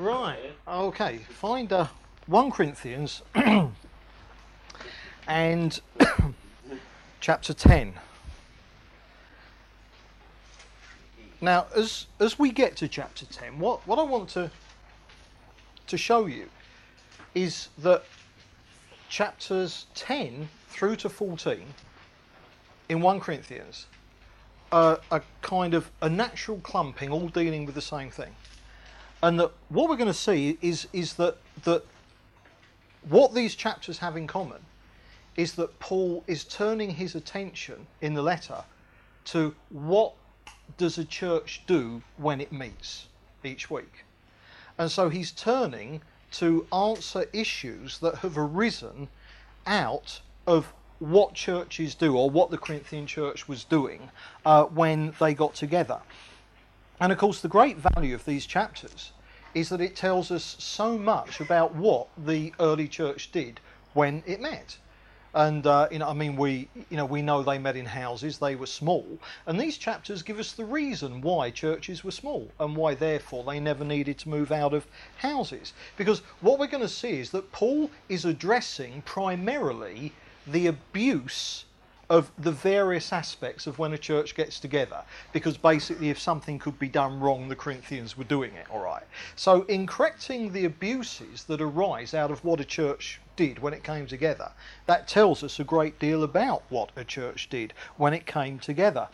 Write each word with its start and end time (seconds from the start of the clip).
Right. 0.00 0.54
Okay. 0.66 1.18
Find 1.28 1.70
uh, 1.70 1.88
1 2.26 2.50
Corinthians 2.52 3.20
and 5.28 5.80
chapter 7.20 7.52
10. 7.52 7.92
Now, 11.42 11.66
as 11.76 12.06
as 12.18 12.38
we 12.38 12.50
get 12.50 12.76
to 12.76 12.88
chapter 12.88 13.26
10, 13.26 13.58
what, 13.58 13.86
what 13.86 13.98
I 13.98 14.02
want 14.02 14.30
to 14.30 14.50
to 15.88 15.98
show 15.98 16.24
you 16.24 16.48
is 17.34 17.68
that 17.76 18.04
chapters 19.10 19.84
10 19.96 20.48
through 20.68 20.96
to 20.96 21.10
14 21.10 21.62
in 22.88 23.02
1 23.02 23.20
Corinthians 23.20 23.86
are 24.72 24.98
a 25.10 25.20
kind 25.42 25.74
of 25.74 25.90
a 26.00 26.08
natural 26.08 26.58
clumping, 26.60 27.10
all 27.10 27.28
dealing 27.28 27.66
with 27.66 27.74
the 27.74 27.82
same 27.82 28.10
thing. 28.10 28.34
And 29.22 29.38
that 29.38 29.50
what 29.68 29.88
we're 29.88 29.96
going 29.96 30.06
to 30.06 30.14
see 30.14 30.58
is 30.62 30.88
is 30.92 31.14
that 31.14 31.36
that 31.64 31.84
what 33.08 33.34
these 33.34 33.54
chapters 33.54 33.98
have 33.98 34.16
in 34.16 34.26
common 34.26 34.60
is 35.36 35.54
that 35.54 35.78
Paul 35.78 36.24
is 36.26 36.44
turning 36.44 36.90
his 36.90 37.14
attention 37.14 37.86
in 38.00 38.14
the 38.14 38.22
letter 38.22 38.64
to 39.26 39.54
what 39.70 40.12
does 40.76 40.98
a 40.98 41.04
church 41.04 41.62
do 41.66 42.02
when 42.16 42.40
it 42.40 42.52
meets 42.52 43.06
each 43.44 43.70
week. 43.70 44.04
And 44.78 44.90
so 44.90 45.08
he's 45.08 45.30
turning 45.30 46.02
to 46.32 46.66
answer 46.72 47.26
issues 47.32 47.98
that 47.98 48.16
have 48.16 48.38
arisen 48.38 49.08
out 49.66 50.20
of 50.46 50.72
what 50.98 51.34
churches 51.34 51.94
do 51.94 52.16
or 52.16 52.30
what 52.30 52.50
the 52.50 52.58
Corinthian 52.58 53.06
church 53.06 53.48
was 53.48 53.64
doing 53.64 54.10
uh, 54.44 54.64
when 54.64 55.14
they 55.18 55.34
got 55.34 55.54
together. 55.54 56.00
And 57.00 57.12
of 57.12 57.16
course, 57.18 57.40
the 57.40 57.48
great 57.48 57.78
value 57.78 58.14
of 58.14 58.26
these 58.26 58.44
chapters 58.44 59.12
is 59.54 59.70
that 59.70 59.80
it 59.80 59.96
tells 59.96 60.30
us 60.30 60.54
so 60.58 60.98
much 60.98 61.40
about 61.40 61.74
what 61.74 62.08
the 62.16 62.52
early 62.60 62.86
church 62.86 63.32
did 63.32 63.58
when 63.94 64.22
it 64.26 64.40
met. 64.40 64.76
And 65.32 65.66
uh, 65.66 65.88
you 65.90 65.98
know, 66.00 66.08
I 66.08 66.12
mean, 66.12 66.36
we 66.36 66.68
you 66.90 66.96
know 66.96 67.06
we 67.06 67.22
know 67.22 67.42
they 67.42 67.58
met 67.58 67.76
in 67.76 67.86
houses; 67.86 68.38
they 68.38 68.56
were 68.56 68.66
small, 68.66 69.18
and 69.46 69.58
these 69.58 69.78
chapters 69.78 70.22
give 70.22 70.38
us 70.38 70.52
the 70.52 70.64
reason 70.64 71.20
why 71.20 71.50
churches 71.50 72.04
were 72.04 72.10
small 72.10 72.50
and 72.58 72.76
why, 72.76 72.94
therefore, 72.94 73.44
they 73.44 73.60
never 73.60 73.84
needed 73.84 74.18
to 74.18 74.28
move 74.28 74.52
out 74.52 74.74
of 74.74 74.86
houses. 75.18 75.72
Because 75.96 76.20
what 76.40 76.58
we're 76.58 76.66
going 76.66 76.82
to 76.82 76.88
see 76.88 77.20
is 77.20 77.30
that 77.30 77.52
Paul 77.52 77.90
is 78.08 78.24
addressing 78.24 79.02
primarily 79.02 80.12
the 80.46 80.66
abuse 80.66 81.64
of 82.10 82.32
the 82.38 82.50
various 82.50 83.12
aspects 83.12 83.68
of 83.68 83.78
when 83.78 83.92
a 83.92 83.98
church 83.98 84.34
gets 84.34 84.58
together 84.58 85.00
because 85.32 85.56
basically 85.56 86.10
if 86.10 86.18
something 86.18 86.58
could 86.58 86.76
be 86.78 86.88
done 86.88 87.20
wrong 87.20 87.48
the 87.48 87.54
corinthians 87.54 88.18
were 88.18 88.24
doing 88.24 88.52
it 88.54 88.66
all 88.68 88.80
right. 88.80 89.04
So 89.36 89.62
in 89.62 89.86
correcting 89.86 90.52
the 90.52 90.64
abuses 90.64 91.44
that 91.44 91.60
arise 91.60 92.12
out 92.12 92.32
of 92.32 92.44
what 92.44 92.58
a 92.60 92.64
church 92.64 93.20
did 93.36 93.60
when 93.60 93.72
it 93.72 93.84
came 93.84 94.08
together 94.08 94.50
that 94.86 95.06
tells 95.06 95.44
us 95.44 95.60
a 95.60 95.64
great 95.64 96.00
deal 96.00 96.24
about 96.24 96.64
what 96.68 96.90
a 96.96 97.04
church 97.04 97.48
did 97.48 97.72
when 97.96 98.12
it 98.12 98.26
came 98.26 98.58
together. 98.58 99.08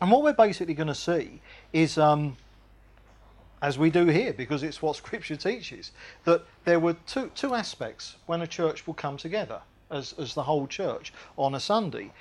And 0.00 0.10
what 0.10 0.22
we're 0.22 0.32
basically 0.32 0.74
going 0.74 0.88
to 0.88 0.94
see 0.94 1.42
is 1.74 1.98
um, 1.98 2.38
as 3.60 3.76
we 3.76 3.90
do 3.90 4.06
here 4.06 4.32
because 4.32 4.62
it's 4.62 4.80
what 4.80 4.96
scripture 4.96 5.36
teaches 5.36 5.92
that 6.24 6.42
there 6.64 6.80
were 6.80 6.94
two, 7.06 7.30
two 7.34 7.54
aspects 7.54 8.16
when 8.24 8.40
a 8.40 8.46
church 8.46 8.86
will 8.86 8.94
come 8.94 9.18
together 9.18 9.60
as, 9.90 10.14
as 10.18 10.34
the 10.34 10.42
whole 10.42 10.66
church 10.66 11.12
on 11.36 11.54
a 11.54 11.60
Sunday. 11.60 12.12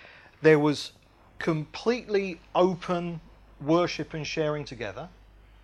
There 0.42 0.60
was 0.60 0.92
completely 1.40 2.40
open 2.56 3.22
worship 3.62 4.14
and 4.14 4.26
sharing 4.26 4.66
together. 4.66 5.10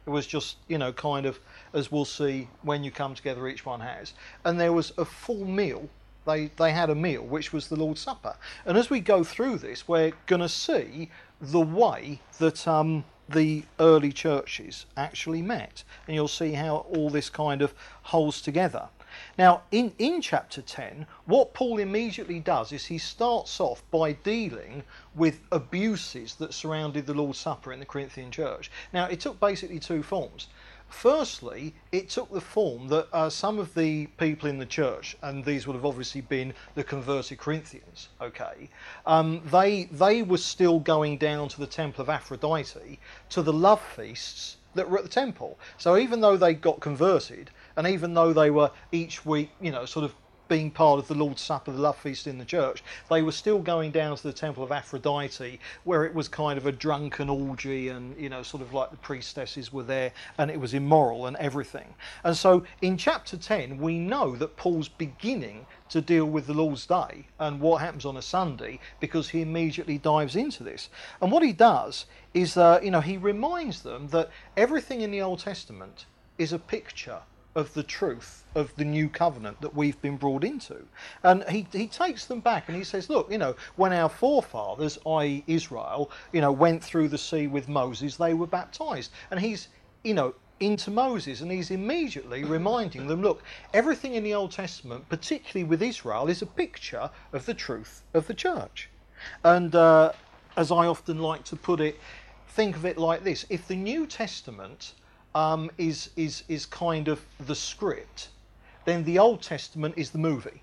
It 0.05 0.09
was 0.09 0.27
just, 0.27 0.57
you 0.67 0.77
know, 0.77 0.91
kind 0.91 1.25
of 1.25 1.39
as 1.73 1.91
we'll 1.91 2.05
see 2.05 2.47
when 2.61 2.83
you 2.83 2.91
come 2.91 3.15
together, 3.15 3.47
each 3.47 3.65
one 3.65 3.79
has. 3.79 4.13
And 4.43 4.59
there 4.59 4.73
was 4.73 4.91
a 4.97 5.05
full 5.05 5.45
meal. 5.45 5.89
They, 6.25 6.51
they 6.57 6.71
had 6.71 6.89
a 6.89 6.95
meal, 6.95 7.23
which 7.23 7.53
was 7.53 7.67
the 7.67 7.75
Lord's 7.75 8.01
Supper. 8.01 8.35
And 8.65 8.77
as 8.77 8.89
we 8.89 8.99
go 8.99 9.23
through 9.23 9.57
this, 9.57 9.87
we're 9.87 10.13
going 10.25 10.41
to 10.41 10.49
see 10.49 11.09
the 11.41 11.59
way 11.59 12.19
that 12.39 12.67
um, 12.67 13.03
the 13.29 13.63
early 13.79 14.11
churches 14.11 14.85
actually 14.95 15.41
met. 15.41 15.83
And 16.07 16.15
you'll 16.15 16.27
see 16.27 16.53
how 16.53 16.85
all 16.89 17.09
this 17.09 17.29
kind 17.29 17.61
of 17.61 17.73
holds 18.03 18.41
together. 18.41 18.89
Now, 19.37 19.63
in, 19.71 19.93
in 19.97 20.21
chapter 20.21 20.61
10, 20.61 21.07
what 21.25 21.55
Paul 21.55 21.79
immediately 21.79 22.39
does 22.39 22.71
is 22.71 22.85
he 22.85 22.99
starts 22.99 23.59
off 23.59 23.83
by 23.89 24.11
dealing 24.11 24.83
with 25.15 25.41
abuses 25.51 26.35
that 26.35 26.53
surrounded 26.53 27.07
the 27.07 27.15
Lord's 27.15 27.39
Supper 27.39 27.73
in 27.73 27.79
the 27.79 27.85
Corinthian 27.85 28.29
church. 28.29 28.69
Now, 28.93 29.05
it 29.07 29.19
took 29.19 29.39
basically 29.39 29.79
two 29.79 30.03
forms. 30.03 30.47
Firstly, 30.87 31.73
it 31.91 32.09
took 32.09 32.31
the 32.31 32.39
form 32.39 32.87
that 32.89 33.07
uh, 33.11 33.27
some 33.27 33.57
of 33.57 33.73
the 33.73 34.05
people 34.17 34.47
in 34.47 34.59
the 34.59 34.65
church, 34.67 35.17
and 35.23 35.43
these 35.43 35.65
would 35.65 35.73
have 35.73 35.85
obviously 35.85 36.21
been 36.21 36.53
the 36.75 36.83
converted 36.83 37.39
Corinthians, 37.39 38.09
okay, 38.21 38.69
um, 39.07 39.41
they, 39.45 39.85
they 39.85 40.21
were 40.21 40.37
still 40.37 40.79
going 40.79 41.17
down 41.17 41.49
to 41.49 41.59
the 41.59 41.65
temple 41.65 42.03
of 42.03 42.09
Aphrodite 42.09 42.99
to 43.29 43.41
the 43.41 43.51
love 43.51 43.81
feasts 43.81 44.57
that 44.75 44.89
were 44.89 44.99
at 44.99 45.03
the 45.03 45.09
temple. 45.09 45.57
So 45.77 45.97
even 45.97 46.21
though 46.21 46.37
they 46.37 46.53
got 46.53 46.79
converted, 46.79 47.49
and 47.75 47.87
even 47.87 48.13
though 48.13 48.33
they 48.33 48.49
were 48.49 48.71
each 48.91 49.25
week, 49.25 49.49
you 49.61 49.71
know, 49.71 49.85
sort 49.85 50.05
of 50.05 50.13
being 50.47 50.69
part 50.69 50.99
of 50.99 51.07
the 51.07 51.15
Lord's 51.15 51.41
Supper, 51.41 51.71
the 51.71 51.79
love 51.79 51.97
feast 51.97 52.27
in 52.27 52.37
the 52.37 52.45
church, 52.45 52.83
they 53.09 53.21
were 53.21 53.31
still 53.31 53.59
going 53.59 53.91
down 53.91 54.15
to 54.15 54.23
the 54.23 54.33
temple 54.33 54.63
of 54.63 54.71
Aphrodite, 54.71 55.59
where 55.83 56.05
it 56.05 56.13
was 56.13 56.27
kind 56.27 56.57
of 56.57 56.65
a 56.65 56.71
drunken 56.71 57.29
orgy, 57.29 57.87
and 57.87 58.15
you 58.19 58.29
know, 58.29 58.43
sort 58.43 58.61
of 58.61 58.73
like 58.73 58.91
the 58.91 58.97
priestesses 58.97 59.71
were 59.73 59.83
there, 59.83 60.11
and 60.37 60.51
it 60.51 60.59
was 60.59 60.73
immoral 60.73 61.25
and 61.25 61.37
everything. 61.37 61.95
And 62.23 62.35
so, 62.35 62.63
in 62.81 62.97
chapter 62.97 63.37
ten, 63.37 63.77
we 63.77 63.97
know 63.97 64.35
that 64.35 64.57
Paul's 64.57 64.89
beginning 64.89 65.65
to 65.89 66.01
deal 66.01 66.25
with 66.25 66.45
the 66.45 66.53
Lord's 66.53 66.85
Day 66.85 67.25
and 67.39 67.59
what 67.59 67.81
happens 67.81 68.05
on 68.05 68.17
a 68.17 68.21
Sunday, 68.21 68.79
because 68.99 69.29
he 69.29 69.41
immediately 69.41 69.97
dives 69.97 70.35
into 70.35 70.63
this. 70.63 70.89
And 71.21 71.31
what 71.31 71.43
he 71.43 71.53
does 71.53 72.05
is, 72.33 72.57
uh, 72.57 72.79
you 72.83 72.91
know, 72.91 73.01
he 73.01 73.17
reminds 73.17 73.81
them 73.81 74.09
that 74.09 74.29
everything 74.57 75.01
in 75.01 75.11
the 75.11 75.21
Old 75.21 75.39
Testament 75.39 76.05
is 76.37 76.51
a 76.53 76.59
picture 76.59 77.21
of 77.55 77.73
the 77.73 77.83
truth 77.83 78.43
of 78.55 78.75
the 78.75 78.85
new 78.85 79.09
covenant 79.09 79.61
that 79.61 79.75
we've 79.75 80.01
been 80.01 80.17
brought 80.17 80.43
into. 80.43 80.85
And 81.23 81.43
he, 81.49 81.67
he 81.71 81.87
takes 81.87 82.25
them 82.25 82.39
back 82.39 82.67
and 82.67 82.77
he 82.77 82.83
says, 82.83 83.09
look, 83.09 83.31
you 83.31 83.37
know, 83.37 83.55
when 83.75 83.93
our 83.93 84.09
forefathers, 84.09 84.97
i.e., 85.05 85.43
Israel, 85.47 86.11
you 86.31 86.41
know, 86.41 86.51
went 86.51 86.83
through 86.83 87.09
the 87.09 87.17
sea 87.17 87.47
with 87.47 87.67
Moses, 87.67 88.17
they 88.17 88.33
were 88.33 88.47
baptized. 88.47 89.11
And 89.31 89.39
he's, 89.39 89.69
you 90.03 90.13
know, 90.13 90.33
into 90.59 90.91
Moses 90.91 91.41
and 91.41 91.51
he's 91.51 91.71
immediately 91.71 92.43
reminding 92.43 93.07
them, 93.07 93.21
look, 93.21 93.43
everything 93.73 94.15
in 94.15 94.23
the 94.23 94.33
Old 94.33 94.51
Testament, 94.51 95.07
particularly 95.09 95.63
with 95.63 95.81
Israel, 95.81 96.29
is 96.29 96.41
a 96.41 96.47
picture 96.47 97.09
of 97.33 97.45
the 97.45 97.53
truth 97.53 98.03
of 98.13 98.27
the 98.27 98.33
church. 98.33 98.89
And 99.43 99.75
uh, 99.75 100.11
as 100.57 100.71
I 100.71 100.87
often 100.87 101.19
like 101.19 101.43
to 101.45 101.55
put 101.55 101.79
it, 101.79 101.99
think 102.49 102.75
of 102.75 102.85
it 102.85 102.97
like 102.97 103.23
this 103.23 103.45
if 103.49 103.67
the 103.67 103.75
New 103.75 104.05
Testament 104.05 104.93
um, 105.35 105.71
is, 105.77 106.09
is, 106.15 106.43
is 106.47 106.65
kind 106.65 107.07
of 107.07 107.23
the 107.47 107.55
script, 107.55 108.29
then 108.85 109.03
the 109.03 109.19
Old 109.19 109.41
Testament 109.41 109.95
is 109.97 110.11
the 110.11 110.17
movie. 110.17 110.61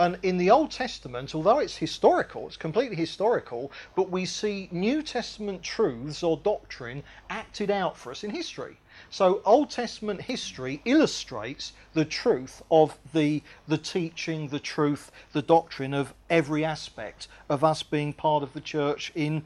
And 0.00 0.16
in 0.22 0.38
the 0.38 0.50
Old 0.50 0.70
Testament, 0.70 1.34
although 1.34 1.58
it's 1.58 1.76
historical, 1.76 2.46
it's 2.46 2.56
completely 2.56 2.94
historical, 2.94 3.72
but 3.96 4.10
we 4.10 4.26
see 4.26 4.68
New 4.70 5.02
Testament 5.02 5.60
truths 5.62 6.22
or 6.22 6.36
doctrine 6.36 7.02
acted 7.28 7.68
out 7.68 7.96
for 7.96 8.12
us 8.12 8.22
in 8.22 8.30
history. 8.30 8.76
So 9.10 9.42
Old 9.44 9.70
Testament 9.70 10.22
history 10.22 10.80
illustrates 10.84 11.72
the 11.94 12.04
truth 12.04 12.62
of 12.70 12.96
the, 13.12 13.42
the 13.66 13.78
teaching, 13.78 14.48
the 14.48 14.60
truth, 14.60 15.10
the 15.32 15.42
doctrine 15.42 15.94
of 15.94 16.14
every 16.30 16.64
aspect 16.64 17.26
of 17.48 17.64
us 17.64 17.82
being 17.82 18.12
part 18.12 18.44
of 18.44 18.52
the 18.52 18.60
church 18.60 19.10
in 19.16 19.42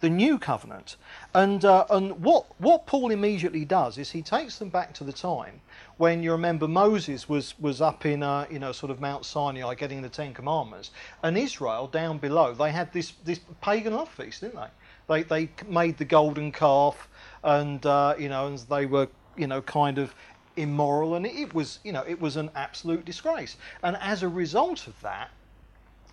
the 0.00 0.10
new 0.10 0.38
covenant. 0.38 0.96
And, 1.34 1.64
uh, 1.64 1.86
and 1.90 2.22
what, 2.22 2.46
what 2.58 2.86
Paul 2.86 3.10
immediately 3.10 3.64
does 3.64 3.98
is 3.98 4.10
he 4.10 4.22
takes 4.22 4.58
them 4.58 4.68
back 4.68 4.92
to 4.94 5.04
the 5.04 5.12
time 5.12 5.60
when 5.96 6.22
you 6.22 6.32
remember 6.32 6.68
Moses 6.68 7.28
was, 7.28 7.58
was 7.58 7.80
up 7.80 8.04
in 8.04 8.22
uh, 8.22 8.46
you 8.50 8.58
know 8.58 8.72
sort 8.72 8.90
of 8.90 9.00
Mount 9.00 9.24
Sinai 9.24 9.74
getting 9.74 10.02
the 10.02 10.08
Ten 10.08 10.34
Commandments, 10.34 10.90
and 11.22 11.38
Israel 11.38 11.86
down 11.86 12.18
below 12.18 12.52
they 12.52 12.70
had 12.70 12.92
this, 12.92 13.12
this 13.24 13.40
pagan 13.62 13.94
love 13.94 14.08
feast, 14.08 14.42
didn't 14.42 14.56
they? 14.56 14.68
They, 15.08 15.22
they 15.22 15.50
made 15.68 15.96
the 15.98 16.04
golden 16.04 16.52
calf, 16.52 17.08
and 17.42 17.84
uh, 17.86 18.14
you 18.18 18.28
know 18.28 18.48
and 18.48 18.58
they 18.58 18.86
were 18.86 19.08
you 19.36 19.46
know 19.46 19.62
kind 19.62 19.98
of 19.98 20.14
immoral, 20.56 21.14
and 21.14 21.26
it 21.26 21.54
was 21.54 21.78
you 21.82 21.92
know 21.92 22.04
it 22.06 22.20
was 22.20 22.36
an 22.36 22.50
absolute 22.54 23.04
disgrace. 23.04 23.56
And 23.82 23.96
as 24.00 24.22
a 24.22 24.28
result 24.28 24.86
of 24.86 25.00
that, 25.00 25.30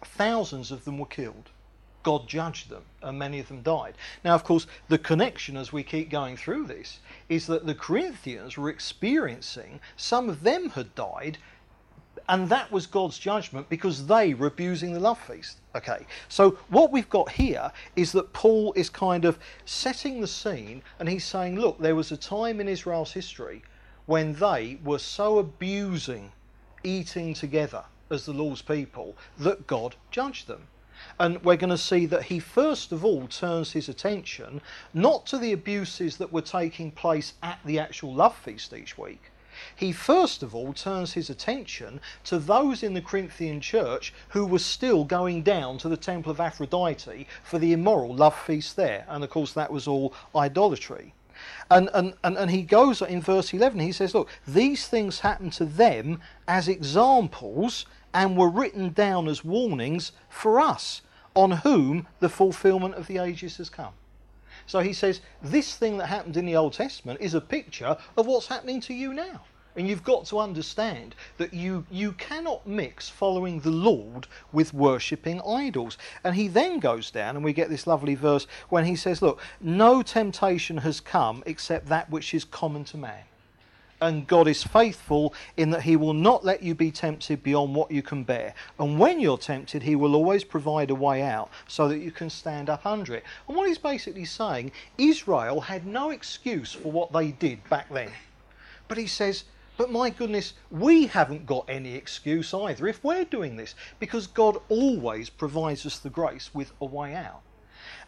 thousands 0.04 0.72
of 0.72 0.86
them 0.86 0.98
were 0.98 1.06
killed. 1.06 1.50
God 2.04 2.28
judged 2.28 2.70
them, 2.70 2.84
and 3.02 3.18
many 3.18 3.40
of 3.40 3.48
them 3.48 3.62
died. 3.62 3.96
Now, 4.24 4.36
of 4.36 4.44
course, 4.44 4.68
the 4.90 4.98
connection 4.98 5.58
as 5.58 5.74
we 5.74 5.84
keep 5.84 6.10
going 6.10 6.38
through 6.38 6.68
this 6.68 7.00
is 7.30 7.48
that 7.48 7.66
the 7.66 7.76
Corinthians 7.76 8.58
were 8.58 8.70
experiencing, 8.70 9.80
some 9.96 10.30
of 10.30 10.44
them 10.44 10.70
had 10.70 10.94
died, 10.96 11.38
and 12.30 12.48
that 12.50 12.72
was 12.72 12.88
God's 12.88 13.18
judgment 13.20 13.70
because 13.70 14.08
they 14.08 14.34
were 14.34 14.48
abusing 14.48 14.94
the 14.94 15.00
love 15.00 15.20
feast. 15.20 15.58
Okay, 15.76 16.06
so 16.30 16.52
what 16.70 16.92
we've 16.92 17.10
got 17.10 17.32
here 17.32 17.72
is 17.96 18.12
that 18.12 18.34
Paul 18.34 18.74
is 18.74 18.90
kind 18.90 19.26
of 19.26 19.40
setting 19.66 20.22
the 20.22 20.28
scene, 20.28 20.84
and 21.00 21.10
he's 21.10 21.26
saying, 21.26 21.60
look, 21.60 21.80
there 21.80 21.96
was 21.96 22.12
a 22.12 22.18
time 22.18 22.62
in 22.62 22.68
Israel's 22.68 23.14
history 23.14 23.64
when 24.06 24.34
they 24.34 24.78
were 24.84 25.00
so 25.00 25.40
abusing 25.40 26.32
eating 26.84 27.34
together 27.34 27.84
as 28.10 28.26
the 28.26 28.34
Lord's 28.34 28.62
people 28.62 29.16
that 29.38 29.66
God 29.68 29.96
judged 30.12 30.48
them. 30.48 30.68
And 31.20 31.44
we're 31.44 31.58
going 31.58 31.70
to 31.70 31.78
see 31.78 32.06
that 32.08 32.24
he 32.24 32.40
first 32.40 32.92
of 32.92 33.04
all 33.06 33.28
turns 33.28 33.72
his 33.72 33.90
attention 33.90 34.62
not 34.94 35.26
to 35.28 35.38
the 35.38 35.54
abuses 35.54 36.18
that 36.18 36.34
were 36.34 36.42
taking 36.42 36.92
place 36.92 37.34
at 37.42 37.60
the 37.66 37.80
actual 37.80 38.14
love 38.14 38.36
feast 38.36 38.74
each 38.74 38.98
week. 38.98 39.32
He 39.76 39.92
first 39.92 40.42
of 40.42 40.56
all 40.56 40.74
turns 40.74 41.14
his 41.14 41.30
attention 41.30 42.02
to 42.24 42.40
those 42.40 42.82
in 42.82 42.96
the 42.96 43.02
Corinthian 43.02 43.62
church 43.62 44.14
who 44.30 44.46
were 44.46 44.60
still 44.60 45.04
going 45.04 45.44
down 45.44 45.78
to 45.80 45.90
the 45.90 45.98
temple 45.98 46.32
of 46.32 46.40
Aphrodite 46.40 47.28
for 47.44 47.60
the 47.60 47.74
immoral 47.74 48.16
love 48.16 48.36
feast 48.36 48.76
there. 48.76 49.06
And 49.08 49.24
of 49.24 49.30
course, 49.30 49.54
that 49.54 49.72
was 49.72 49.88
all 49.88 50.14
idolatry. 50.36 51.14
And, 51.70 51.90
and, 51.94 52.14
and, 52.24 52.38
and 52.38 52.52
he 52.52 52.64
goes 52.64 53.02
in 53.02 53.22
verse 53.22 53.54
11, 53.54 53.80
he 53.80 53.92
says, 53.92 54.14
Look, 54.14 54.30
these 54.48 54.88
things 54.88 55.20
happen 55.20 55.50
to 55.52 55.66
them 55.66 56.22
as 56.48 56.68
examples 56.68 57.86
and 58.14 58.38
were 58.38 58.50
written 58.50 58.94
down 58.94 59.28
as 59.28 59.44
warnings 59.44 60.12
for 60.30 60.60
us, 60.60 61.02
on 61.36 61.52
whom 61.52 62.08
the 62.20 62.30
fulfillment 62.30 62.96
of 62.96 63.08
the 63.08 63.18
ages 63.18 63.58
has 63.58 63.70
come. 63.70 63.94
So 64.66 64.80
he 64.80 64.94
says, 64.94 65.22
This 65.42 65.76
thing 65.76 65.98
that 65.98 66.08
happened 66.08 66.38
in 66.38 66.46
the 66.46 66.56
Old 66.56 66.74
Testament 66.74 67.20
is 67.22 67.34
a 67.34 67.42
picture 67.42 67.98
of 68.16 68.28
what's 68.28 68.48
happening 68.48 68.80
to 68.82 68.94
you 68.94 69.14
now. 69.14 69.42
And 69.76 69.88
you've 69.88 70.04
got 70.04 70.26
to 70.26 70.40
understand 70.40 71.16
that 71.38 71.54
you, 71.54 71.86
you 71.90 72.12
cannot 72.14 72.68
mix 72.68 73.10
following 73.10 73.60
the 73.60 73.72
Lord 73.72 74.28
with 74.52 74.74
worshipping 74.74 75.42
idols. 75.42 75.98
And 76.24 76.36
he 76.36 76.48
then 76.48 76.80
goes 76.80 77.10
down, 77.10 77.36
and 77.36 77.44
we 77.44 77.54
get 77.54 77.70
this 77.70 77.88
lovely 77.88 78.14
verse 78.14 78.46
when 78.70 78.86
he 78.86 78.96
says, 78.96 79.22
Look, 79.22 79.42
no 79.60 80.04
temptation 80.04 80.78
has 80.78 81.00
come 81.00 81.44
except 81.48 81.88
that 81.88 82.10
which 82.12 82.34
is 82.34 82.46
common 82.46 82.84
to 82.86 82.98
man. 82.98 83.24
And 84.02 84.28
God 84.28 84.48
is 84.48 84.64
faithful 84.64 85.34
in 85.56 85.70
that 85.70 85.84
He 85.84 85.96
will 85.96 86.14
not 86.14 86.44
let 86.44 86.62
you 86.62 86.76
be 86.76 86.92
tempted 86.92 87.42
beyond 87.42 87.74
what 87.74 87.92
you 87.92 88.02
can 88.02 88.24
bear. 88.24 88.54
And 88.80 89.00
when 89.00 89.20
you're 89.20 89.38
tempted, 89.38 89.84
He 89.84 89.96
will 89.96 90.16
always 90.16 90.44
provide 90.44 90.90
a 90.90 90.96
way 90.96 91.22
out 91.22 91.50
so 91.68 91.88
that 91.88 92.00
you 92.00 92.12
can 92.12 92.30
stand 92.30 92.70
up 92.70 92.86
under 92.86 93.16
it. 93.16 93.24
And 93.48 93.56
what 93.56 93.68
He's 93.68 93.78
basically 93.78 94.26
saying, 94.26 94.72
Israel 94.98 95.62
had 95.62 95.86
no 95.86 96.10
excuse 96.10 96.74
for 96.74 96.92
what 96.92 97.14
they 97.14 97.32
did 97.32 97.68
back 97.70 97.90
then. 97.94 98.12
But 98.88 98.98
He 98.98 99.08
says, 99.08 99.46
but 99.76 99.92
my 99.92 100.12
goodness, 100.12 100.54
we 100.70 101.08
haven't 101.08 101.48
got 101.48 101.66
any 101.68 101.96
excuse 101.96 102.54
either 102.54 102.88
if 102.88 103.04
we're 103.04 103.26
doing 103.26 103.56
this, 103.56 103.74
because 104.00 104.28
God 104.28 104.60
always 104.70 105.30
provides 105.30 105.86
us 105.86 105.98
the 105.98 106.12
grace 106.12 106.52
with 106.54 106.72
a 106.80 106.86
way 106.86 107.16
out. 107.16 107.42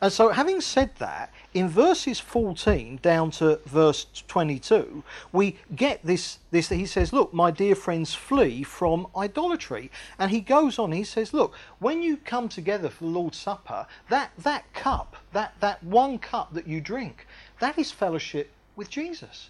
And 0.02 0.12
so, 0.12 0.30
having 0.30 0.62
said 0.62 0.92
that, 1.00 1.34
in 1.54 1.70
verses 1.70 2.20
14 2.20 3.00
down 3.02 3.32
to 3.32 3.60
verse 3.66 4.08
22, 4.28 5.04
we 5.32 5.58
get 5.76 6.06
this, 6.06 6.40
this 6.52 6.70
he 6.70 6.86
says, 6.86 7.14
Look, 7.14 7.34
my 7.34 7.50
dear 7.50 7.76
friends, 7.76 8.14
flee 8.14 8.64
from 8.64 9.08
idolatry. 9.16 9.90
And 10.20 10.32
he 10.32 10.42
goes 10.42 10.78
on, 10.78 10.92
he 10.92 11.06
says, 11.06 11.34
Look, 11.34 11.56
when 11.80 12.02
you 12.02 12.18
come 12.18 12.50
together 12.50 12.90
for 12.90 13.06
the 13.06 13.10
Lord's 13.10 13.38
Supper, 13.38 13.88
that, 14.10 14.32
that 14.38 14.72
cup, 14.74 15.16
that, 15.32 15.54
that 15.62 15.82
one 15.84 16.20
cup 16.20 16.54
that 16.54 16.68
you 16.68 16.82
drink, 16.82 17.26
that 17.60 17.80
is 17.80 17.92
fellowship 17.92 18.52
with 18.76 18.90
Jesus. 18.90 19.50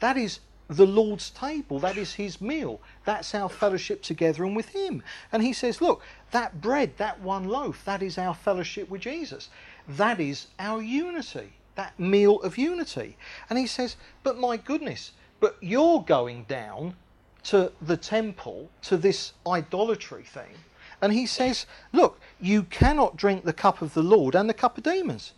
That 0.00 0.16
is 0.16 0.40
the 0.70 0.86
Lord's 0.86 1.30
table. 1.30 1.80
That 1.80 1.96
is 1.96 2.14
his 2.14 2.40
meal. 2.40 2.80
That's 3.04 3.34
our 3.34 3.48
fellowship 3.48 4.02
together 4.02 4.44
and 4.44 4.54
with 4.54 4.68
him. 4.68 5.02
And 5.32 5.42
he 5.42 5.52
says, 5.52 5.80
Look, 5.80 6.02
that 6.30 6.60
bread, 6.60 6.96
that 6.96 7.20
one 7.20 7.48
loaf, 7.48 7.84
that 7.84 8.02
is 8.02 8.16
our 8.16 8.34
fellowship 8.34 8.88
with 8.88 9.02
Jesus. 9.02 9.48
That 9.88 10.20
is 10.20 10.46
our 10.60 10.80
unity, 10.80 11.52
that 11.74 11.98
meal 11.98 12.40
of 12.42 12.56
unity. 12.56 13.16
And 13.50 13.58
he 13.58 13.66
says, 13.66 13.96
But 14.22 14.38
my 14.38 14.56
goodness, 14.56 15.10
but 15.40 15.56
you're 15.60 16.02
going 16.02 16.44
down 16.44 16.94
to 17.44 17.72
the 17.82 17.96
temple, 17.96 18.70
to 18.82 18.96
this 18.96 19.32
idolatry 19.46 20.22
thing. 20.22 20.54
And 21.02 21.12
he 21.12 21.26
says, 21.26 21.66
Look, 21.92 22.20
you 22.40 22.62
cannot 22.62 23.16
drink 23.16 23.44
the 23.44 23.52
cup 23.52 23.82
of 23.82 23.94
the 23.94 24.02
Lord 24.04 24.36
and 24.36 24.48
the 24.48 24.54
cup 24.54 24.78
of 24.78 24.84
demons. 24.84 25.32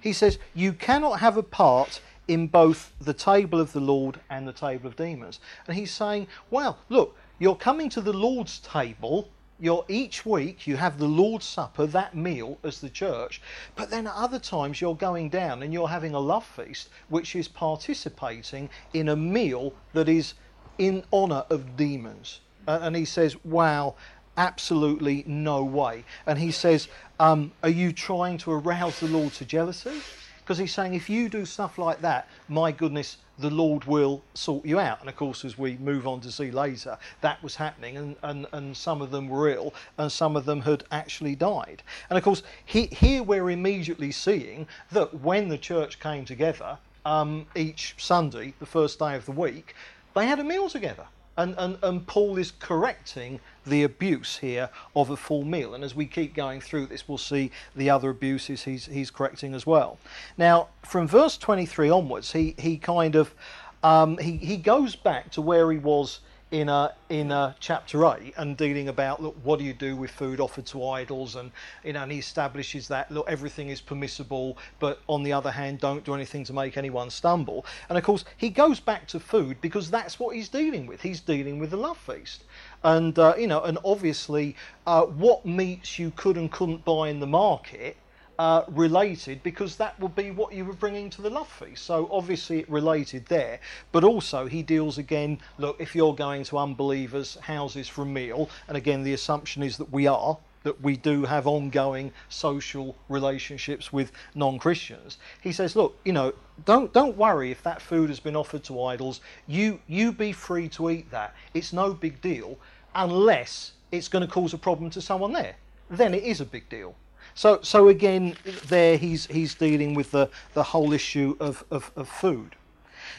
He 0.00 0.12
says, 0.12 0.38
You 0.54 0.72
cannot 0.72 1.18
have 1.18 1.36
a 1.36 1.42
part 1.42 2.00
in 2.28 2.46
both 2.46 2.92
the 3.00 3.14
table 3.14 3.60
of 3.60 3.72
the 3.72 3.80
Lord 3.80 4.20
and 4.30 4.46
the 4.46 4.52
table 4.52 4.88
of 4.88 4.96
demons. 4.96 5.40
And 5.66 5.76
he's 5.76 5.92
saying, 5.92 6.26
well, 6.50 6.78
look, 6.88 7.16
you're 7.38 7.56
coming 7.56 7.88
to 7.90 8.00
the 8.00 8.12
Lord's 8.12 8.58
table. 8.58 9.28
You're 9.58 9.84
each 9.88 10.26
week 10.26 10.66
you 10.66 10.76
have 10.76 10.98
the 10.98 11.06
Lord's 11.06 11.46
Supper, 11.46 11.86
that 11.86 12.14
meal 12.14 12.58
as 12.62 12.80
the 12.80 12.90
church, 12.90 13.40
but 13.74 13.88
then 13.88 14.06
at 14.06 14.14
other 14.14 14.38
times 14.38 14.82
you're 14.82 14.94
going 14.94 15.30
down 15.30 15.62
and 15.62 15.72
you're 15.72 15.88
having 15.88 16.14
a 16.14 16.20
love 16.20 16.44
feast, 16.44 16.90
which 17.08 17.34
is 17.34 17.48
participating 17.48 18.68
in 18.92 19.08
a 19.08 19.16
meal 19.16 19.72
that 19.94 20.10
is 20.10 20.34
in 20.76 21.04
honour 21.10 21.44
of 21.48 21.76
demons. 21.76 22.40
And 22.66 22.94
he 22.94 23.06
says, 23.06 23.36
wow, 23.44 23.94
absolutely 24.36 25.24
no 25.26 25.64
way. 25.64 26.04
And 26.26 26.38
he 26.38 26.50
says, 26.50 26.88
um, 27.18 27.52
are 27.62 27.70
you 27.70 27.92
trying 27.92 28.36
to 28.38 28.52
arouse 28.52 29.00
the 29.00 29.06
Lord 29.06 29.32
to 29.34 29.46
jealousy? 29.46 30.02
Because 30.46 30.58
he's 30.58 30.72
saying, 30.72 30.94
if 30.94 31.10
you 31.10 31.28
do 31.28 31.44
stuff 31.44 31.76
like 31.76 32.00
that, 32.02 32.28
my 32.48 32.70
goodness, 32.70 33.16
the 33.40 33.50
Lord 33.50 33.84
will 33.84 34.22
sort 34.34 34.64
you 34.64 34.78
out. 34.78 35.00
And 35.00 35.08
of 35.08 35.16
course, 35.16 35.44
as 35.44 35.58
we 35.58 35.76
move 35.78 36.06
on 36.06 36.20
to 36.20 36.30
see 36.30 36.52
later, 36.52 36.96
that 37.20 37.42
was 37.42 37.56
happening, 37.56 37.96
and, 37.96 38.14
and, 38.22 38.46
and 38.52 38.76
some 38.76 39.02
of 39.02 39.10
them 39.10 39.28
were 39.28 39.48
ill, 39.48 39.74
and 39.98 40.10
some 40.10 40.36
of 40.36 40.44
them 40.44 40.60
had 40.60 40.84
actually 40.92 41.34
died. 41.34 41.82
And 42.08 42.16
of 42.16 42.22
course, 42.22 42.44
he, 42.64 42.86
here 42.86 43.24
we're 43.24 43.50
immediately 43.50 44.12
seeing 44.12 44.68
that 44.92 45.20
when 45.20 45.48
the 45.48 45.58
church 45.58 45.98
came 45.98 46.24
together 46.24 46.78
um, 47.04 47.46
each 47.56 47.96
Sunday, 47.98 48.54
the 48.60 48.66
first 48.66 49.00
day 49.00 49.16
of 49.16 49.26
the 49.26 49.32
week, 49.32 49.74
they 50.14 50.28
had 50.28 50.38
a 50.38 50.44
meal 50.44 50.68
together. 50.68 51.06
And, 51.36 51.54
and, 51.58 51.78
and 51.82 52.06
Paul 52.06 52.38
is 52.38 52.52
correcting 52.58 53.40
the 53.66 53.82
abuse 53.82 54.38
here 54.38 54.70
of 54.94 55.10
a 55.10 55.16
full 55.16 55.44
meal. 55.44 55.74
And 55.74 55.84
as 55.84 55.94
we 55.94 56.06
keep 56.06 56.34
going 56.34 56.60
through 56.60 56.86
this, 56.86 57.08
we'll 57.08 57.18
see 57.18 57.50
the 57.74 57.90
other 57.90 58.10
abuses 58.10 58.64
he's, 58.64 58.86
he's 58.86 59.10
correcting 59.10 59.54
as 59.54 59.66
well. 59.66 59.98
Now, 60.38 60.68
from 60.82 61.06
verse 61.06 61.36
23 61.36 61.90
onwards, 61.90 62.32
he, 62.32 62.54
he 62.58 62.78
kind 62.78 63.14
of 63.16 63.34
um, 63.82 64.18
he, 64.18 64.36
he 64.38 64.56
goes 64.56 64.96
back 64.96 65.30
to 65.32 65.40
where 65.40 65.70
he 65.70 65.78
was 65.78 66.20
in 66.60 66.70
a, 66.70 66.94
in 67.10 67.30
a 67.32 67.54
chapter 67.60 68.06
8 68.06 68.32
and 68.38 68.56
dealing 68.56 68.88
about 68.88 69.22
look 69.22 69.36
what 69.42 69.58
do 69.58 69.64
you 69.64 69.74
do 69.74 69.94
with 69.94 70.10
food 70.10 70.40
offered 70.40 70.64
to 70.64 70.88
idols? 70.88 71.36
And 71.36 71.50
you 71.84 71.92
know 71.92 72.02
and 72.02 72.10
he 72.10 72.18
establishes 72.18 72.88
that 72.88 73.10
look 73.10 73.28
everything 73.28 73.68
is 73.68 73.82
permissible 73.82 74.56
but 74.78 75.02
on 75.06 75.22
the 75.22 75.34
other 75.34 75.50
hand 75.50 75.80
don't 75.80 76.02
do 76.02 76.14
anything 76.14 76.44
to 76.44 76.54
make 76.54 76.78
anyone 76.78 77.10
stumble. 77.10 77.66
And 77.90 77.98
of 77.98 78.04
course 78.04 78.24
he 78.38 78.48
goes 78.48 78.80
back 78.80 79.06
to 79.08 79.20
food 79.20 79.60
because 79.60 79.90
that's 79.90 80.18
what 80.18 80.34
he's 80.34 80.48
dealing 80.48 80.86
with. 80.86 81.02
He's 81.02 81.20
dealing 81.20 81.58
with 81.58 81.70
the 81.70 81.76
love 81.76 81.98
feast. 81.98 82.44
And 82.82 83.18
uh, 83.18 83.34
you 83.38 83.48
know 83.48 83.62
and 83.62 83.76
obviously 83.84 84.56
uh, 84.86 85.02
what 85.02 85.44
meats 85.44 85.98
you 85.98 86.10
could 86.16 86.38
and 86.38 86.50
couldn't 86.50 86.86
buy 86.86 87.10
in 87.10 87.20
the 87.20 87.26
market 87.26 87.98
uh, 88.38 88.64
related 88.68 89.42
because 89.42 89.76
that 89.76 89.98
would 90.00 90.14
be 90.14 90.30
what 90.30 90.52
you 90.52 90.64
were 90.64 90.74
bringing 90.74 91.10
to 91.10 91.22
the 91.22 91.30
love 91.30 91.48
feast. 91.48 91.84
So 91.84 92.08
obviously 92.10 92.60
it 92.60 92.70
related 92.70 93.26
there, 93.26 93.60
but 93.92 94.04
also 94.04 94.46
he 94.46 94.62
deals 94.62 94.98
again. 94.98 95.38
Look, 95.58 95.80
if 95.80 95.94
you're 95.94 96.14
going 96.14 96.44
to 96.44 96.58
unbelievers' 96.58 97.36
houses 97.42 97.88
for 97.88 98.02
a 98.02 98.06
meal, 98.06 98.48
and 98.68 98.76
again 98.76 99.02
the 99.02 99.14
assumption 99.14 99.62
is 99.62 99.76
that 99.78 99.92
we 99.92 100.06
are. 100.06 100.38
That 100.62 100.82
we 100.82 100.96
do 100.96 101.24
have 101.24 101.46
ongoing 101.46 102.12
social 102.28 102.96
relationships 103.08 103.92
with 103.92 104.10
non-Christians. 104.34 105.16
He 105.40 105.52
says, 105.52 105.76
"Look, 105.76 105.96
you 106.04 106.12
know, 106.12 106.32
don't 106.64 106.92
don't 106.92 107.16
worry 107.16 107.52
if 107.52 107.62
that 107.62 107.80
food 107.80 108.08
has 108.08 108.18
been 108.18 108.34
offered 108.34 108.64
to 108.64 108.82
idols. 108.82 109.20
You 109.46 109.78
you 109.86 110.10
be 110.10 110.32
free 110.32 110.68
to 110.70 110.90
eat 110.90 111.08
that. 111.12 111.36
It's 111.54 111.72
no 111.72 111.94
big 111.94 112.20
deal, 112.20 112.58
unless 112.96 113.72
it's 113.92 114.08
going 114.08 114.26
to 114.26 114.32
cause 114.32 114.54
a 114.54 114.58
problem 114.58 114.90
to 114.90 115.00
someone 115.00 115.32
there. 115.32 115.54
Then 115.88 116.14
it 116.14 116.24
is 116.24 116.40
a 116.40 116.44
big 116.44 116.68
deal." 116.68 116.96
So, 117.36 117.60
so 117.62 117.88
again, 117.88 118.34
there 118.66 118.96
he's 118.96 119.26
he's 119.26 119.54
dealing 119.54 119.92
with 119.92 120.10
the, 120.10 120.30
the 120.54 120.62
whole 120.62 120.94
issue 120.94 121.36
of, 121.38 121.64
of, 121.70 121.92
of 121.94 122.08
food. 122.08 122.56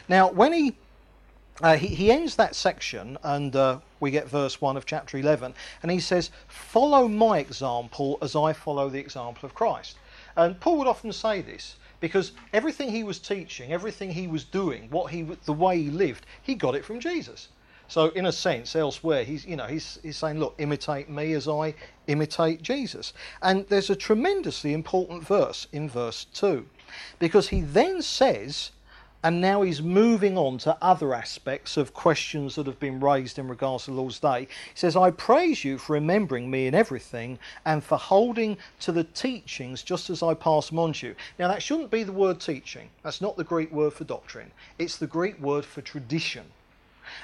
Now, 0.08 0.28
when 0.28 0.52
he, 0.52 0.76
uh, 1.62 1.76
he 1.76 1.86
he 1.86 2.10
ends 2.10 2.34
that 2.34 2.56
section, 2.56 3.16
and 3.22 3.54
uh, 3.54 3.78
we 4.00 4.10
get 4.10 4.28
verse 4.28 4.60
one 4.60 4.76
of 4.76 4.84
chapter 4.86 5.18
eleven, 5.18 5.54
and 5.82 5.92
he 5.92 6.00
says, 6.00 6.32
"Follow 6.48 7.06
my 7.06 7.38
example 7.38 8.18
as 8.20 8.34
I 8.34 8.52
follow 8.52 8.88
the 8.88 8.98
example 8.98 9.46
of 9.46 9.54
Christ." 9.54 9.96
And 10.36 10.58
Paul 10.58 10.78
would 10.78 10.88
often 10.88 11.12
say 11.12 11.40
this 11.40 11.76
because 12.00 12.32
everything 12.52 12.90
he 12.90 13.04
was 13.04 13.20
teaching, 13.20 13.72
everything 13.72 14.10
he 14.10 14.26
was 14.26 14.42
doing, 14.42 14.90
what 14.90 15.12
he 15.12 15.22
the 15.22 15.52
way 15.52 15.80
he 15.80 15.90
lived, 15.90 16.26
he 16.42 16.56
got 16.56 16.74
it 16.74 16.84
from 16.84 16.98
Jesus. 16.98 17.48
So 17.88 18.08
in 18.10 18.26
a 18.26 18.32
sense, 18.32 18.76
elsewhere, 18.76 19.24
he's 19.24 19.46
you 19.46 19.56
know 19.56 19.66
he's 19.66 19.98
he's 20.02 20.18
saying, 20.18 20.38
look, 20.38 20.54
imitate 20.58 21.08
me 21.08 21.32
as 21.32 21.48
I 21.48 21.74
imitate 22.06 22.62
Jesus. 22.62 23.14
And 23.42 23.66
there's 23.68 23.90
a 23.90 23.96
tremendously 23.96 24.74
important 24.74 25.26
verse 25.26 25.66
in 25.72 25.88
verse 25.88 26.26
two, 26.34 26.66
because 27.18 27.48
he 27.48 27.62
then 27.62 28.02
says, 28.02 28.72
and 29.24 29.40
now 29.40 29.62
he's 29.62 29.82
moving 29.82 30.38
on 30.38 30.58
to 30.58 30.76
other 30.80 31.14
aspects 31.14 31.76
of 31.76 31.92
questions 31.92 32.54
that 32.54 32.66
have 32.66 32.78
been 32.78 33.00
raised 33.00 33.38
in 33.38 33.48
regards 33.48 33.84
to 33.84 33.90
the 33.90 33.96
Lord's 33.96 34.20
Day. 34.20 34.42
He 34.42 34.76
says, 34.76 34.94
I 34.94 35.10
praise 35.10 35.64
you 35.64 35.76
for 35.76 35.94
remembering 35.94 36.48
me 36.48 36.68
in 36.68 36.74
everything 36.74 37.38
and 37.64 37.82
for 37.82 37.98
holding 37.98 38.58
to 38.80 38.92
the 38.92 39.02
teachings 39.04 39.82
just 39.82 40.08
as 40.08 40.22
I 40.22 40.34
pass 40.34 40.68
them 40.68 40.78
on 40.78 40.92
to 40.92 41.08
you. 41.08 41.14
Now, 41.38 41.48
that 41.48 41.62
shouldn't 41.62 41.90
be 41.90 42.04
the 42.04 42.12
word 42.12 42.38
teaching. 42.38 42.90
That's 43.02 43.20
not 43.20 43.36
the 43.36 43.42
Greek 43.42 43.72
word 43.72 43.92
for 43.92 44.04
doctrine. 44.04 44.52
It's 44.78 44.98
the 44.98 45.08
Greek 45.08 45.40
word 45.40 45.64
for 45.64 45.80
tradition 45.80 46.44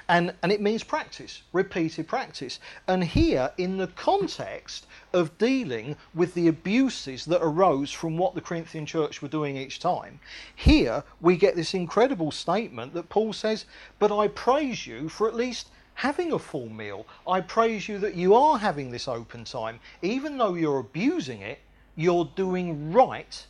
And, 0.08 0.34
and 0.42 0.52
it 0.52 0.60
means 0.60 0.82
practice, 0.82 1.42
repeated 1.52 2.06
practice. 2.06 2.60
And 2.88 3.02
here, 3.02 3.52
in 3.58 3.76
the 3.76 3.86
context 3.88 4.86
of 5.12 5.36
dealing 5.38 5.96
with 6.14 6.34
the 6.34 6.48
abuses 6.48 7.24
that 7.26 7.42
arose 7.42 7.90
from 7.90 8.16
what 8.16 8.34
the 8.34 8.40
Corinthian 8.40 8.86
church 8.86 9.22
were 9.22 9.28
doing 9.28 9.56
each 9.56 9.78
time, 9.78 10.20
here 10.54 11.02
we 11.20 11.36
get 11.36 11.56
this 11.56 11.74
incredible 11.74 12.30
statement 12.30 12.94
that 12.94 13.08
Paul 13.08 13.32
says, 13.32 13.64
But 13.98 14.12
I 14.12 14.28
praise 14.28 14.86
you 14.86 15.08
for 15.08 15.28
at 15.28 15.34
least 15.34 15.68
having 15.94 16.32
a 16.32 16.38
full 16.38 16.68
meal. 16.68 17.06
I 17.26 17.40
praise 17.40 17.88
you 17.88 17.98
that 17.98 18.14
you 18.14 18.34
are 18.34 18.58
having 18.58 18.90
this 18.90 19.08
open 19.08 19.44
time. 19.44 19.80
Even 20.02 20.38
though 20.38 20.54
you're 20.54 20.80
abusing 20.80 21.40
it, 21.40 21.60
you're 21.96 22.28
doing 22.34 22.92
right 22.92 23.46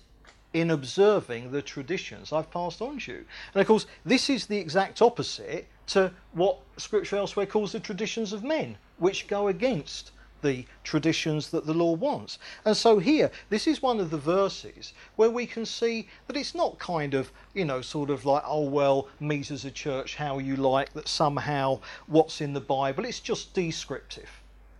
in 0.52 0.70
observing 0.70 1.50
the 1.50 1.60
traditions 1.60 2.32
I've 2.32 2.50
passed 2.50 2.80
on 2.80 2.98
to 3.00 3.12
you. 3.12 3.24
And 3.54 3.60
of 3.60 3.66
course, 3.66 3.86
this 4.04 4.30
is 4.30 4.46
the 4.46 4.58
exact 4.58 5.02
opposite 5.02 5.66
to 5.88 6.12
what 6.32 6.58
Scripture 6.76 7.16
elsewhere 7.16 7.46
calls 7.46 7.72
the 7.72 7.80
traditions 7.80 8.32
of 8.32 8.44
men, 8.44 8.76
which 8.98 9.26
go 9.26 9.48
against 9.48 10.10
the 10.44 10.66
traditions 10.84 11.50
that 11.50 11.66
the 11.66 11.72
law 11.72 11.92
wants. 11.92 12.38
And 12.64 12.76
so 12.76 12.98
here, 12.98 13.30
this 13.48 13.66
is 13.66 13.80
one 13.80 13.98
of 13.98 14.10
the 14.10 14.18
verses 14.18 14.92
where 15.16 15.30
we 15.30 15.46
can 15.46 15.64
see 15.64 16.06
that 16.26 16.36
it's 16.36 16.54
not 16.54 16.78
kind 16.78 17.14
of, 17.14 17.32
you 17.54 17.64
know, 17.64 17.80
sort 17.80 18.10
of 18.10 18.26
like, 18.26 18.42
oh, 18.46 18.68
well, 18.68 19.08
meet 19.18 19.50
as 19.50 19.64
a 19.64 19.70
church 19.70 20.16
how 20.16 20.38
you 20.38 20.56
like, 20.56 20.92
that 20.92 21.08
somehow 21.08 21.80
what's 22.06 22.42
in 22.42 22.52
the 22.52 22.60
Bible, 22.60 23.06
it's 23.06 23.20
just 23.20 23.54
descriptive. 23.54 24.28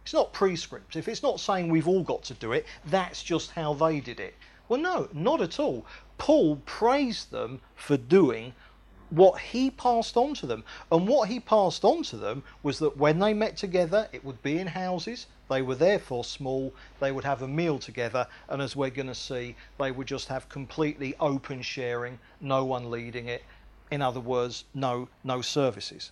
It's 0.03 0.13
not 0.13 0.35
prescriptive. 0.35 1.09
It's 1.09 1.23
not 1.23 1.41
saying 1.41 1.71
we've 1.71 1.89
all 1.89 2.03
got 2.03 2.23
to 2.25 2.35
do 2.35 2.53
it. 2.53 2.67
That's 2.85 3.23
just 3.23 3.53
how 3.53 3.73
they 3.73 4.01
did 4.01 4.21
it. 4.21 4.35
Well, 4.69 4.81
no, 4.81 5.09
not 5.15 5.41
at 5.41 5.59
all. 5.59 5.87
Paul 6.19 6.57
praised 6.67 7.31
them 7.31 7.63
for 7.75 7.97
doing 7.97 8.55
what 9.15 9.41
he 9.41 9.71
passed 9.71 10.17
on 10.17 10.35
to 10.35 10.47
them. 10.47 10.65
And 10.91 11.07
what 11.07 11.29
he 11.29 11.41
passed 11.41 11.85
on 11.85 12.03
to 12.05 12.17
them 12.17 12.43
was 12.63 12.79
that 12.81 12.97
when 12.97 13.19
they 13.19 13.35
met 13.35 13.57
together, 13.57 14.09
it 14.13 14.25
would 14.25 14.43
be 14.43 14.59
in 14.59 14.67
houses. 14.67 15.27
They 15.49 15.63
were 15.63 15.75
therefore 15.75 16.25
small. 16.25 16.73
They 17.01 17.13
would 17.13 17.25
have 17.25 17.43
a 17.43 17.49
meal 17.49 17.79
together. 17.79 18.27
And 18.49 18.61
as 18.61 18.75
we're 18.75 18.91
going 18.91 19.09
to 19.09 19.15
see, 19.15 19.57
they 19.79 19.93
would 19.93 20.07
just 20.07 20.29
have 20.29 20.49
completely 20.49 21.15
open 21.21 21.63
sharing, 21.63 22.19
no 22.41 22.65
one 22.65 22.91
leading 22.91 23.29
it. 23.29 23.45
In 23.91 24.03
other 24.03 24.21
words, 24.21 24.65
no, 24.75 25.09
no 25.23 25.41
services. 25.43 26.11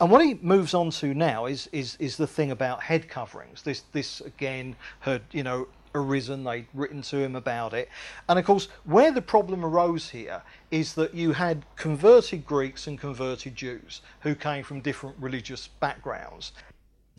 And 0.00 0.10
what 0.10 0.22
he 0.22 0.34
moves 0.42 0.74
on 0.74 0.90
to 0.90 1.14
now 1.14 1.46
is, 1.46 1.68
is, 1.72 1.96
is 1.98 2.16
the 2.16 2.26
thing 2.26 2.50
about 2.50 2.82
head 2.82 3.08
coverings. 3.08 3.62
This, 3.62 3.82
this 3.92 4.20
again 4.20 4.76
had, 5.00 5.22
you 5.32 5.42
know, 5.42 5.68
arisen, 5.96 6.44
they'd 6.44 6.66
written 6.74 7.02
to 7.02 7.18
him 7.18 7.34
about 7.34 7.72
it. 7.72 7.88
And 8.28 8.38
of 8.38 8.44
course, 8.44 8.68
where 8.84 9.12
the 9.12 9.22
problem 9.22 9.64
arose 9.64 10.10
here 10.10 10.42
is 10.70 10.94
that 10.94 11.14
you 11.14 11.32
had 11.32 11.64
converted 11.76 12.46
Greeks 12.46 12.86
and 12.86 12.98
converted 12.98 13.54
Jews 13.54 14.02
who 14.20 14.34
came 14.34 14.62
from 14.62 14.80
different 14.80 15.16
religious 15.18 15.68
backgrounds. 15.68 16.52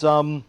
Um, 0.04 0.46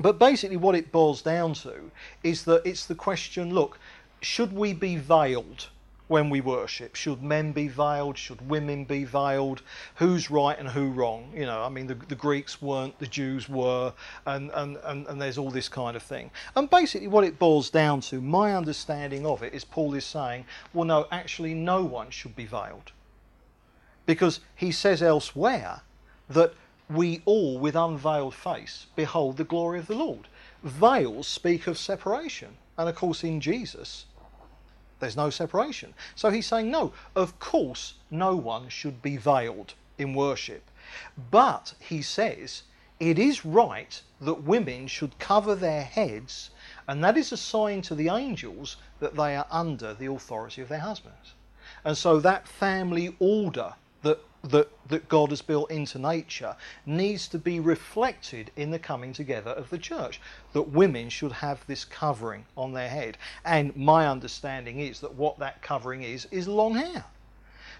but 0.00 0.18
basically, 0.18 0.56
what 0.56 0.74
it 0.74 0.90
boils 0.90 1.22
down 1.22 1.54
to 1.54 1.90
is 2.22 2.44
that 2.44 2.66
it's 2.66 2.86
the 2.86 2.94
question 2.94 3.54
look, 3.54 3.78
should 4.20 4.52
we 4.52 4.72
be 4.72 4.96
veiled 4.96 5.68
when 6.12 6.28
we 6.28 6.42
worship? 6.42 6.94
Should 6.94 7.22
men 7.22 7.52
be 7.52 7.68
veiled? 7.68 8.18
Should 8.18 8.48
women 8.48 8.84
be 8.84 9.04
veiled? 9.04 9.62
Who's 9.94 10.30
right 10.30 10.58
and 10.58 10.68
who 10.68 10.90
wrong? 10.90 11.32
You 11.34 11.46
know, 11.46 11.62
I 11.62 11.70
mean, 11.70 11.86
the, 11.86 11.94
the 11.94 12.14
Greeks 12.14 12.60
weren't, 12.60 12.98
the 12.98 13.06
Jews 13.06 13.48
were, 13.48 13.94
and, 14.26 14.50
and, 14.52 14.76
and, 14.84 15.06
and 15.06 15.20
there's 15.20 15.38
all 15.38 15.50
this 15.50 15.70
kind 15.70 15.96
of 15.96 16.02
thing. 16.02 16.30
And 16.54 16.68
basically, 16.68 17.08
what 17.08 17.24
it 17.24 17.38
boils 17.38 17.70
down 17.70 18.02
to, 18.02 18.20
my 18.20 18.54
understanding 18.54 19.24
of 19.24 19.42
it, 19.42 19.54
is 19.54 19.64
Paul 19.64 19.94
is 19.94 20.04
saying, 20.04 20.44
well, 20.74 20.84
no, 20.84 21.06
actually, 21.10 21.54
no 21.54 21.82
one 21.82 22.10
should 22.10 22.36
be 22.36 22.44
veiled. 22.44 22.92
Because 24.04 24.40
he 24.54 24.70
says 24.70 25.02
elsewhere 25.02 25.80
that 26.28 26.52
we 26.90 27.22
all, 27.24 27.58
with 27.58 27.74
unveiled 27.74 28.34
face, 28.34 28.86
behold 28.94 29.38
the 29.38 29.44
glory 29.44 29.78
of 29.78 29.86
the 29.86 29.94
Lord. 29.94 30.28
Veils 30.62 31.26
speak 31.26 31.66
of 31.66 31.78
separation. 31.78 32.58
And 32.76 32.88
of 32.88 32.96
course, 32.96 33.24
in 33.24 33.40
Jesus, 33.40 34.04
there's 35.02 35.16
no 35.16 35.30
separation. 35.30 35.92
So 36.14 36.30
he's 36.30 36.46
saying, 36.46 36.70
no, 36.70 36.92
of 37.16 37.38
course, 37.40 37.94
no 38.08 38.36
one 38.36 38.68
should 38.68 39.02
be 39.02 39.16
veiled 39.16 39.74
in 39.98 40.14
worship. 40.14 40.70
But 41.30 41.74
he 41.80 42.02
says, 42.02 42.62
it 43.00 43.18
is 43.18 43.44
right 43.44 44.00
that 44.20 44.44
women 44.44 44.86
should 44.86 45.18
cover 45.18 45.56
their 45.56 45.82
heads, 45.82 46.50
and 46.86 47.02
that 47.02 47.16
is 47.16 47.32
a 47.32 47.36
sign 47.36 47.82
to 47.82 47.96
the 47.96 48.10
angels 48.10 48.76
that 49.00 49.16
they 49.16 49.34
are 49.34 49.46
under 49.50 49.92
the 49.92 50.06
authority 50.06 50.62
of 50.62 50.68
their 50.68 50.78
husbands. 50.78 51.34
And 51.84 51.98
so 51.98 52.20
that 52.20 52.46
family 52.46 53.16
order 53.18 53.74
that 54.02 54.20
that, 54.42 54.68
that 54.88 55.08
God 55.08 55.30
has 55.30 55.42
built 55.42 55.70
into 55.70 55.98
nature 55.98 56.56
needs 56.84 57.28
to 57.28 57.38
be 57.38 57.60
reflected 57.60 58.50
in 58.56 58.70
the 58.70 58.78
coming 58.78 59.12
together 59.12 59.50
of 59.50 59.70
the 59.70 59.78
church. 59.78 60.20
That 60.52 60.62
women 60.62 61.08
should 61.08 61.32
have 61.32 61.64
this 61.66 61.84
covering 61.84 62.44
on 62.56 62.72
their 62.72 62.88
head. 62.88 63.18
And 63.44 63.74
my 63.76 64.08
understanding 64.08 64.80
is 64.80 65.00
that 65.00 65.14
what 65.14 65.38
that 65.38 65.62
covering 65.62 66.02
is, 66.02 66.26
is 66.30 66.48
long 66.48 66.74
hair. 66.74 67.04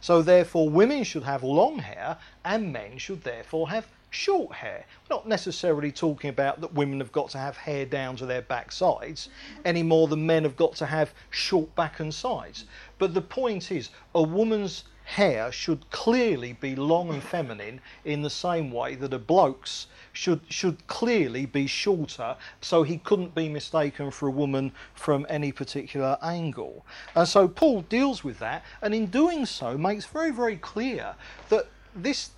So 0.00 0.20
therefore, 0.22 0.68
women 0.68 1.04
should 1.04 1.22
have 1.22 1.44
long 1.44 1.78
hair, 1.78 2.18
and 2.44 2.72
men 2.72 2.98
should 2.98 3.22
therefore 3.22 3.70
have 3.70 3.86
short 4.10 4.52
hair. 4.52 4.84
We're 5.08 5.16
not 5.16 5.28
necessarily 5.28 5.90
talking 5.90 6.28
about 6.28 6.60
that 6.60 6.74
women 6.74 7.00
have 7.00 7.12
got 7.12 7.30
to 7.30 7.38
have 7.38 7.56
hair 7.56 7.86
down 7.86 8.16
to 8.16 8.26
their 8.26 8.42
backsides 8.42 9.28
any 9.64 9.82
more 9.82 10.08
than 10.08 10.26
men 10.26 10.42
have 10.42 10.56
got 10.56 10.74
to 10.76 10.86
have 10.86 11.14
short 11.30 11.74
back 11.74 12.00
and 12.00 12.12
sides. 12.12 12.64
But 12.98 13.14
the 13.14 13.22
point 13.22 13.72
is, 13.72 13.90
a 14.14 14.22
woman's 14.22 14.84
hair 15.12 15.52
should 15.52 15.90
clearly 15.90 16.54
be 16.54 16.74
long 16.74 17.10
and 17.10 17.22
feminine 17.22 17.78
in 18.02 18.22
the 18.22 18.30
same 18.30 18.70
way 18.70 18.94
that 18.94 19.12
a 19.12 19.18
bloke's 19.18 19.86
should 20.10 20.40
should 20.48 20.86
clearly 20.86 21.44
be 21.44 21.66
shorter 21.66 22.34
so 22.62 22.82
he 22.82 22.96
couldn't 22.96 23.34
be 23.34 23.46
mistaken 23.46 24.10
for 24.10 24.26
a 24.28 24.30
woman 24.30 24.72
from 24.94 25.26
any 25.28 25.52
particular 25.52 26.16
angle. 26.22 26.86
And 27.14 27.28
so 27.28 27.46
paul 27.46 27.82
deals 27.82 28.24
with 28.24 28.38
that 28.38 28.64
and 28.80 28.94
in 28.94 29.06
doing 29.06 29.44
so 29.44 29.76
makes 29.76 30.06
very 30.06 30.30
very 30.30 30.56
clear 30.56 31.14
that 31.50 31.66
this 31.94 32.30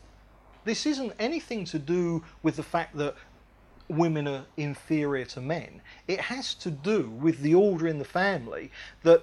this 0.65 0.85
isn't 0.85 1.13
anything 1.19 1.65
to 1.67 1.79
do 1.79 2.25
with 2.43 2.57
the 2.57 2.65
fact 2.65 2.97
that 2.97 3.15
women 3.89 4.27
are 4.27 4.47
inferior 4.57 5.27
to 5.27 5.41
men. 5.41 5.81
It 6.09 6.21
has 6.23 6.55
to 6.55 6.73
do 6.73 7.11
with 7.11 7.39
the 7.39 7.55
order 7.55 7.87
in 7.87 8.01
the 8.01 8.05
family 8.05 8.73
that 9.05 9.23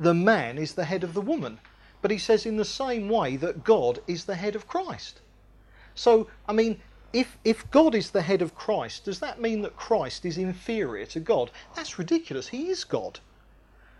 the 0.00 0.14
man 0.14 0.56
is 0.56 0.72
the 0.72 0.86
head 0.86 1.04
of 1.04 1.12
the 1.12 1.20
woman 1.20 1.58
but 2.02 2.10
he 2.10 2.18
says 2.18 2.46
in 2.46 2.56
the 2.56 2.64
same 2.64 3.08
way 3.08 3.36
that 3.36 3.64
God 3.64 4.00
is 4.06 4.24
the 4.24 4.36
head 4.36 4.54
of 4.54 4.68
Christ. 4.68 5.20
So, 5.94 6.28
I 6.46 6.52
mean, 6.52 6.80
if, 7.12 7.38
if 7.44 7.70
God 7.70 7.94
is 7.94 8.10
the 8.10 8.22
head 8.22 8.42
of 8.42 8.54
Christ, 8.54 9.04
does 9.04 9.20
that 9.20 9.40
mean 9.40 9.62
that 9.62 9.76
Christ 9.76 10.24
is 10.26 10.36
inferior 10.36 11.06
to 11.06 11.20
God? 11.20 11.50
That's 11.74 11.98
ridiculous. 11.98 12.48
He 12.48 12.68
is 12.68 12.84
God. 12.84 13.20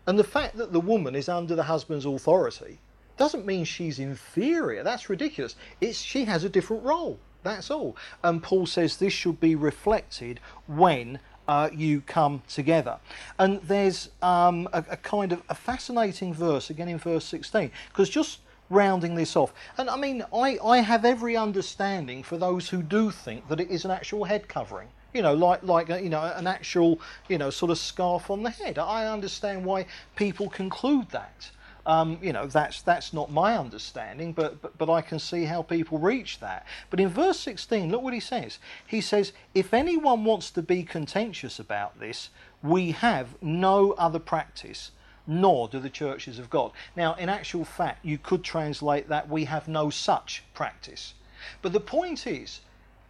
And 0.07 0.19
the 0.19 0.25
fact 0.25 0.57
that 0.57 0.73
the 0.73 0.81
woman 0.81 1.15
is 1.15 1.29
under 1.29 1.55
the 1.55 1.65
husband's 1.65 2.05
authority 2.05 2.79
doesn't 3.17 3.47
mean 3.47 3.65
she's 3.65 3.99
inferior. 3.99 4.83
That's 4.83 5.09
ridiculous. 5.09 5.57
It's, 5.81 5.99
she 5.99 6.27
has 6.27 6.45
a 6.45 6.51
different 6.51 6.85
role. 6.85 7.19
That's 7.43 7.71
all. 7.71 7.97
And 8.23 8.43
Paul 8.43 8.67
says 8.67 8.97
this 8.97 9.13
should 9.13 9.41
be 9.41 9.55
reflected 9.55 10.41
when 10.67 11.21
uh, 11.49 11.71
you 11.73 12.01
come 12.03 12.43
together. 12.49 12.99
And 13.39 13.61
there's 13.63 14.11
um, 14.23 14.69
a, 14.73 14.85
a, 14.91 14.97
kind 14.97 15.33
of 15.33 15.43
a 15.49 15.55
fascinating 15.55 16.35
verse 16.35 16.71
again 16.71 16.89
in 16.89 16.99
verse 16.99 17.25
16, 17.25 17.71
because 17.89 18.09
just 18.09 18.41
rounding 18.69 19.15
this 19.15 19.37
off, 19.37 19.53
and 19.79 19.89
I 19.89 19.97
mean, 19.97 20.25
I, 20.33 20.59
I 20.65 20.79
have 20.79 21.05
every 21.05 21.37
understanding 21.37 22.23
for 22.23 22.37
those 22.37 22.69
who 22.69 22.83
do 22.83 23.11
think 23.11 23.49
that 23.49 23.61
it 23.61 23.71
is 23.71 23.85
an 23.85 23.91
actual 23.91 24.25
head 24.25 24.49
covering. 24.49 24.89
You 25.15 25.23
know, 25.23 25.35
like 25.35 25.63
like 25.63 25.89
you 25.89 26.11
know, 26.11 26.21
an 26.37 26.47
actual 26.47 27.01
you 27.29 27.39
know 27.39 27.49
sort 27.49 27.71
of 27.71 27.79
scarf 27.79 28.29
on 28.29 28.43
the 28.43 28.51
head. 28.51 28.79
I 28.79 29.07
understand 29.07 29.65
why 29.65 29.87
people 30.15 30.51
conclude 30.51 31.09
that. 31.11 31.51
Um, 31.87 32.19
you 32.21 32.33
know, 32.33 32.49
that's 32.49 32.83
that's 32.83 33.13
not 33.13 33.31
my 33.31 33.57
understanding, 33.57 34.33
but, 34.33 34.61
but 34.61 34.77
but 34.77 34.91
I 34.91 35.01
can 35.01 35.21
see 35.21 35.45
how 35.45 35.63
people 35.63 35.99
reach 35.99 36.41
that. 36.41 36.67
But 36.91 36.99
in 36.99 37.09
verse 37.09 37.39
16, 37.41 37.91
look 37.91 38.03
what 38.03 38.13
he 38.13 38.21
says. 38.21 38.59
He 38.87 39.01
says, 39.01 39.33
"If 39.55 39.73
anyone 39.73 40.25
wants 40.25 40.51
to 40.51 40.63
be 40.63 40.83
contentious 40.83 41.61
about 41.61 42.01
this, 42.01 42.31
we 42.63 42.91
have 42.91 43.41
no 43.41 43.93
other 43.93 44.19
practice." 44.19 44.91
Nor 45.29 45.67
do 45.67 45.81
the 45.81 45.91
churches 45.91 46.39
of 46.39 46.51
God. 46.51 46.71
Now, 46.95 47.15
in 47.15 47.29
actual 47.29 47.65
fact, 47.65 48.05
you 48.05 48.17
could 48.17 48.45
translate 48.45 49.09
that 49.09 49.29
we 49.29 49.47
have 49.47 49.67
no 49.67 49.91
such 49.91 50.45
practice. 50.55 51.15
But 51.63 51.73
the 51.73 51.81
point 51.81 52.29
is, 52.29 52.61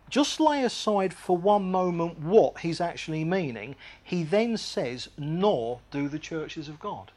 just 0.09 0.41
lay 0.41 0.63
aside 0.63 1.13
for 1.13 1.37
one 1.37 1.71
moment 1.71 2.19
what 2.21 2.61
he's 2.61 2.81
actually 2.81 3.25
meaning. 3.25 3.77
He 4.03 4.23
then 4.23 4.57
says, 4.57 5.09
nor 5.19 5.81
do 5.91 6.09
the 6.09 6.19
churches 6.19 6.69
of 6.69 6.81
God. 6.81 7.13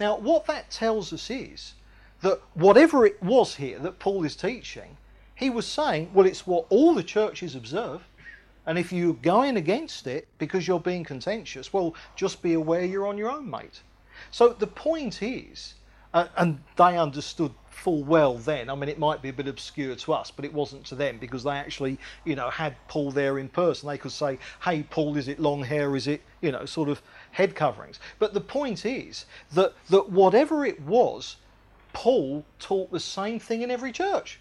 Now, 0.00 0.16
what 0.16 0.46
that 0.46 0.70
tells 0.70 1.12
us 1.12 1.30
is 1.30 1.74
that 2.22 2.40
whatever 2.54 3.06
it 3.06 3.22
was 3.22 3.56
here 3.56 3.78
that 3.80 3.98
Paul 3.98 4.24
is 4.24 4.36
teaching, 4.36 4.96
he 5.34 5.50
was 5.50 5.66
saying, 5.66 6.10
well, 6.14 6.26
it's 6.26 6.46
what 6.46 6.66
all 6.68 6.94
the 6.94 7.02
churches 7.02 7.54
observe. 7.54 8.06
And 8.66 8.78
if 8.78 8.92
you're 8.92 9.14
going 9.14 9.56
against 9.56 10.06
it 10.06 10.26
because 10.38 10.66
you're 10.66 10.80
being 10.80 11.04
contentious, 11.04 11.72
well, 11.72 11.94
just 12.16 12.42
be 12.42 12.54
aware 12.54 12.84
you're 12.84 13.06
on 13.06 13.18
your 13.18 13.30
own, 13.30 13.50
mate. 13.50 13.82
So 14.30 14.52
the 14.52 14.66
point 14.66 15.22
is, 15.22 15.74
Uh, 16.14 16.28
and 16.36 16.60
they 16.76 16.96
understood 16.96 17.52
full 17.70 18.04
well 18.04 18.38
then. 18.38 18.70
I 18.70 18.76
mean, 18.76 18.88
it 18.88 19.00
might 19.00 19.20
be 19.20 19.30
a 19.30 19.32
bit 19.32 19.48
obscure 19.48 19.96
to 19.96 20.12
us, 20.12 20.30
but 20.30 20.44
it 20.44 20.54
wasn't 20.54 20.86
to 20.86 20.94
them 20.94 21.18
because 21.18 21.42
they 21.42 21.50
actually, 21.50 21.98
you 22.24 22.36
know, 22.36 22.50
had 22.50 22.76
Paul 22.86 23.10
there 23.10 23.40
in 23.40 23.48
person. 23.48 23.88
They 23.88 23.98
could 23.98 24.12
say, 24.12 24.38
"Hey, 24.62 24.84
Paul, 24.84 25.16
is 25.16 25.26
it 25.26 25.40
long 25.40 25.64
hair? 25.64 25.96
Is 25.96 26.06
it, 26.06 26.22
you 26.40 26.52
know, 26.52 26.66
sort 26.66 26.88
of 26.88 27.02
head 27.34 27.54
coverings?" 27.54 28.00
But 28.18 28.34
the 28.34 28.40
point 28.40 28.84
is 28.84 29.26
that 29.52 29.74
that 29.90 30.10
whatever 30.10 30.64
it 30.66 30.80
was, 30.80 31.36
Paul 31.92 32.44
taught 32.58 32.90
the 32.90 33.00
same 33.00 33.38
thing 33.38 33.62
in 33.62 33.70
every 33.70 33.92
church. 33.92 34.40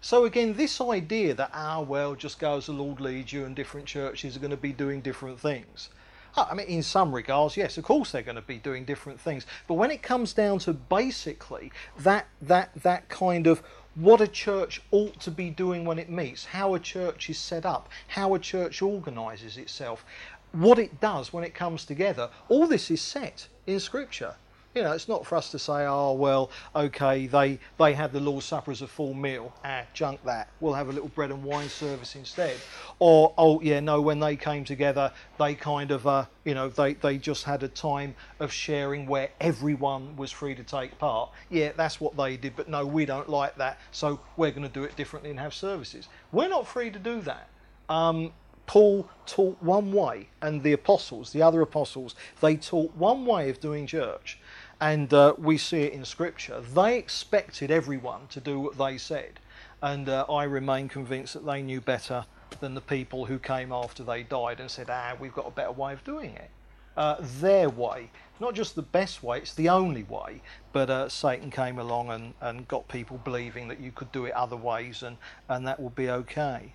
So 0.00 0.24
again, 0.24 0.54
this 0.54 0.80
idea 0.80 1.34
that 1.34 1.50
ah 1.52 1.80
well, 1.80 2.14
just 2.14 2.38
go 2.38 2.56
as 2.56 2.66
the 2.66 2.72
Lord 2.72 3.00
leads 3.00 3.32
you, 3.32 3.44
and 3.44 3.56
different 3.56 3.86
churches 3.86 4.36
are 4.36 4.40
going 4.40 4.50
to 4.50 4.56
be 4.56 4.72
doing 4.72 5.00
different 5.00 5.40
things. 5.40 5.90
I 6.36 6.54
mean, 6.54 6.66
in 6.66 6.82
some 6.82 7.14
regards, 7.14 7.56
yes, 7.56 7.76
of 7.76 7.84
course 7.84 8.12
they're 8.12 8.22
going 8.22 8.36
to 8.36 8.42
be 8.42 8.58
doing 8.58 8.84
different 8.84 9.20
things. 9.20 9.46
But 9.66 9.74
when 9.74 9.90
it 9.90 10.02
comes 10.02 10.32
down 10.32 10.60
to 10.60 10.72
basically 10.72 11.72
that 11.98 12.28
that 12.40 12.70
that 12.82 13.08
kind 13.08 13.46
of 13.46 13.62
what 13.96 14.20
a 14.20 14.28
church 14.28 14.80
ought 14.92 15.18
to 15.20 15.30
be 15.30 15.50
doing 15.50 15.84
when 15.84 15.98
it 15.98 16.08
meets, 16.08 16.44
how 16.46 16.74
a 16.74 16.80
church 16.80 17.28
is 17.28 17.38
set 17.38 17.66
up, 17.66 17.88
how 18.08 18.34
a 18.34 18.38
church 18.38 18.80
organises 18.80 19.56
itself, 19.56 20.04
what 20.52 20.78
it 20.78 21.00
does 21.00 21.32
when 21.32 21.44
it 21.44 21.54
comes 21.54 21.84
together, 21.84 22.30
all 22.48 22.66
this 22.66 22.90
is 22.90 23.00
set 23.00 23.48
in 23.66 23.80
Scripture. 23.80 24.34
You 24.72 24.82
know, 24.82 24.92
it's 24.92 25.08
not 25.08 25.26
for 25.26 25.34
us 25.34 25.50
to 25.50 25.58
say, 25.58 25.84
oh, 25.84 26.12
well, 26.12 26.48
okay, 26.76 27.26
they, 27.26 27.58
they 27.76 27.92
had 27.92 28.12
the 28.12 28.20
Lord's 28.20 28.46
Supper 28.46 28.70
as 28.70 28.82
a 28.82 28.86
full 28.86 29.14
meal. 29.14 29.52
Ah, 29.64 29.82
junk 29.94 30.24
that. 30.24 30.48
We'll 30.60 30.74
have 30.74 30.88
a 30.88 30.92
little 30.92 31.08
bread 31.08 31.32
and 31.32 31.42
wine 31.42 31.68
service 31.68 32.14
instead. 32.14 32.56
Or, 33.00 33.34
oh, 33.36 33.60
yeah, 33.62 33.80
no, 33.80 34.00
when 34.00 34.20
they 34.20 34.36
came 34.36 34.64
together, 34.64 35.12
they 35.40 35.56
kind 35.56 35.90
of, 35.90 36.06
uh, 36.06 36.26
you 36.44 36.54
know, 36.54 36.68
they, 36.68 36.94
they 36.94 37.18
just 37.18 37.42
had 37.42 37.64
a 37.64 37.68
time 37.68 38.14
of 38.38 38.52
sharing 38.52 39.06
where 39.06 39.30
everyone 39.40 40.14
was 40.14 40.30
free 40.30 40.54
to 40.54 40.62
take 40.62 40.96
part. 41.00 41.30
Yeah, 41.48 41.72
that's 41.76 42.00
what 42.00 42.16
they 42.16 42.36
did, 42.36 42.54
but 42.54 42.68
no, 42.68 42.86
we 42.86 43.04
don't 43.04 43.28
like 43.28 43.56
that, 43.56 43.80
so 43.90 44.20
we're 44.36 44.52
going 44.52 44.62
to 44.62 44.68
do 44.68 44.84
it 44.84 44.94
differently 44.94 45.30
and 45.30 45.40
have 45.40 45.52
services. 45.52 46.06
We're 46.30 46.48
not 46.48 46.68
free 46.68 46.92
to 46.92 46.98
do 47.00 47.22
that. 47.22 47.48
Um, 47.88 48.32
Paul 48.70 49.08
taught 49.26 49.60
one 49.60 49.92
way, 49.92 50.28
and 50.40 50.62
the 50.62 50.72
apostles, 50.72 51.32
the 51.32 51.42
other 51.42 51.60
apostles, 51.60 52.14
they 52.40 52.54
taught 52.54 52.94
one 52.94 53.26
way 53.26 53.50
of 53.50 53.58
doing 53.58 53.84
church 53.84 54.38
and 54.80 55.12
uh, 55.12 55.34
we 55.36 55.58
see 55.58 55.82
it 55.82 55.92
in 55.92 56.04
Scripture. 56.04 56.60
They 56.60 56.96
expected 56.96 57.72
everyone 57.72 58.28
to 58.28 58.38
do 58.38 58.60
what 58.60 58.78
they 58.78 58.96
said, 58.96 59.40
and 59.82 60.08
uh, 60.08 60.24
I 60.28 60.44
remain 60.44 60.88
convinced 60.88 61.34
that 61.34 61.44
they 61.44 61.62
knew 61.62 61.80
better 61.80 62.26
than 62.60 62.74
the 62.74 62.80
people 62.80 63.26
who 63.26 63.40
came 63.40 63.72
after 63.72 64.04
they 64.04 64.22
died 64.22 64.60
and 64.60 64.70
said, 64.70 64.88
"Ah, 64.88 65.16
we've 65.18 65.34
got 65.34 65.48
a 65.48 65.50
better 65.50 65.72
way 65.72 65.92
of 65.92 66.04
doing 66.04 66.30
it." 66.36 66.50
Uh, 66.96 67.16
their 67.40 67.68
way, 67.68 68.10
not 68.38 68.54
just 68.54 68.76
the 68.76 68.82
best 68.82 69.20
way, 69.24 69.38
it's 69.38 69.54
the 69.54 69.68
only 69.68 70.04
way. 70.04 70.42
But 70.72 70.90
uh, 70.90 71.08
Satan 71.08 71.50
came 71.50 71.80
along 71.80 72.10
and, 72.10 72.34
and 72.40 72.68
got 72.68 72.86
people 72.86 73.20
believing 73.24 73.66
that 73.66 73.80
you 73.80 73.90
could 73.90 74.12
do 74.12 74.26
it 74.26 74.32
other 74.32 74.56
ways, 74.56 75.02
and 75.02 75.16
and 75.48 75.66
that 75.66 75.80
would 75.80 75.96
be 75.96 76.08
okay. 76.08 76.72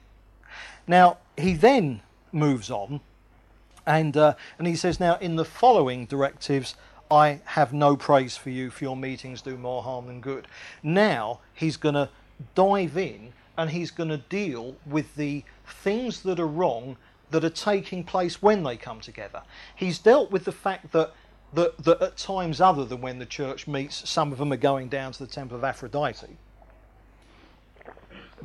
Now 0.87 1.17
he 1.37 1.53
then 1.53 2.01
moves 2.31 2.69
on, 2.69 3.01
and 3.85 4.15
uh, 4.15 4.33
and 4.57 4.67
he 4.67 4.75
says, 4.75 4.99
now 4.99 5.17
in 5.17 5.35
the 5.35 5.45
following 5.45 6.05
directives 6.05 6.75
I 7.09 7.41
have 7.45 7.71
no 7.71 7.95
praise 7.95 8.35
for 8.35 8.49
you, 8.49 8.69
for 8.69 8.83
your 8.83 8.97
meetings 8.97 9.41
do 9.41 9.57
more 9.57 9.83
harm 9.83 10.07
than 10.07 10.21
good. 10.21 10.47
Now 10.81 11.39
he's 11.53 11.77
going 11.77 11.95
to 11.95 12.09
dive 12.55 12.97
in 12.97 13.33
and 13.57 13.69
he's 13.69 13.91
going 13.91 14.09
to 14.09 14.17
deal 14.17 14.75
with 14.85 15.15
the 15.15 15.43
things 15.65 16.23
that 16.23 16.39
are 16.39 16.47
wrong 16.47 16.97
that 17.31 17.43
are 17.43 17.49
taking 17.49 18.03
place 18.03 18.41
when 18.41 18.63
they 18.63 18.77
come 18.77 18.99
together. 18.99 19.41
He's 19.75 19.99
dealt 19.99 20.31
with 20.31 20.45
the 20.45 20.51
fact 20.51 20.91
that, 20.91 21.13
that, 21.53 21.77
that 21.83 22.01
at 22.01 22.17
times 22.17 22.59
other 22.59 22.85
than 22.85 23.01
when 23.01 23.19
the 23.19 23.25
church 23.25 23.67
meets, 23.67 24.07
some 24.09 24.31
of 24.31 24.37
them 24.37 24.51
are 24.51 24.57
going 24.57 24.89
down 24.89 25.11
to 25.13 25.25
the 25.25 25.31
temple 25.31 25.57
of 25.57 25.63
Aphrodite. 25.63 26.37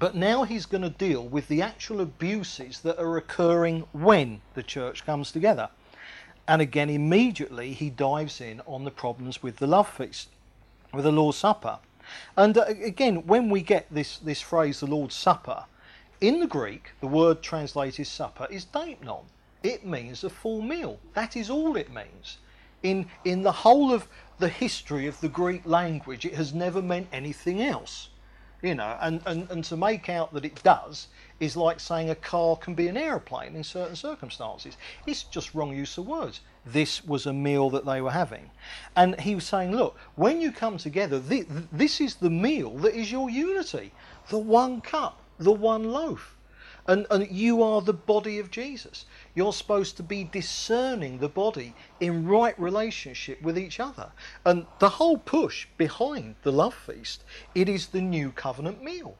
But 0.00 0.14
now 0.14 0.44
he's 0.44 0.64
going 0.64 0.80
to 0.80 0.88
deal 0.88 1.22
with 1.22 1.48
the 1.48 1.60
actual 1.60 2.00
abuses 2.00 2.80
that 2.80 2.98
are 2.98 3.18
occurring 3.18 3.86
when 3.92 4.40
the 4.54 4.62
church 4.62 5.04
comes 5.04 5.30
together. 5.30 5.68
And 6.48 6.62
again, 6.62 6.88
immediately 6.88 7.74
he 7.74 7.90
dives 7.90 8.40
in 8.40 8.62
on 8.66 8.84
the 8.84 8.90
problems 8.90 9.42
with 9.42 9.58
the 9.58 9.66
love 9.66 9.90
feast, 9.90 10.30
with 10.94 11.04
the 11.04 11.12
Lord's 11.12 11.36
Supper. 11.36 11.80
And 12.34 12.56
uh, 12.56 12.62
again, 12.62 13.26
when 13.26 13.50
we 13.50 13.60
get 13.60 13.88
this, 13.90 14.16
this 14.16 14.40
phrase, 14.40 14.80
the 14.80 14.86
Lord's 14.86 15.14
Supper, 15.14 15.66
in 16.22 16.40
the 16.40 16.46
Greek, 16.46 16.92
the 17.00 17.06
word 17.06 17.42
translated 17.42 18.06
supper 18.06 18.46
is 18.50 18.64
deipnon. 18.64 19.24
It 19.62 19.84
means 19.84 20.24
a 20.24 20.30
full 20.30 20.62
meal. 20.62 20.98
That 21.12 21.36
is 21.36 21.50
all 21.50 21.76
it 21.76 21.92
means. 21.92 22.38
In, 22.82 23.06
in 23.26 23.42
the 23.42 23.52
whole 23.52 23.92
of 23.92 24.08
the 24.38 24.48
history 24.48 25.06
of 25.06 25.20
the 25.20 25.28
Greek 25.28 25.66
language, 25.66 26.24
it 26.24 26.36
has 26.36 26.54
never 26.54 26.80
meant 26.80 27.08
anything 27.12 27.60
else. 27.60 28.08
You 28.62 28.74
know, 28.74 28.98
and, 29.00 29.22
and, 29.24 29.50
and 29.50 29.64
to 29.64 29.76
make 29.76 30.10
out 30.10 30.34
that 30.34 30.44
it 30.44 30.62
does 30.62 31.08
is 31.38 31.56
like 31.56 31.80
saying 31.80 32.10
a 32.10 32.14
car 32.14 32.56
can 32.56 32.74
be 32.74 32.88
an 32.88 32.96
aeroplane 32.96 33.56
in 33.56 33.64
certain 33.64 33.96
circumstances. 33.96 34.76
It's 35.06 35.22
just 35.22 35.54
wrong 35.54 35.74
use 35.74 35.96
of 35.96 36.06
words. 36.06 36.40
This 36.66 37.02
was 37.02 37.24
a 37.24 37.32
meal 37.32 37.70
that 37.70 37.86
they 37.86 38.02
were 38.02 38.10
having. 38.10 38.50
And 38.94 39.18
he 39.18 39.34
was 39.34 39.44
saying, 39.44 39.74
look, 39.74 39.96
when 40.14 40.42
you 40.42 40.52
come 40.52 40.76
together, 40.76 41.18
this 41.18 42.00
is 42.02 42.16
the 42.16 42.28
meal 42.28 42.76
that 42.78 42.94
is 42.94 43.10
your 43.10 43.30
unity. 43.30 43.92
The 44.28 44.38
one 44.38 44.82
cup, 44.82 45.22
the 45.38 45.52
one 45.52 45.90
loaf. 45.90 46.36
And, 46.86 47.06
and 47.10 47.30
you 47.30 47.62
are 47.62 47.80
the 47.80 47.94
body 47.94 48.38
of 48.38 48.50
Jesus. 48.50 49.06
You're 49.34 49.52
supposed 49.52 49.96
to 49.96 50.02
be 50.02 50.24
discerning 50.24 51.18
the 51.18 51.28
body 51.28 51.74
in 52.00 52.26
right 52.26 52.58
relationship 52.58 53.40
with 53.42 53.58
each 53.58 53.78
other. 53.78 54.10
And 54.44 54.66
the 54.78 54.88
whole 54.88 55.18
push 55.18 55.66
behind 55.76 56.34
the 56.42 56.52
love 56.52 56.74
feast, 56.74 57.24
it 57.54 57.68
is 57.68 57.88
the 57.88 58.00
new 58.00 58.32
covenant 58.32 58.82
meal. 58.82 59.16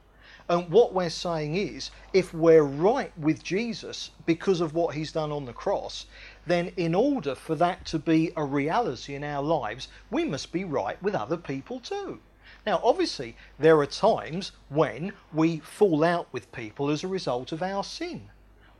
And 0.48 0.68
what 0.68 0.92
we're 0.92 1.10
saying 1.10 1.54
is, 1.54 1.92
if 2.12 2.34
we're 2.34 2.64
right 2.64 3.16
with 3.16 3.44
Jesus 3.44 4.10
because 4.26 4.60
of 4.60 4.74
what 4.74 4.96
he's 4.96 5.12
done 5.12 5.30
on 5.30 5.44
the 5.44 5.52
cross, 5.52 6.06
then 6.44 6.72
in 6.76 6.92
order 6.92 7.36
for 7.36 7.54
that 7.54 7.86
to 7.86 8.00
be 8.00 8.32
a 8.36 8.44
reality 8.44 9.14
in 9.14 9.22
our 9.22 9.44
lives, 9.44 9.86
we 10.10 10.24
must 10.24 10.50
be 10.50 10.64
right 10.64 11.00
with 11.00 11.14
other 11.14 11.36
people 11.36 11.78
too. 11.78 12.18
Now, 12.66 12.80
obviously, 12.82 13.36
there 13.60 13.78
are 13.78 13.86
times 13.86 14.50
when 14.68 15.12
we 15.32 15.60
fall 15.60 16.02
out 16.02 16.26
with 16.32 16.50
people 16.50 16.90
as 16.90 17.04
a 17.04 17.08
result 17.08 17.52
of 17.52 17.62
our 17.62 17.84
sin. 17.84 18.28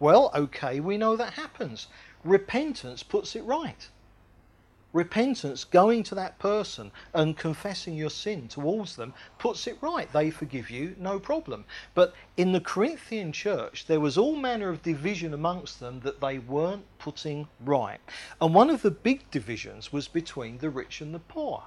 Well, 0.01 0.31
okay, 0.35 0.81
we 0.81 0.97
know 0.97 1.15
that 1.15 1.35
happens. 1.35 1.87
Repentance 2.25 3.03
puts 3.03 3.37
it 3.37 3.45
right. 3.45 3.89
Repentance, 4.93 5.63
going 5.63 6.03
to 6.05 6.17
that 6.17 6.39
person 6.41 6.91
and 7.15 7.37
confessing 7.37 7.95
your 7.95 8.11
sin 8.11 8.49
towards 8.49 8.97
them, 8.97 9.15
puts 9.39 9.69
it 9.69 9.79
right. 9.81 10.13
They 10.13 10.31
forgive 10.31 10.69
you, 10.69 10.97
no 10.99 11.21
problem. 11.21 11.65
But 11.95 12.15
in 12.37 12.51
the 12.51 12.61
Corinthian 12.61 13.31
church, 13.31 13.87
there 13.87 14.01
was 14.01 14.19
all 14.19 14.35
manner 14.35 14.69
of 14.69 14.83
division 14.83 15.33
amongst 15.33 15.79
them 15.79 16.01
that 16.01 16.21
they 16.21 16.41
weren't 16.41 16.87
putting 16.99 17.47
right. 17.65 18.01
And 18.41 18.53
one 18.53 18.71
of 18.71 18.83
the 18.83 18.91
big 18.91 19.31
divisions 19.31 19.93
was 19.93 20.09
between 20.09 20.59
the 20.59 20.71
rich 20.71 21.01
and 21.01 21.15
the 21.15 21.21
poor. 21.21 21.65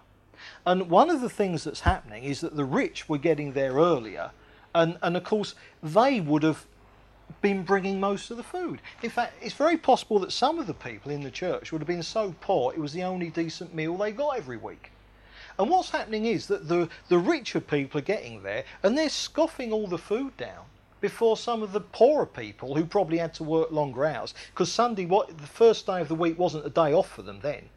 And 0.66 0.90
one 0.90 1.10
of 1.10 1.22
the 1.22 1.30
things 1.30 1.64
that's 1.64 1.82
happening 1.82 2.24
is 2.24 2.42
that 2.42 2.58
the 2.58 2.66
rich 2.66 3.08
were 3.08 3.18
getting 3.18 3.54
there 3.54 3.76
earlier. 3.76 4.32
And, 4.76 4.98
and 5.02 5.16
of 5.16 5.24
course, 5.24 5.56
they 5.82 6.20
would 6.20 6.44
have 6.44 6.66
been 7.42 7.64
bringing 7.64 8.00
most 8.00 8.32
of 8.32 8.38
the 8.38 8.44
food. 8.44 8.82
In 9.02 9.10
fact, 9.10 9.34
it's 9.42 9.54
very 9.54 9.78
possible 9.78 10.20
that 10.20 10.32
some 10.32 10.60
of 10.60 10.68
the 10.68 10.74
people 10.74 11.12
in 11.12 11.22
the 11.22 11.32
church 11.32 11.72
would 11.72 11.82
have 11.82 11.88
been 11.88 12.04
so 12.04 12.34
poor 12.42 12.74
it 12.74 12.80
was 12.80 12.94
the 12.94 13.04
only 13.04 13.30
decent 13.30 13.74
meal 13.76 13.98
they 13.98 14.12
got 14.12 14.38
every 14.38 14.58
week. 14.58 14.92
And 15.60 15.70
what's 15.70 15.92
happening 15.92 16.26
is 16.26 16.48
that 16.48 16.68
the, 16.68 16.90
the 17.10 17.18
richer 17.18 17.60
people 17.60 18.00
are 18.00 18.04
getting 18.04 18.42
there 18.42 18.64
and 18.82 18.98
they're 18.98 19.10
scoffing 19.10 19.72
all 19.72 19.88
the 19.88 19.98
food 19.98 20.36
down 20.38 20.66
before 21.00 21.36
some 21.36 21.62
of 21.62 21.74
the 21.74 21.82
poorer 21.82 22.26
people 22.26 22.76
who 22.76 22.86
probably 22.86 23.18
had 23.18 23.34
to 23.36 23.44
work 23.44 23.72
longer 23.72 24.06
hours. 24.06 24.34
Because 24.52 24.72
Sunday, 24.72 25.06
what 25.06 25.38
the 25.38 25.48
first 25.48 25.86
day 25.86 26.00
of 26.00 26.08
the 26.08 26.16
week 26.16 26.40
wasn't 26.40 26.66
a 26.66 26.70
day 26.70 26.94
off 26.94 27.10
for 27.10 27.22
them 27.22 27.40
then. 27.42 27.70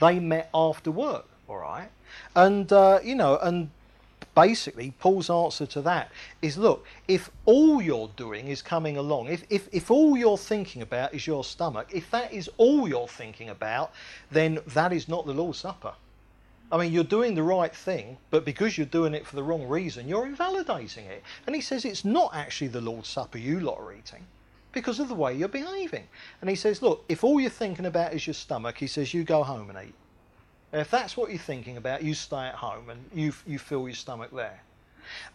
They 0.00 0.20
met 0.20 0.50
after 0.52 0.90
work, 0.90 1.26
all 1.48 1.56
right? 1.56 1.88
And, 2.36 2.70
uh, 2.72 3.00
you 3.02 3.14
know, 3.14 3.38
and 3.38 3.70
basically, 4.34 4.92
Paul's 4.98 5.30
answer 5.30 5.66
to 5.66 5.82
that 5.82 6.10
is 6.42 6.58
look, 6.58 6.86
if 7.08 7.30
all 7.44 7.80
you're 7.80 8.10
doing 8.16 8.48
is 8.48 8.62
coming 8.62 8.96
along, 8.96 9.28
if, 9.28 9.44
if, 9.50 9.68
if 9.72 9.90
all 9.90 10.16
you're 10.16 10.38
thinking 10.38 10.82
about 10.82 11.14
is 11.14 11.26
your 11.26 11.44
stomach, 11.44 11.88
if 11.92 12.10
that 12.10 12.32
is 12.32 12.50
all 12.56 12.88
you're 12.88 13.08
thinking 13.08 13.48
about, 13.48 13.92
then 14.30 14.58
that 14.66 14.92
is 14.92 15.08
not 15.08 15.26
the 15.26 15.34
Lord's 15.34 15.58
Supper. 15.58 15.94
I 16.72 16.78
mean, 16.78 16.92
you're 16.92 17.04
doing 17.04 17.34
the 17.34 17.42
right 17.42 17.74
thing, 17.74 18.16
but 18.30 18.44
because 18.44 18.76
you're 18.76 18.86
doing 18.86 19.14
it 19.14 19.26
for 19.26 19.36
the 19.36 19.42
wrong 19.42 19.68
reason, 19.68 20.08
you're 20.08 20.26
invalidating 20.26 21.06
it. 21.06 21.22
And 21.46 21.54
he 21.54 21.60
says 21.60 21.84
it's 21.84 22.04
not 22.04 22.34
actually 22.34 22.68
the 22.68 22.80
Lord's 22.80 23.08
Supper 23.08 23.38
you 23.38 23.60
lot 23.60 23.78
are 23.78 23.92
eating 23.92 24.26
because 24.72 24.98
of 24.98 25.08
the 25.08 25.14
way 25.14 25.34
you're 25.34 25.48
behaving. 25.48 26.08
And 26.40 26.50
he 26.50 26.56
says, 26.56 26.82
look, 26.82 27.04
if 27.08 27.22
all 27.22 27.40
you're 27.40 27.50
thinking 27.50 27.86
about 27.86 28.12
is 28.12 28.26
your 28.26 28.34
stomach, 28.34 28.78
he 28.78 28.88
says, 28.88 29.14
you 29.14 29.22
go 29.22 29.42
home 29.44 29.70
and 29.70 29.88
eat. 29.88 29.94
If 30.74 30.90
that's 30.90 31.16
what 31.16 31.30
you're 31.30 31.38
thinking 31.38 31.76
about, 31.76 32.02
you 32.02 32.14
stay 32.14 32.46
at 32.46 32.56
home 32.56 32.90
and 32.90 33.00
you, 33.14 33.32
you 33.46 33.58
fill 33.60 33.86
your 33.86 33.94
stomach 33.94 34.30
there. 34.32 34.60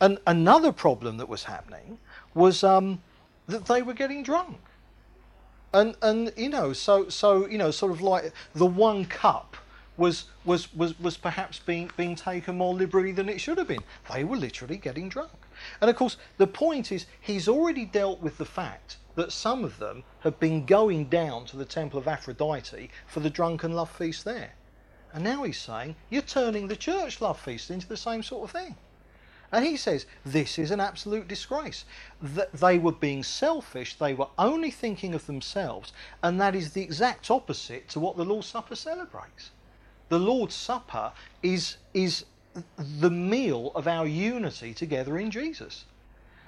And 0.01 0.19
another 0.27 0.73
problem 0.73 1.17
that 1.17 1.29
was 1.29 1.43
happening 1.45 1.97
was 2.33 2.61
um, 2.63 3.01
that 3.47 3.65
they 3.65 3.81
were 3.81 3.93
getting 3.93 4.21
drunk. 4.21 4.57
And, 5.73 5.95
and 6.01 6.33
you 6.35 6.49
know, 6.49 6.73
so, 6.73 7.07
so, 7.07 7.47
you 7.47 7.57
know, 7.57 7.71
sort 7.71 7.93
of 7.93 8.01
like 8.01 8.33
the 8.53 8.65
one 8.65 9.05
cup 9.05 9.55
was, 9.95 10.25
was, 10.43 10.73
was, 10.73 10.99
was 10.99 11.15
perhaps 11.15 11.59
being, 11.59 11.89
being 11.95 12.15
taken 12.15 12.57
more 12.57 12.73
liberally 12.73 13.13
than 13.13 13.29
it 13.29 13.39
should 13.39 13.57
have 13.57 13.67
been. 13.67 13.83
They 14.13 14.25
were 14.25 14.37
literally 14.37 14.77
getting 14.77 15.07
drunk. 15.07 15.31
And 15.79 15.89
of 15.89 15.95
course, 15.95 16.17
the 16.37 16.47
point 16.47 16.91
is, 16.91 17.05
he's 17.21 17.47
already 17.47 17.85
dealt 17.85 18.19
with 18.21 18.37
the 18.37 18.45
fact 18.45 18.97
that 19.15 19.31
some 19.31 19.63
of 19.63 19.79
them 19.79 20.03
have 20.21 20.39
been 20.39 20.65
going 20.65 21.05
down 21.05 21.45
to 21.45 21.57
the 21.57 21.65
temple 21.65 21.99
of 21.99 22.07
Aphrodite 22.07 22.89
for 23.07 23.19
the 23.21 23.29
drunken 23.29 23.73
love 23.73 23.89
feast 23.89 24.25
there. 24.25 24.53
And 25.13 25.23
now 25.23 25.43
he's 25.43 25.59
saying, 25.59 25.95
you're 26.09 26.21
turning 26.21 26.67
the 26.67 26.75
church 26.75 27.19
love 27.21 27.39
feast 27.39 27.71
into 27.71 27.87
the 27.87 27.97
same 27.97 28.21
sort 28.21 28.43
of 28.43 28.51
thing. 28.51 28.75
And 29.51 29.65
he 29.65 29.77
says, 29.77 30.05
this 30.23 30.59
is 30.59 30.69
an 30.69 30.79
absolute 30.79 31.27
disgrace. 31.27 31.85
That 32.21 32.53
they 32.53 32.77
were 32.77 32.91
being 32.91 33.23
selfish, 33.23 33.95
they 33.95 34.13
were 34.13 34.27
only 34.37 34.69
thinking 34.69 35.15
of 35.15 35.25
themselves, 35.25 35.91
and 36.21 36.39
that 36.39 36.55
is 36.55 36.73
the 36.73 36.83
exact 36.83 37.31
opposite 37.31 37.89
to 37.89 37.99
what 37.99 38.15
the 38.15 38.25
Lord's 38.25 38.47
Supper 38.47 38.75
celebrates. 38.75 39.51
The 40.09 40.19
Lord's 40.19 40.53
Supper 40.53 41.11
is, 41.41 41.77
is 41.93 42.25
the 42.77 43.09
meal 43.09 43.71
of 43.73 43.87
our 43.87 44.05
unity 44.05 44.73
together 44.73 45.17
in 45.17 45.31
Jesus. 45.31 45.85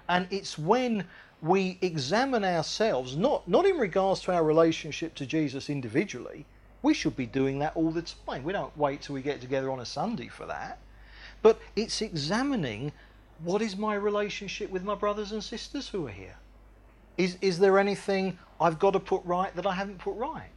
And 0.08 0.28
it's 0.30 0.58
when 0.58 1.08
we 1.42 1.80
examine 1.82 2.44
ourselves, 2.44 3.16
not, 3.16 3.48
not 3.48 3.66
in 3.66 3.78
regards 3.78 4.22
to 4.22 4.34
our 4.34 4.44
relationship 4.44 5.16
to 5.16 5.26
Jesus 5.26 5.70
individually, 5.72 6.46
we 6.82 6.94
should 6.94 7.16
be 7.16 7.26
doing 7.26 7.60
that 7.60 7.76
all 7.76 7.92
the 7.92 8.02
time. 8.02 8.44
We 8.44 8.54
don't 8.54 8.76
wait 8.78 9.02
till 9.02 9.16
we 9.16 9.22
get 9.22 9.42
together 9.42 9.70
on 9.70 9.80
a 9.80 9.86
Sunday 9.86 10.28
for 10.28 10.46
that. 10.48 10.80
But 11.42 11.60
it's 11.76 12.02
examining 12.02 12.92
what 13.44 13.62
is 13.62 13.76
my 13.76 13.96
relationship 13.96 14.70
with 14.70 14.84
my 14.84 14.96
brothers 14.96 15.32
and 15.32 15.44
sisters 15.44 15.90
who 15.90 16.08
are 16.08 16.12
here? 16.12 16.36
Is, 17.18 17.38
is 17.42 17.60
there 17.60 17.78
anything 17.78 18.38
I've 18.60 18.80
got 18.80 18.92
to 18.92 19.00
put 19.00 19.24
right 19.26 19.56
that 19.56 19.66
I 19.66 19.74
haven't 19.74 20.00
put 20.00 20.16
right? 20.16 20.50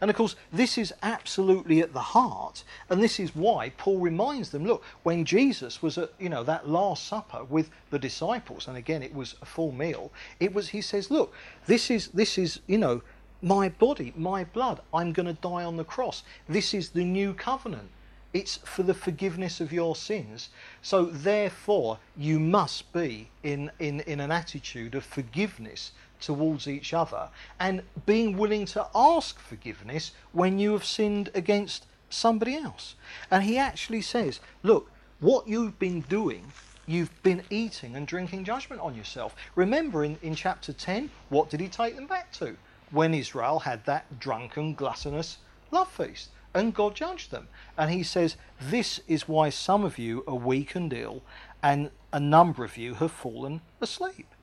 And 0.00 0.10
of 0.10 0.16
course, 0.16 0.36
this 0.52 0.78
is 0.78 0.94
absolutely 1.02 1.80
at 1.80 1.92
the 1.92 2.00
heart, 2.00 2.62
and 2.88 3.02
this 3.02 3.18
is 3.18 3.34
why 3.34 3.70
Paul 3.70 3.98
reminds 3.98 4.50
them 4.50 4.64
look, 4.64 4.84
when 5.02 5.24
Jesus 5.24 5.82
was 5.82 5.98
at 5.98 6.12
you 6.20 6.28
know 6.28 6.44
that 6.44 6.68
last 6.68 7.04
supper 7.06 7.42
with 7.42 7.70
the 7.90 7.98
disciples, 7.98 8.68
and 8.68 8.76
again 8.76 9.02
it 9.02 9.12
was 9.12 9.34
a 9.42 9.44
full 9.44 9.72
meal, 9.72 10.12
it 10.38 10.54
was 10.54 10.68
he 10.68 10.80
says, 10.80 11.10
Look, 11.10 11.34
this 11.66 11.90
is 11.90 12.08
this 12.08 12.38
is, 12.38 12.60
you 12.68 12.78
know, 12.78 13.02
my 13.42 13.68
body, 13.68 14.12
my 14.16 14.44
blood, 14.44 14.80
I'm 14.92 15.12
gonna 15.12 15.34
die 15.34 15.64
on 15.64 15.76
the 15.76 15.84
cross. 15.84 16.22
This 16.48 16.74
is 16.74 16.90
the 16.90 17.04
new 17.04 17.34
covenant. 17.34 17.90
It's 18.32 18.58
for 18.58 18.82
the 18.82 18.94
forgiveness 18.94 19.60
of 19.60 19.72
your 19.72 19.96
sins. 19.96 20.50
So 20.82 21.06
therefore 21.06 21.98
you 22.16 22.38
must 22.38 22.92
be 22.92 23.30
in, 23.42 23.70
in, 23.78 24.00
in 24.00 24.20
an 24.20 24.30
attitude 24.30 24.94
of 24.94 25.04
forgiveness 25.04 25.92
towards 26.20 26.66
each 26.66 26.92
other 26.92 27.28
and 27.58 27.82
being 28.04 28.36
willing 28.36 28.66
to 28.66 28.86
ask 28.94 29.38
forgiveness 29.38 30.12
when 30.32 30.58
you 30.58 30.72
have 30.72 30.84
sinned 30.84 31.30
against 31.34 31.86
somebody 32.10 32.56
else. 32.56 32.96
And 33.30 33.44
he 33.44 33.56
actually 33.56 34.02
says, 34.02 34.40
look, 34.62 34.90
what 35.20 35.48
you've 35.48 35.78
been 35.78 36.02
doing, 36.02 36.52
you've 36.86 37.22
been 37.22 37.42
eating 37.50 37.96
and 37.96 38.06
drinking 38.06 38.44
judgment 38.44 38.82
on 38.82 38.94
yourself. 38.94 39.34
Remember 39.54 40.04
in, 40.04 40.18
in 40.22 40.34
chapter 40.34 40.72
10, 40.72 41.10
what 41.28 41.50
did 41.50 41.60
he 41.60 41.68
take 41.68 41.96
them 41.96 42.06
back 42.06 42.32
to? 42.32 42.56
When 42.90 43.14
Israel 43.14 43.60
had 43.60 43.84
that 43.84 44.18
drunken, 44.18 44.74
gluttonous 44.74 45.38
love 45.70 45.90
feast. 45.90 46.30
And 46.54 46.74
God 46.74 46.94
judged 46.94 47.30
them. 47.30 47.48
And 47.76 47.90
he 47.90 48.02
says, 48.02 48.36
This 48.60 49.00
is 49.06 49.28
why 49.28 49.50
some 49.50 49.84
of 49.84 49.98
you 49.98 50.24
are 50.26 50.34
weak 50.34 50.74
and 50.74 50.92
ill, 50.92 51.22
and 51.62 51.90
a 52.12 52.20
number 52.20 52.64
of 52.64 52.76
you 52.76 52.94
have 52.94 53.12
fallen 53.12 53.60
asleep. 53.80 54.34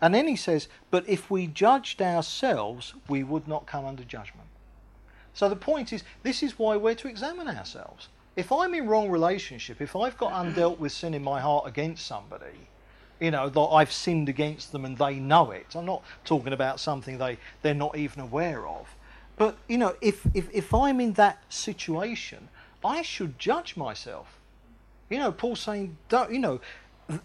And 0.00 0.14
then 0.14 0.28
he 0.28 0.36
says, 0.36 0.68
But 0.90 1.08
if 1.08 1.30
we 1.30 1.46
judged 1.46 2.02
ourselves, 2.02 2.94
we 3.08 3.22
would 3.22 3.48
not 3.48 3.66
come 3.66 3.86
under 3.86 4.04
judgment. 4.04 4.48
So 5.32 5.48
the 5.48 5.56
point 5.56 5.92
is, 5.92 6.04
this 6.22 6.42
is 6.42 6.58
why 6.58 6.76
we're 6.76 6.94
to 6.96 7.08
examine 7.08 7.48
ourselves. 7.48 8.08
If 8.36 8.52
I'm 8.52 8.74
in 8.74 8.86
wrong 8.86 9.10
relationship, 9.10 9.80
if 9.80 9.96
I've 9.96 10.18
got 10.18 10.32
undealt 10.32 10.78
with 10.78 10.92
sin 10.92 11.14
in 11.14 11.22
my 11.22 11.40
heart 11.40 11.66
against 11.66 12.06
somebody, 12.06 12.68
you 13.24 13.30
know, 13.30 13.48
that 13.48 13.60
I've 13.60 13.90
sinned 13.90 14.28
against 14.28 14.70
them 14.70 14.84
and 14.84 14.98
they 14.98 15.14
know 15.14 15.50
it. 15.50 15.74
I'm 15.74 15.86
not 15.86 16.02
talking 16.24 16.52
about 16.52 16.78
something 16.78 17.16
they, 17.16 17.38
they're 17.62 17.74
not 17.74 17.96
even 17.96 18.20
aware 18.20 18.68
of. 18.68 18.94
But, 19.36 19.56
you 19.66 19.78
know, 19.78 19.96
if, 20.02 20.26
if, 20.34 20.48
if 20.52 20.74
I'm 20.74 21.00
in 21.00 21.14
that 21.14 21.42
situation, 21.48 22.48
I 22.84 23.00
should 23.00 23.38
judge 23.38 23.76
myself. 23.76 24.38
You 25.08 25.18
know, 25.18 25.32
Paul's 25.32 25.60
saying, 25.60 25.96
don't, 26.08 26.30
you 26.30 26.38
know, 26.38 26.60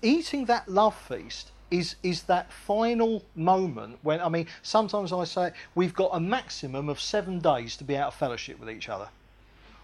eating 0.02 0.46
that 0.46 0.70
love 0.70 0.96
feast 0.96 1.52
is 1.72 1.96
is 2.02 2.24
that 2.24 2.52
final 2.52 3.24
moment 3.36 4.00
when 4.02 4.20
I 4.20 4.28
mean 4.28 4.48
sometimes 4.64 5.14
I 5.14 5.24
say 5.26 5.52
we've 5.76 5.94
got 5.94 6.10
a 6.14 6.20
maximum 6.20 6.90
of 6.90 7.00
seven 7.00 7.40
days 7.40 7.78
to 7.78 7.84
be 7.84 7.96
out 7.96 8.08
of 8.08 8.16
fellowship 8.16 8.60
with 8.60 8.72
each 8.72 8.90
other. 8.90 9.08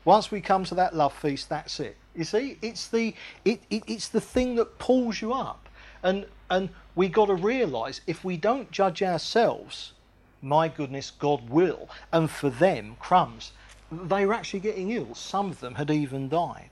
Once 0.03 0.31
we 0.31 0.41
come 0.41 0.63
to 0.63 0.75
that 0.75 0.95
love 0.95 1.13
feast, 1.13 1.47
that's 1.49 1.79
it. 1.79 1.95
You 2.15 2.23
see, 2.23 2.57
it's 2.61 2.87
the 2.87 3.13
it, 3.43 3.61
it 3.69 3.83
it's 3.87 4.07
the 4.07 4.21
thing 4.21 4.55
that 4.55 4.79
pulls 4.79 5.21
you 5.21 5.33
up, 5.33 5.69
and 6.05 6.25
and 6.49 6.69
we 6.95 7.09
got 7.09 7.25
to 7.25 7.35
realise 7.35 8.01
if 8.07 8.23
we 8.23 8.37
don't 8.37 8.71
judge 8.71 9.01
ourselves, 9.03 9.93
my 10.41 10.67
goodness, 10.67 11.11
God 11.11 11.49
will. 11.49 11.89
And 12.13 12.29
for 12.29 12.49
them, 12.49 12.95
crumbs, 12.99 13.51
they 13.91 14.25
were 14.25 14.33
actually 14.33 14.61
getting 14.61 14.91
ill. 14.91 15.15
Some 15.15 15.49
of 15.49 15.59
them 15.59 15.75
had 15.75 15.89
even 15.91 16.29
died. 16.29 16.69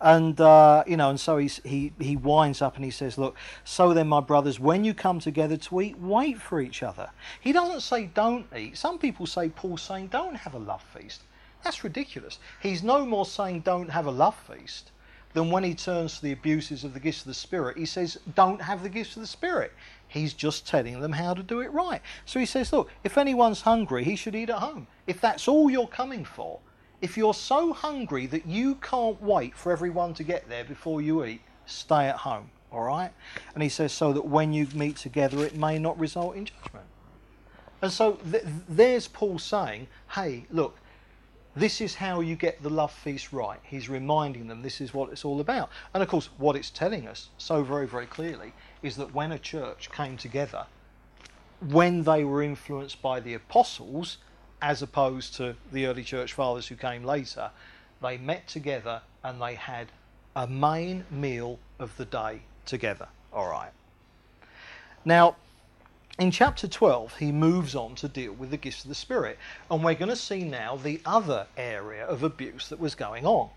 And, 0.00 0.40
uh, 0.40 0.82
you 0.86 0.96
know, 0.96 1.10
and 1.10 1.20
so 1.20 1.36
he's, 1.36 1.60
he, 1.62 1.92
he 2.00 2.16
winds 2.16 2.62
up 2.62 2.76
and 2.76 2.84
he 2.84 2.90
says, 2.90 3.18
Look, 3.18 3.36
so 3.64 3.92
then, 3.92 4.08
my 4.08 4.20
brothers, 4.20 4.58
when 4.58 4.82
you 4.82 4.94
come 4.94 5.20
together 5.20 5.58
to 5.58 5.80
eat, 5.82 5.98
wait 5.98 6.40
for 6.40 6.60
each 6.60 6.82
other. 6.82 7.10
He 7.38 7.52
doesn't 7.52 7.82
say 7.82 8.06
don't 8.06 8.46
eat. 8.56 8.78
Some 8.78 8.98
people 8.98 9.26
say 9.26 9.50
Paul's 9.50 9.82
saying 9.82 10.06
don't 10.06 10.36
have 10.36 10.54
a 10.54 10.58
love 10.58 10.82
feast. 10.82 11.20
That's 11.62 11.84
ridiculous. 11.84 12.38
He's 12.62 12.82
no 12.82 13.04
more 13.04 13.26
saying 13.26 13.60
don't 13.60 13.90
have 13.90 14.06
a 14.06 14.10
love 14.10 14.36
feast 14.48 14.90
than 15.32 15.50
when 15.50 15.64
he 15.64 15.74
turns 15.74 16.16
to 16.16 16.22
the 16.22 16.32
abuses 16.32 16.84
of 16.84 16.94
the 16.94 17.00
gifts 17.00 17.20
of 17.20 17.26
the 17.26 17.34
Spirit, 17.34 17.78
he 17.78 17.86
says 17.86 18.18
don't 18.34 18.60
have 18.60 18.82
the 18.82 18.88
gifts 18.88 19.16
of 19.16 19.22
the 19.22 19.28
Spirit. 19.28 19.72
He's 20.08 20.34
just 20.34 20.66
telling 20.66 21.00
them 21.00 21.12
how 21.12 21.34
to 21.34 21.42
do 21.42 21.60
it 21.60 21.72
right. 21.72 22.02
So 22.24 22.40
he 22.40 22.46
says, 22.46 22.72
Look, 22.72 22.90
if 23.04 23.16
anyone's 23.16 23.60
hungry, 23.60 24.02
he 24.02 24.16
should 24.16 24.34
eat 24.34 24.50
at 24.50 24.58
home. 24.58 24.88
If 25.06 25.20
that's 25.20 25.46
all 25.46 25.70
you're 25.70 25.86
coming 25.86 26.24
for, 26.24 26.58
if 27.00 27.16
you're 27.16 27.34
so 27.34 27.72
hungry 27.72 28.26
that 28.26 28.44
you 28.44 28.74
can't 28.76 29.20
wait 29.22 29.54
for 29.54 29.70
everyone 29.72 30.14
to 30.14 30.24
get 30.24 30.48
there 30.48 30.64
before 30.64 31.00
you 31.00 31.24
eat, 31.24 31.40
stay 31.64 32.08
at 32.08 32.16
home. 32.16 32.50
All 32.72 32.82
right? 32.82 33.12
And 33.54 33.62
he 33.62 33.68
says, 33.68 33.92
so 33.92 34.12
that 34.12 34.26
when 34.26 34.52
you 34.52 34.66
meet 34.74 34.96
together, 34.96 35.44
it 35.44 35.56
may 35.56 35.78
not 35.78 35.98
result 35.98 36.36
in 36.36 36.46
judgment. 36.46 36.86
And 37.82 37.90
so 37.90 38.18
th- 38.30 38.44
there's 38.68 39.08
Paul 39.08 39.38
saying, 39.38 39.88
hey, 40.10 40.44
look, 40.50 40.78
this 41.56 41.80
is 41.80 41.94
how 41.96 42.20
you 42.20 42.36
get 42.36 42.62
the 42.62 42.70
love 42.70 42.92
feast 42.92 43.32
right. 43.32 43.58
He's 43.62 43.88
reminding 43.88 44.46
them 44.46 44.62
this 44.62 44.80
is 44.80 44.94
what 44.94 45.10
it's 45.10 45.24
all 45.24 45.40
about. 45.40 45.70
And 45.92 46.02
of 46.02 46.08
course, 46.08 46.30
what 46.38 46.56
it's 46.56 46.70
telling 46.70 47.08
us 47.08 47.28
so 47.38 47.62
very, 47.62 47.86
very 47.86 48.06
clearly 48.06 48.52
is 48.82 48.96
that 48.96 49.14
when 49.14 49.32
a 49.32 49.38
church 49.38 49.90
came 49.90 50.16
together, 50.16 50.66
when 51.60 52.04
they 52.04 52.24
were 52.24 52.42
influenced 52.42 53.02
by 53.02 53.20
the 53.20 53.34
apostles, 53.34 54.18
as 54.62 54.82
opposed 54.82 55.34
to 55.36 55.56
the 55.72 55.86
early 55.86 56.04
church 56.04 56.32
fathers 56.32 56.68
who 56.68 56.76
came 56.76 57.04
later, 57.04 57.50
they 58.02 58.16
met 58.16 58.46
together 58.46 59.02
and 59.24 59.40
they 59.40 59.54
had 59.54 59.88
a 60.36 60.46
main 60.46 61.04
meal 61.10 61.58
of 61.78 61.96
the 61.96 62.04
day 62.04 62.42
together. 62.64 63.08
All 63.32 63.48
right. 63.48 63.72
Now, 65.04 65.36
in 66.18 66.30
chapter 66.30 66.68
12, 66.68 67.16
he 67.16 67.32
moves 67.32 67.74
on 67.74 67.94
to 67.96 68.08
deal 68.08 68.32
with 68.32 68.50
the 68.50 68.56
gifts 68.56 68.84
of 68.84 68.88
the 68.88 68.94
Spirit, 68.94 69.38
and 69.70 69.82
we're 69.82 69.94
going 69.94 70.10
to 70.10 70.16
see 70.16 70.44
now 70.44 70.76
the 70.76 71.00
other 71.06 71.46
area 71.56 72.04
of 72.04 72.22
abuse 72.22 72.68
that 72.68 72.78
was 72.78 72.94
going 72.94 73.24
on. 73.24 73.48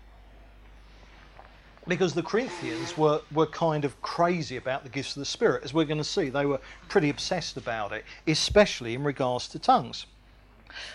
Because 1.86 2.14
the 2.14 2.22
Corinthians 2.22 2.96
were, 2.96 3.20
were 3.30 3.46
kind 3.46 3.84
of 3.84 4.00
crazy 4.00 4.56
about 4.56 4.84
the 4.84 4.88
gifts 4.88 5.14
of 5.16 5.20
the 5.20 5.26
Spirit, 5.26 5.64
as 5.64 5.74
we're 5.74 5.84
going 5.84 5.98
to 5.98 6.04
see. 6.04 6.30
They 6.30 6.46
were 6.46 6.60
pretty 6.88 7.10
obsessed 7.10 7.58
about 7.58 7.92
it, 7.92 8.04
especially 8.26 8.94
in 8.94 9.04
regards 9.04 9.48
to 9.48 9.58
tongues. 9.58 10.06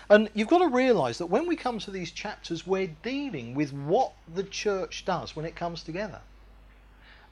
And 0.08 0.28
you've 0.34 0.48
got 0.48 0.58
to 0.58 0.68
realize 0.68 1.18
that 1.18 1.26
when 1.26 1.46
we 1.46 1.54
come 1.56 1.78
to 1.78 1.90
these 1.90 2.10
chapters, 2.10 2.66
we're 2.66 2.94
dealing 3.02 3.54
with 3.54 3.72
what 3.72 4.12
the 4.34 4.42
church 4.42 5.04
does 5.04 5.36
when 5.36 5.46
it 5.46 5.54
comes 5.54 5.82
together. 5.82 6.20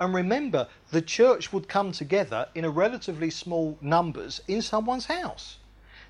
And 0.01 0.15
remember, 0.15 0.69
the 0.91 1.03
church 1.03 1.53
would 1.53 1.69
come 1.69 1.93
together 1.93 2.49
in 2.55 2.65
a 2.65 2.71
relatively 2.71 3.31
small 3.31 3.77
numbers 3.81 4.41
in 4.47 4.63
someone's 4.63 5.07
house. 5.07 5.59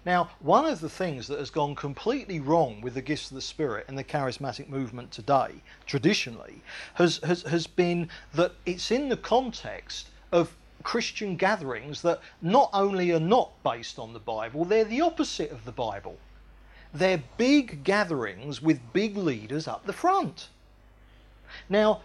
Now, 0.05 0.31
one 0.41 0.67
of 0.67 0.81
the 0.81 0.89
things 0.89 1.27
that 1.27 1.39
has 1.39 1.51
gone 1.51 1.75
completely 1.75 2.39
wrong 2.39 2.81
with 2.81 2.95
the 2.95 3.03
gifts 3.03 3.31
of 3.31 3.35
the 3.35 3.41
Spirit 3.41 3.87
and 3.89 3.99
the 3.99 4.05
charismatic 4.05 4.69
movement 4.69 5.11
today, 5.11 5.63
traditionally, 5.87 6.63
has, 6.95 7.19
has, 7.25 7.43
has 7.43 7.67
been 7.67 8.09
that 8.35 8.53
it's 8.65 8.91
in 8.91 9.09
the 9.09 9.17
context 9.17 10.09
of 10.33 10.55
Christian 10.83 11.37
gatherings 11.37 12.03
that 12.03 12.21
not 12.41 12.71
only 12.73 13.11
are 13.13 13.21
not 13.21 13.51
based 13.63 13.99
on 13.99 14.13
the 14.13 14.19
Bible, 14.19 14.65
they're 14.65 14.85
the 14.85 15.01
opposite 15.01 15.51
of 15.51 15.65
the 15.65 15.73
Bible. 15.73 16.19
They're 16.95 17.23
big 17.37 17.85
gatherings 17.85 18.63
with 18.63 18.93
big 18.93 19.17
leaders 19.17 19.67
up 19.67 19.85
the 19.85 19.93
front. 19.93 20.49
Now, 21.69 22.03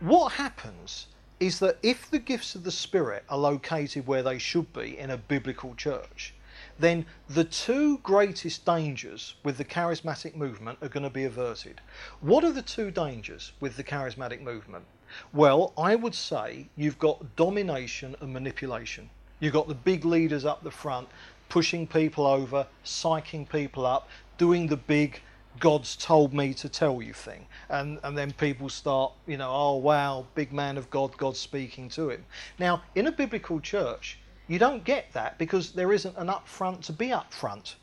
what 0.00 0.32
happens 0.32 1.08
is 1.44 1.58
that 1.58 1.76
if 1.82 2.10
the 2.10 2.18
gifts 2.18 2.54
of 2.54 2.64
the 2.64 2.70
Spirit 2.70 3.22
are 3.28 3.36
located 3.36 4.06
where 4.06 4.22
they 4.22 4.38
should 4.38 4.72
be 4.72 4.98
in 4.98 5.10
a 5.10 5.18
biblical 5.18 5.74
church, 5.74 6.32
then 6.78 7.04
the 7.28 7.44
two 7.44 7.98
greatest 7.98 8.64
dangers 8.64 9.34
with 9.44 9.58
the 9.58 9.64
charismatic 9.64 10.34
movement 10.34 10.78
are 10.80 10.88
going 10.88 11.02
to 11.02 11.10
be 11.10 11.24
averted. 11.24 11.82
What 12.22 12.44
are 12.44 12.52
the 12.52 12.62
two 12.62 12.90
dangers 12.90 13.52
with 13.60 13.76
the 13.76 13.84
charismatic 13.84 14.40
movement? 14.40 14.86
Well, 15.34 15.74
I 15.76 15.96
would 15.96 16.14
say 16.14 16.66
you've 16.76 16.98
got 16.98 17.36
domination 17.36 18.16
and 18.22 18.32
manipulation. 18.32 19.10
You've 19.38 19.52
got 19.52 19.68
the 19.68 19.74
big 19.74 20.06
leaders 20.06 20.46
up 20.46 20.64
the 20.64 20.70
front 20.70 21.08
pushing 21.50 21.86
people 21.86 22.26
over, 22.26 22.66
psyching 22.86 23.46
people 23.46 23.84
up, 23.84 24.08
doing 24.38 24.66
the 24.66 24.78
big 24.78 25.20
God's 25.60 25.96
told 25.96 26.34
me 26.34 26.52
to 26.54 26.68
tell 26.68 27.00
you 27.00 27.12
thing. 27.12 27.46
And, 27.68 27.98
and 28.02 28.18
then 28.18 28.32
people 28.32 28.68
start, 28.68 29.12
you 29.26 29.36
know, 29.36 29.50
oh, 29.52 29.76
wow, 29.76 30.26
big 30.34 30.52
man 30.52 30.76
of 30.76 30.90
God, 30.90 31.16
God's 31.16 31.38
speaking 31.38 31.88
to 31.90 32.10
him. 32.10 32.24
Now, 32.58 32.82
in 32.94 33.06
a 33.06 33.12
biblical 33.12 33.60
church, 33.60 34.18
you 34.48 34.58
don't 34.58 34.84
get 34.84 35.12
that 35.12 35.38
because 35.38 35.72
there 35.72 35.92
isn't 35.92 36.16
an 36.16 36.28
up 36.28 36.48
front 36.48 36.82
to 36.84 36.92
be 36.92 37.12
up 37.12 37.32
front. 37.32 37.76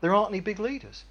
There 0.00 0.14
aren't 0.14 0.30
any 0.30 0.40
big 0.40 0.60
leaders. 0.60 1.04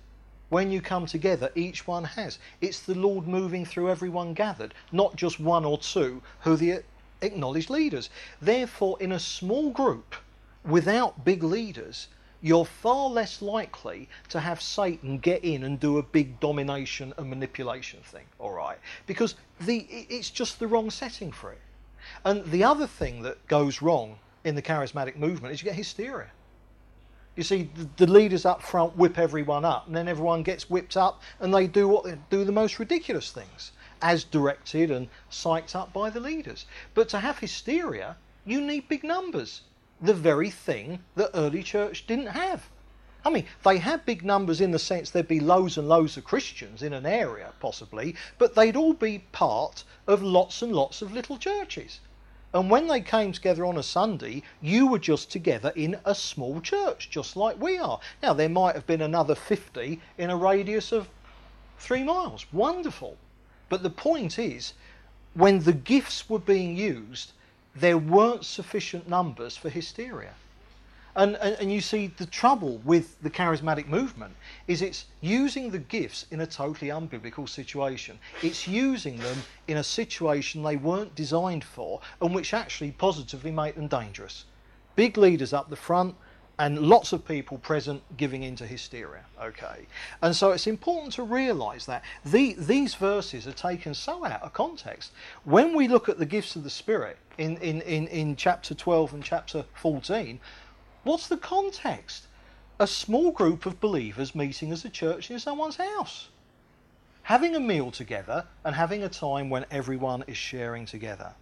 When 0.50 0.72
you 0.72 0.80
come 0.80 1.06
together, 1.06 1.52
each 1.56 1.88
one 1.88 2.04
has. 2.04 2.40
It's 2.62 2.80
the 2.80 2.96
Lord 2.96 3.28
moving 3.28 3.66
through 3.66 3.90
everyone 3.90 4.34
gathered, 4.34 4.74
not 4.92 5.16
just 5.16 5.40
one 5.40 5.66
or 5.66 5.78
two 5.78 6.22
who 6.42 6.56
the 6.56 6.84
acknowledged 7.22 7.70
leaders. 7.70 8.10
Therefore, 8.42 8.98
in 9.00 9.12
a 9.12 9.20
small 9.20 9.72
group, 9.72 10.16
without 10.64 11.26
big 11.26 11.44
leaders, 11.44 12.08
you're 12.46 12.64
far 12.64 13.10
less 13.10 13.42
likely 13.42 14.08
to 14.30 14.40
have 14.40 14.62
Satan 14.62 15.18
get 15.18 15.44
in 15.44 15.64
and 15.64 15.80
do 15.80 15.98
a 15.98 16.04
big 16.04 16.40
domination 16.40 17.12
and 17.18 17.28
manipulation 17.28 18.00
thing, 18.04 18.26
all 18.38 18.52
right? 18.52 18.78
Because 19.08 19.34
the, 19.62 19.88
it's 19.90 20.30
just 20.30 20.60
the 20.60 20.68
wrong 20.68 20.92
setting 20.92 21.32
for 21.32 21.52
it. 21.52 21.62
And 22.24 22.46
the 22.52 22.64
other 22.64 22.86
thing 22.86 23.24
that 23.24 23.48
goes 23.48 23.82
wrong 23.82 24.20
in 24.44 24.54
the 24.54 24.62
charismatic 24.62 25.16
movement 25.16 25.56
is 25.56 25.64
you 25.64 25.66
get 25.66 25.74
hysteria. 25.76 26.28
You 27.36 27.42
see, 27.42 27.68
the, 27.98 28.06
leaders 28.06 28.46
up 28.46 28.62
front 28.62 28.96
whip 28.96 29.18
everyone 29.18 29.66
up, 29.66 29.88
and 29.88 29.96
then 29.96 30.08
everyone 30.08 30.44
gets 30.44 30.70
whipped 30.70 30.96
up, 30.96 31.24
and 31.40 31.52
they 31.52 31.66
do 31.66 31.88
what 31.88 32.04
they 32.04 32.16
do 32.30 32.44
the 32.44 32.52
most 32.52 32.78
ridiculous 32.78 33.32
things, 33.32 33.72
as 34.04 34.24
directed 34.24 34.92
and 34.92 35.08
psyched 35.32 35.76
up 35.76 35.92
by 35.94 36.12
the 36.12 36.20
leaders. 36.20 36.68
But 36.94 37.10
to 37.10 37.18
have 37.22 37.40
hysteria, 37.40 38.18
you 38.46 38.62
need 38.62 38.88
big 38.88 39.04
numbers 39.04 39.62
the 40.02 40.14
very 40.14 40.50
thing 40.50 41.00
that 41.16 41.32
early 41.34 41.64
church 41.64 42.06
didn't 42.08 42.28
have. 42.28 42.70
I 43.26 43.32
mean, 43.32 43.46
they 43.64 43.80
had 43.80 44.06
big 44.06 44.24
numbers 44.24 44.62
in 44.62 44.70
the 44.70 44.78
sense 44.78 45.10
there'd 45.10 45.28
be 45.28 45.40
loads 45.40 45.78
and 45.78 45.90
loads 45.90 46.16
of 46.16 46.24
Christians 46.24 46.84
in 46.84 46.94
an 46.94 47.08
area, 47.08 47.54
possibly, 47.60 48.16
but 48.38 48.54
they'd 48.54 48.76
all 48.76 48.94
be 48.94 49.20
part 49.32 49.84
of 50.06 50.22
lots 50.22 50.62
and 50.62 50.72
lots 50.74 51.02
of 51.02 51.12
little 51.12 51.38
churches. 51.38 52.02
And 52.54 52.70
when 52.70 52.88
they 52.88 53.02
came 53.02 53.32
together 53.32 53.66
on 53.66 53.78
a 53.78 53.84
Sunday, 53.84 54.44
you 54.62 54.88
were 54.88 55.00
just 55.00 55.32
together 55.32 55.74
in 55.76 56.00
a 56.06 56.14
small 56.14 56.62
church, 56.62 57.10
just 57.10 57.36
like 57.36 57.60
we 57.60 57.78
are. 57.78 58.00
Now, 58.22 58.34
there 58.34 58.48
might 58.48 58.76
have 58.76 58.88
been 58.88 59.02
another 59.02 59.36
50 59.36 60.00
in 60.18 60.30
a 60.30 60.38
radius 60.38 60.92
of 60.92 61.10
three 61.80 62.04
miles. 62.04 62.46
Wonderful. 62.54 63.18
But 63.68 63.84
the 63.84 63.90
point 63.90 64.38
is, 64.40 64.74
when 65.34 65.60
the 65.60 65.74
gifts 65.74 66.30
were 66.30 66.40
being 66.40 66.78
used, 66.78 67.34
there 67.76 67.98
weren't 67.98 68.46
sufficient 68.46 69.08
numbers 69.10 69.58
for 69.58 69.70
hysteria. 69.70 70.34
And, 71.18 71.38
and, 71.38 71.56
and, 71.62 71.72
you 71.72 71.80
see, 71.80 72.08
the 72.08 72.26
trouble 72.26 72.82
with 72.84 73.22
the 73.22 73.30
charismatic 73.30 73.88
movement 73.88 74.36
is 74.68 74.82
it's 74.82 75.06
using 75.22 75.72
the 75.72 75.80
gifts 75.80 76.26
in 76.30 76.42
a 76.42 76.48
totally 76.48 76.92
unbiblical 76.92 77.48
situation. 77.48 78.20
It's 78.44 78.68
using 78.68 79.18
them 79.18 79.38
in 79.70 79.78
a 79.78 79.84
situation 79.84 80.62
they 80.62 80.76
weren't 80.76 81.16
designed 81.16 81.64
for 81.64 82.02
and 82.22 82.36
which 82.36 82.54
actually 82.54 82.92
positively 82.92 83.52
make 83.52 83.76
them 83.76 83.88
dangerous. 83.88 84.44
Big 84.98 85.18
leaders 85.18 85.54
up 85.54 85.70
the 85.70 85.78
front, 85.78 86.16
and 86.58 86.80
lots 86.80 87.12
of 87.12 87.26
people 87.26 87.58
present 87.58 88.02
giving 88.18 88.44
into 88.44 88.66
hysteria. 88.66 89.26
Okay, 89.42 89.88
and 90.22 90.36
so 90.36 90.52
it's 90.52 90.68
important 90.68 91.14
to 91.14 91.24
realise 91.24 91.86
that 91.86 92.04
the, 92.24 92.56
these 92.58 92.96
verses 92.96 93.48
are 93.48 93.54
taken 93.54 93.94
so 93.94 94.26
out 94.26 94.42
of 94.42 94.54
context. 94.54 95.12
When 95.44 95.76
we 95.76 95.88
look 95.88 96.08
at 96.08 96.18
the 96.18 96.26
gifts 96.26 96.56
of 96.56 96.64
the 96.64 96.70
Spirit 96.70 97.18
in, 97.38 97.58
in, 97.58 97.82
in, 97.82 98.08
in 98.08 98.36
chapter 98.36 98.74
12 98.74 99.14
and 99.14 99.24
chapter 99.24 99.66
14, 99.76 100.40
what's 101.04 101.28
the 101.28 101.38
context? 101.38 102.28
A 102.80 102.88
small 102.88 103.32
group 103.32 103.66
of 103.66 103.80
believers 103.80 104.36
meeting 104.36 104.72
as 104.72 104.84
a 104.84 104.90
church 104.90 105.32
in 105.32 105.40
someone's 105.40 105.78
house, 105.78 106.30
having 107.24 107.56
a 107.56 107.60
meal 107.60 107.90
together, 107.90 108.46
and 108.66 108.76
having 108.76 109.04
a 109.04 109.10
time 109.10 109.50
when 109.50 109.66
everyone 109.72 110.24
is 110.28 110.36
sharing 110.36 110.86
together. 110.86 111.34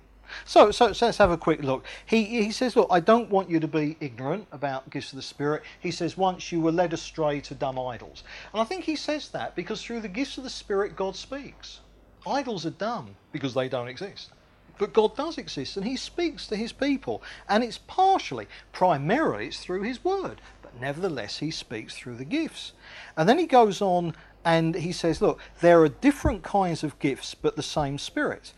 So, 0.46 0.72
so, 0.72 0.94
so, 0.94 1.06
let's 1.08 1.18
have 1.18 1.32
a 1.32 1.38
quick 1.38 1.64
look. 1.64 1.86
He, 2.06 2.26
he 2.26 2.52
says, 2.52 2.76
Look, 2.76 2.88
I 2.92 3.00
don't 3.00 3.30
want 3.30 3.50
you 3.50 3.60
to 3.60 3.68
be 3.68 3.98
ignorant 4.00 4.48
about 4.52 4.90
gifts 4.90 5.12
of 5.12 5.18
the 5.18 5.22
Spirit. 5.22 5.64
He 5.80 5.92
says, 5.92 6.18
Once 6.18 6.52
you 6.52 6.62
were 6.62 6.72
led 6.72 6.94
astray 6.94 7.42
to 7.42 7.56
dumb 7.56 7.80
idols. 7.80 8.24
And 8.54 8.62
I 8.62 8.66
think 8.66 8.84
he 8.84 8.96
says 8.96 9.30
that 9.30 9.56
because 9.56 9.84
through 9.84 10.02
the 10.02 10.08
gifts 10.08 10.38
of 10.38 10.44
the 10.44 10.50
Spirit, 10.50 10.96
God 10.96 11.16
speaks. 11.16 11.80
Idols 12.26 12.66
are 12.66 12.72
dumb 12.72 13.16
because 13.32 13.54
they 13.54 13.68
don't 13.68 13.88
exist. 13.88 14.32
But 14.78 14.94
God 14.94 15.16
does 15.16 15.38
exist 15.38 15.78
and 15.78 15.86
he 15.86 15.96
speaks 15.96 16.48
to 16.48 16.56
his 16.56 16.72
people. 16.72 17.22
And 17.48 17.64
it's 17.64 17.78
partially, 17.78 18.48
primarily, 18.72 19.48
it's 19.48 19.60
through 19.60 19.84
his 19.84 20.04
word. 20.04 20.42
But 20.62 20.80
nevertheless, 20.80 21.40
he 21.40 21.52
speaks 21.52 21.96
through 21.96 22.16
the 22.16 22.26
gifts. 22.26 22.74
And 23.16 23.30
then 23.30 23.38
he 23.38 23.46
goes 23.46 23.82
on 23.82 24.16
and 24.44 24.76
he 24.76 24.92
says, 24.92 25.22
Look, 25.22 25.40
there 25.62 25.82
are 25.82 25.90
different 25.90 26.44
kinds 26.44 26.84
of 26.84 26.98
gifts, 27.00 27.36
but 27.36 27.56
the 27.56 27.64
same 27.64 27.98
Spirit 27.98 28.54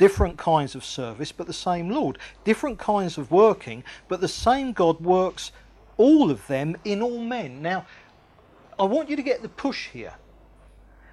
different 0.00 0.38
kinds 0.38 0.74
of 0.74 0.82
service, 0.82 1.30
but 1.30 1.46
the 1.46 1.52
same 1.52 1.90
Lord, 1.90 2.16
different 2.42 2.78
kinds 2.78 3.18
of 3.18 3.30
working, 3.30 3.84
but 4.08 4.22
the 4.22 4.28
same 4.28 4.72
God 4.72 4.98
works 4.98 5.52
all 5.98 6.30
of 6.30 6.46
them 6.46 6.74
in 6.86 7.02
all 7.02 7.18
men. 7.18 7.60
Now, 7.60 7.84
I 8.78 8.84
want 8.84 9.10
you 9.10 9.16
to 9.16 9.22
get 9.22 9.42
the 9.42 9.50
push 9.50 9.88
here. 9.88 10.14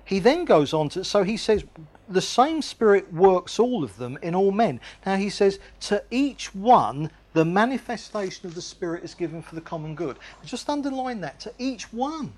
He 0.05 0.19
then 0.19 0.45
goes 0.45 0.73
on 0.73 0.87
to, 0.89 1.03
so 1.03 1.23
he 1.23 1.35
says, 1.35 1.65
the 2.07 2.21
same 2.21 2.61
Spirit 2.61 3.11
works 3.11 3.59
all 3.59 3.83
of 3.83 3.97
them 3.97 4.17
in 4.21 4.33
all 4.33 4.53
men. 4.53 4.79
Now 5.05 5.17
he 5.17 5.29
says, 5.29 5.59
to 5.81 6.01
each 6.09 6.55
one, 6.55 7.11
the 7.33 7.43
manifestation 7.43 8.47
of 8.47 8.55
the 8.55 8.61
Spirit 8.61 9.03
is 9.03 9.13
given 9.13 9.41
for 9.41 9.55
the 9.55 9.59
common 9.59 9.95
good. 9.95 10.17
Just 10.45 10.69
underline 10.69 11.19
that, 11.19 11.41
to 11.41 11.53
each 11.59 11.91
one 11.91 12.31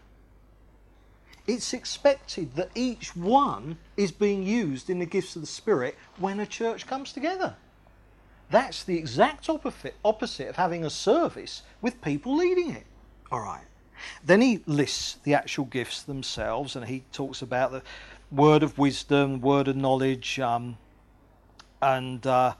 it's 1.47 1.73
expected 1.73 2.55
that 2.55 2.69
each 2.75 3.15
one 3.15 3.77
is 3.97 4.11
being 4.11 4.43
used 4.43 4.89
in 4.89 4.99
the 4.99 5.05
gifts 5.05 5.35
of 5.35 5.41
the 5.41 5.47
Spirit 5.47 5.95
when 6.17 6.39
a 6.39 6.45
church 6.45 6.85
comes 6.85 7.11
together. 7.11 7.55
That's 8.51 8.83
the 8.83 8.97
exact 8.97 9.49
opposite, 9.49 9.95
of 10.03 10.55
having 10.55 10.83
a 10.83 10.89
service 10.89 11.61
with 11.81 12.01
people 12.01 12.35
leading 12.35 12.71
it. 12.71 12.85
All 13.31 13.41
right. 13.41 13.65
Then 14.23 14.41
he 14.41 14.61
lists 14.65 15.17
the 15.23 15.33
actual 15.33 15.65
gifts 15.65 16.03
themselves 16.03 16.75
and 16.75 16.85
he 16.85 17.03
talks 17.11 17.41
about 17.41 17.71
the 17.71 17.83
word 18.31 18.63
of 18.63 18.77
wisdom, 18.77 19.41
word 19.41 19.67
of 19.67 19.75
knowledge, 19.75 20.39
um, 20.39 20.77
and 21.81 22.25
uh, 22.25 22.53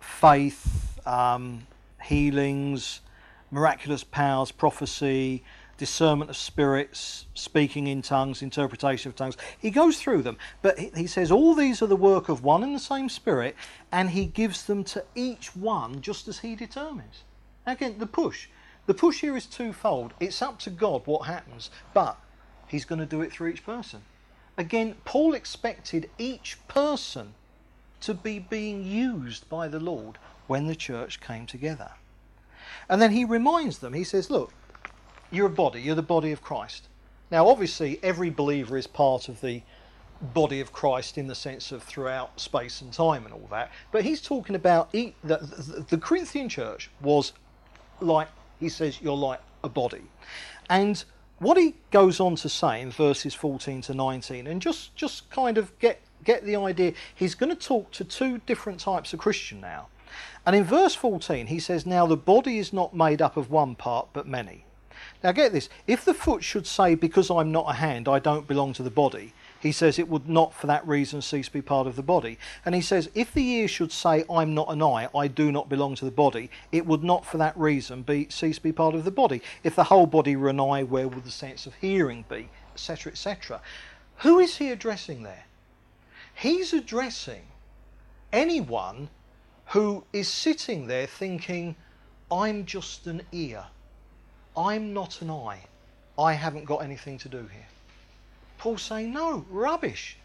faith, 0.00 0.98
um, 1.06 1.66
healings, 2.02 3.00
miraculous 3.50 4.04
powers, 4.04 4.50
prophecy, 4.50 5.42
discernment 5.82 6.30
of 6.30 6.36
spirits, 6.36 7.26
speaking 7.34 7.88
in 7.88 8.02
tongues, 8.02 8.40
interpretation 8.40 9.08
of 9.08 9.16
tongues. 9.16 9.36
He 9.58 9.72
goes 9.72 10.00
through 10.00 10.22
them, 10.22 10.38
but 10.62 10.78
he 10.78 11.08
says 11.08 11.32
all 11.32 11.56
these 11.56 11.82
are 11.82 11.88
the 11.88 11.96
work 11.96 12.28
of 12.28 12.44
one 12.44 12.62
and 12.62 12.72
the 12.72 12.78
same 12.78 13.08
Spirit, 13.08 13.56
and 13.90 14.10
he 14.10 14.26
gives 14.26 14.66
them 14.66 14.84
to 14.84 15.04
each 15.16 15.56
one 15.56 16.00
just 16.00 16.28
as 16.28 16.38
he 16.38 16.54
determines. 16.54 17.24
Again, 17.66 17.96
the 17.98 18.06
push. 18.06 18.46
The 18.86 18.94
push 18.94 19.22
here 19.22 19.36
is 19.36 19.44
twofold. 19.44 20.14
It's 20.20 20.40
up 20.40 20.60
to 20.60 20.70
God 20.70 21.02
what 21.04 21.26
happens, 21.26 21.68
but 21.92 22.16
he's 22.68 22.84
going 22.84 23.00
to 23.00 23.04
do 23.04 23.20
it 23.20 23.32
through 23.32 23.48
each 23.48 23.66
person. 23.66 24.02
Again, 24.56 24.94
Paul 25.04 25.34
expected 25.34 26.08
each 26.16 26.58
person 26.68 27.34
to 28.02 28.14
be 28.14 28.38
being 28.38 28.84
used 28.84 29.48
by 29.48 29.66
the 29.66 29.80
Lord 29.80 30.18
when 30.46 30.68
the 30.68 30.76
church 30.76 31.20
came 31.20 31.44
together. 31.44 31.90
And 32.88 33.02
then 33.02 33.10
he 33.10 33.24
reminds 33.24 33.78
them, 33.78 33.94
he 33.94 34.04
says, 34.04 34.30
Look, 34.30 34.52
you're 35.32 35.46
a 35.46 35.50
body, 35.50 35.80
you're 35.80 35.94
the 35.94 36.02
body 36.02 36.30
of 36.30 36.42
Christ. 36.42 36.88
Now, 37.30 37.48
obviously, 37.48 37.98
every 38.02 38.30
believer 38.30 38.76
is 38.76 38.86
part 38.86 39.28
of 39.28 39.40
the 39.40 39.62
body 40.20 40.60
of 40.60 40.72
Christ 40.72 41.18
in 41.18 41.26
the 41.26 41.34
sense 41.34 41.72
of 41.72 41.82
throughout 41.82 42.38
space 42.38 42.80
and 42.80 42.92
time 42.92 43.24
and 43.24 43.34
all 43.34 43.48
that. 43.50 43.72
But 43.90 44.04
he's 44.04 44.20
talking 44.20 44.54
about 44.54 44.92
the, 44.92 45.14
the, 45.24 45.84
the 45.88 45.98
Corinthian 45.98 46.48
church 46.48 46.90
was 47.00 47.32
like, 48.00 48.28
he 48.60 48.68
says, 48.68 49.00
you're 49.00 49.16
like 49.16 49.40
a 49.64 49.68
body. 49.68 50.02
And 50.70 51.02
what 51.38 51.56
he 51.56 51.74
goes 51.90 52.20
on 52.20 52.36
to 52.36 52.48
say 52.48 52.80
in 52.80 52.90
verses 52.90 53.34
14 53.34 53.80
to 53.82 53.94
19, 53.94 54.46
and 54.46 54.62
just, 54.62 54.94
just 54.94 55.28
kind 55.30 55.58
of 55.58 55.76
get, 55.78 56.00
get 56.22 56.44
the 56.44 56.54
idea, 56.56 56.92
he's 57.14 57.34
going 57.34 57.50
to 57.50 57.56
talk 57.56 57.90
to 57.92 58.04
two 58.04 58.38
different 58.46 58.78
types 58.78 59.12
of 59.12 59.18
Christian 59.18 59.60
now. 59.60 59.88
And 60.46 60.54
in 60.54 60.64
verse 60.64 60.94
14, 60.94 61.46
he 61.46 61.58
says, 61.58 61.86
Now 61.86 62.06
the 62.06 62.16
body 62.16 62.58
is 62.58 62.72
not 62.72 62.94
made 62.94 63.22
up 63.22 63.36
of 63.36 63.50
one 63.50 63.74
part, 63.74 64.08
but 64.12 64.28
many. 64.28 64.64
Now, 65.22 65.32
get 65.32 65.52
this 65.52 65.68
if 65.86 66.04
the 66.04 66.14
foot 66.14 66.42
should 66.42 66.66
say, 66.66 66.94
Because 66.94 67.30
I'm 67.30 67.52
not 67.52 67.70
a 67.70 67.74
hand, 67.74 68.08
I 68.08 68.18
don't 68.18 68.46
belong 68.46 68.72
to 68.74 68.82
the 68.82 68.90
body, 68.90 69.32
he 69.62 69.70
says 69.70 69.96
it 69.96 70.08
would 70.08 70.28
not 70.28 70.52
for 70.52 70.66
that 70.66 70.84
reason 70.88 71.22
cease 71.22 71.46
to 71.46 71.52
be 71.52 71.62
part 71.62 71.86
of 71.86 71.94
the 71.94 72.02
body. 72.02 72.36
And 72.66 72.74
he 72.74 72.80
says, 72.80 73.08
if 73.14 73.32
the 73.32 73.48
ear 73.48 73.68
should 73.68 73.92
say, 73.92 74.24
I'm 74.28 74.54
not 74.54 74.72
an 74.72 74.82
eye, 74.82 75.08
I 75.14 75.28
do 75.28 75.52
not 75.52 75.68
belong 75.68 75.94
to 75.96 76.04
the 76.04 76.10
body, 76.10 76.50
it 76.72 76.84
would 76.84 77.04
not 77.04 77.24
for 77.24 77.38
that 77.38 77.56
reason 77.56 78.02
be 78.02 78.26
cease 78.28 78.56
to 78.56 78.62
be 78.64 78.72
part 78.72 78.96
of 78.96 79.04
the 79.04 79.12
body. 79.12 79.40
If 79.62 79.76
the 79.76 79.84
whole 79.84 80.06
body 80.06 80.34
were 80.34 80.48
an 80.48 80.58
eye, 80.58 80.82
where 80.82 81.06
would 81.06 81.22
the 81.22 81.30
sense 81.30 81.66
of 81.66 81.74
hearing 81.74 82.24
be? 82.28 82.48
Etc., 82.74 83.12
etc. 83.12 83.60
Who 84.16 84.40
is 84.40 84.56
he 84.56 84.72
addressing 84.72 85.22
there? 85.22 85.44
He's 86.34 86.72
addressing 86.72 87.42
anyone 88.32 89.10
who 89.66 90.02
is 90.12 90.26
sitting 90.26 90.88
there 90.88 91.06
thinking, 91.06 91.76
I'm 92.32 92.66
just 92.66 93.06
an 93.06 93.22
ear. 93.30 93.66
I'm 94.56 94.92
not 94.92 95.22
an 95.22 95.30
eye. 95.30 95.64
I 96.18 96.34
haven't 96.34 96.64
got 96.64 96.78
anything 96.78 97.18
to 97.18 97.28
do 97.28 97.38
here. 97.38 97.68
Paul's 98.58 98.82
saying, 98.82 99.12
no, 99.12 99.44
rubbish. 99.50 100.16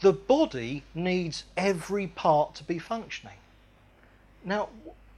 The 0.00 0.12
body 0.12 0.84
needs 0.94 1.44
every 1.56 2.06
part 2.06 2.54
to 2.56 2.64
be 2.64 2.78
functioning. 2.78 3.36
Now, 4.44 4.68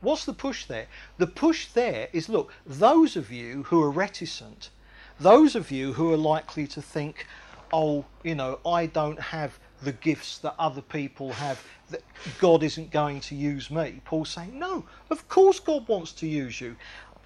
what's 0.01 0.25
the 0.25 0.33
push 0.33 0.67
there? 0.67 0.87
The 1.19 1.27
push 1.27 1.69
there 1.69 2.09
is 2.13 2.29
look, 2.29 2.53
those 2.67 3.17
of 3.17 3.33
you 3.33 3.65
who 3.65 3.83
are 3.83 3.91
reticent, 3.91 4.71
those 5.19 5.55
of 5.55 5.71
you 5.71 5.95
who 5.95 6.13
are 6.13 6.19
likely 6.19 6.67
to 6.69 6.83
think, 6.83 7.27
oh, 7.73 8.05
you 8.23 8.35
know, 8.35 8.61
I 8.65 8.87
don't 8.87 9.19
have 9.19 9.59
the 9.83 9.93
gifts 9.93 10.39
that 10.39 10.55
other 10.59 10.81
people 10.81 11.33
have, 11.33 11.63
that 11.91 12.03
God 12.39 12.63
isn't 12.63 12.91
going 12.91 13.21
to 13.21 13.35
use 13.35 13.71
me. 13.71 14.01
Paul's 14.05 14.31
saying, 14.31 14.59
no, 14.59 14.85
of 15.11 15.29
course 15.29 15.61
God 15.61 15.87
wants 15.89 16.13
to 16.13 16.27
use 16.27 16.61
you. 16.61 16.77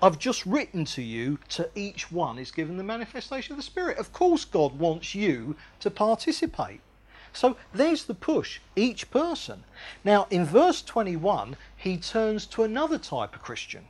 I've 0.00 0.18
just 0.18 0.46
written 0.46 0.84
to 0.86 1.02
you 1.02 1.38
to 1.50 1.68
each 1.74 2.12
one 2.12 2.38
is 2.38 2.52
given 2.52 2.76
the 2.76 2.84
manifestation 2.84 3.52
of 3.52 3.56
the 3.56 3.64
Spirit. 3.64 3.98
Of 3.98 4.12
course, 4.12 4.44
God 4.44 4.78
wants 4.78 5.14
you 5.14 5.56
to 5.80 5.90
participate. 5.90 6.80
So 7.32 7.56
there's 7.72 8.04
the 8.04 8.14
push, 8.14 8.60
each 8.76 9.10
person. 9.10 9.64
Now, 10.04 10.28
in 10.30 10.44
verse 10.44 10.82
21, 10.82 11.56
he 11.76 11.96
turns 11.96 12.46
to 12.46 12.62
another 12.62 12.98
type 12.98 13.34
of 13.34 13.42
Christian 13.42 13.86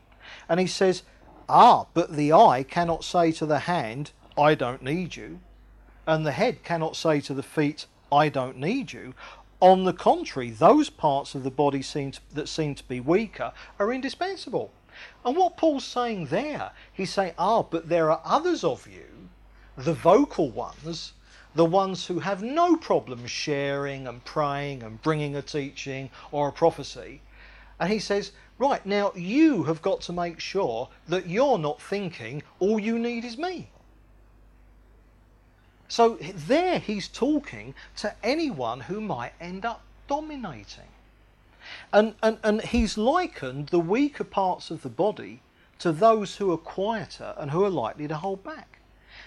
and 0.49 0.59
he 0.59 0.67
says, 0.67 1.03
Ah, 1.49 1.87
but 1.95 2.17
the 2.17 2.33
eye 2.33 2.63
cannot 2.63 3.05
say 3.05 3.31
to 3.33 3.47
the 3.47 3.61
hand, 3.61 4.13
I 4.37 4.55
don't 4.55 4.83
need 4.83 5.17
you, 5.17 5.41
and 6.07 6.25
the 6.25 6.33
head 6.33 6.63
cannot 6.63 6.97
say 6.97 7.21
to 7.23 7.35
the 7.35 7.43
feet, 7.43 7.87
I 8.11 8.29
don't 8.29 8.59
need 8.59 8.93
you. 8.93 9.15
On 9.61 9.85
the 9.85 9.93
contrary, 9.93 10.51
those 10.51 10.89
parts 10.89 11.35
of 11.35 11.43
the 11.43 11.51
body 11.51 11.83
seem 11.83 12.13
to, 12.13 12.21
that 12.35 12.49
seem 12.49 12.75
to 12.77 12.85
be 12.85 13.01
weaker 13.01 13.53
are 13.79 13.93
indispensable. 13.93 14.71
And 15.25 15.37
what 15.37 15.57
Paul's 15.57 15.85
saying 15.85 16.27
there, 16.27 16.73
he's 16.93 17.13
saying, 17.13 17.35
ah, 17.39 17.63
but 17.63 17.89
there 17.89 18.11
are 18.11 18.21
others 18.25 18.65
of 18.65 18.87
you, 18.87 19.29
the 19.77 19.95
vocal 19.95 20.51
ones, 20.51 21.13
the 21.55 21.65
ones 21.65 22.07
who 22.07 22.21
have 22.21 22.43
no 22.43 22.77
problem 22.77 23.27
sharing 23.27 24.07
and 24.07 24.25
praying 24.25 24.83
and 24.83 25.03
bringing 25.03 25.37
a 25.37 25.43
teaching 25.43 26.11
or 26.31 26.49
a 26.49 26.53
prophecy. 26.53 27.21
And 27.81 27.93
he 27.93 27.99
says, 27.99 28.33
right, 28.59 28.85
now 28.85 29.13
you 29.15 29.65
have 29.65 29.83
got 29.83 30.01
to 30.03 30.13
make 30.13 30.41
sure 30.41 30.89
that 31.09 31.29
you're 31.29 31.59
not 31.59 31.81
thinking 31.81 32.43
all 32.59 32.79
you 32.79 32.99
need 32.99 33.25
is 33.25 33.39
me. 33.39 33.69
So 35.89 36.19
there 36.21 36.79
he's 36.79 37.09
talking 37.09 37.75
to 37.97 38.15
anyone 38.23 38.81
who 38.81 39.01
might 39.01 39.33
end 39.41 39.65
up 39.65 39.83
dominating. 40.07 40.85
And, 41.93 42.15
and, 42.23 42.39
and 42.45 42.61
he's 42.63 42.99
likened 42.99 43.69
the 43.69 43.79
weaker 43.79 44.25
parts 44.25 44.71
of 44.71 44.83
the 44.83 44.89
body 44.89 45.41
to 45.79 45.93
those 45.93 46.37
who 46.37 46.53
are 46.53 46.59
quieter 46.59 47.35
and 47.39 47.51
who 47.51 47.65
are 47.65 47.71
likely 47.71 48.09
to 48.09 48.17
hold 48.17 48.45
back. 48.45 48.81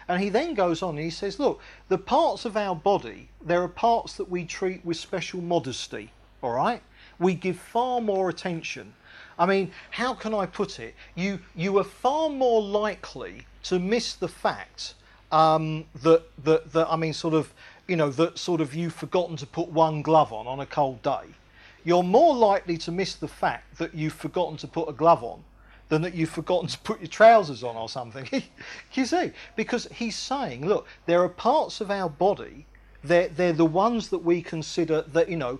And 0.07 0.21
he 0.21 0.29
then 0.29 0.53
goes 0.53 0.81
on 0.81 0.95
and 0.95 1.03
he 1.03 1.09
says, 1.09 1.39
Look, 1.39 1.61
the 1.87 1.97
parts 1.97 2.45
of 2.45 2.57
our 2.57 2.75
body, 2.75 3.29
there 3.43 3.61
are 3.63 3.67
parts 3.67 4.13
that 4.17 4.29
we 4.29 4.45
treat 4.45 4.85
with 4.85 4.97
special 4.97 5.41
modesty, 5.41 6.11
all 6.41 6.51
right? 6.51 6.81
We 7.19 7.33
give 7.33 7.57
far 7.57 8.01
more 8.01 8.29
attention. 8.29 8.93
I 9.39 9.45
mean, 9.45 9.71
how 9.91 10.13
can 10.13 10.33
I 10.33 10.45
put 10.45 10.79
it? 10.79 10.95
You, 11.15 11.39
you 11.55 11.77
are 11.77 11.83
far 11.83 12.29
more 12.29 12.61
likely 12.61 13.47
to 13.63 13.79
miss 13.79 14.13
the 14.13 14.27
fact 14.27 14.95
um, 15.31 15.85
that, 16.03 16.23
that, 16.43 16.73
that, 16.73 16.87
I 16.89 16.95
mean, 16.95 17.13
sort 17.13 17.33
of, 17.33 17.53
you 17.87 17.95
know, 17.95 18.09
that 18.11 18.37
sort 18.37 18.61
of 18.61 18.75
you've 18.75 18.93
forgotten 18.93 19.35
to 19.37 19.47
put 19.47 19.69
one 19.69 20.01
glove 20.01 20.33
on 20.33 20.45
on 20.45 20.59
a 20.59 20.65
cold 20.65 21.01
day 21.01 21.33
you're 21.83 22.03
more 22.03 22.35
likely 22.35 22.77
to 22.77 22.91
miss 22.91 23.15
the 23.15 23.27
fact 23.27 23.77
that 23.77 23.93
you've 23.93 24.13
forgotten 24.13 24.57
to 24.57 24.67
put 24.67 24.89
a 24.89 24.93
glove 24.93 25.23
on 25.23 25.43
than 25.89 26.01
that 26.03 26.13
you've 26.13 26.29
forgotten 26.29 26.67
to 26.69 26.79
put 26.79 27.01
your 27.01 27.07
trousers 27.07 27.63
on 27.63 27.75
or 27.75 27.89
something. 27.89 28.43
you 28.93 29.05
see, 29.05 29.31
because 29.57 29.87
he's 29.91 30.15
saying, 30.15 30.65
look, 30.65 30.87
there 31.05 31.21
are 31.21 31.29
parts 31.29 31.81
of 31.81 31.91
our 31.91 32.09
body, 32.09 32.65
they're, 33.03 33.27
they're 33.27 33.51
the 33.51 33.65
ones 33.65 34.09
that 34.09 34.19
we 34.19 34.41
consider 34.41 35.01
that, 35.01 35.27
you 35.27 35.35
know, 35.35 35.59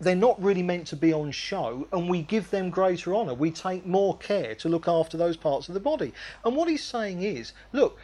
they're 0.00 0.16
not 0.16 0.42
really 0.42 0.62
meant 0.62 0.86
to 0.88 0.96
be 0.96 1.12
on 1.12 1.30
show, 1.30 1.86
and 1.92 2.08
we 2.08 2.22
give 2.22 2.50
them 2.50 2.70
greater 2.70 3.14
honour. 3.14 3.34
We 3.34 3.50
take 3.50 3.86
more 3.86 4.16
care 4.18 4.54
to 4.56 4.68
look 4.68 4.88
after 4.88 5.16
those 5.16 5.36
parts 5.36 5.68
of 5.68 5.74
the 5.74 5.80
body. 5.80 6.12
And 6.44 6.56
what 6.56 6.68
he's 6.68 6.84
saying 6.84 7.22
is, 7.22 7.52
look, 7.72 7.98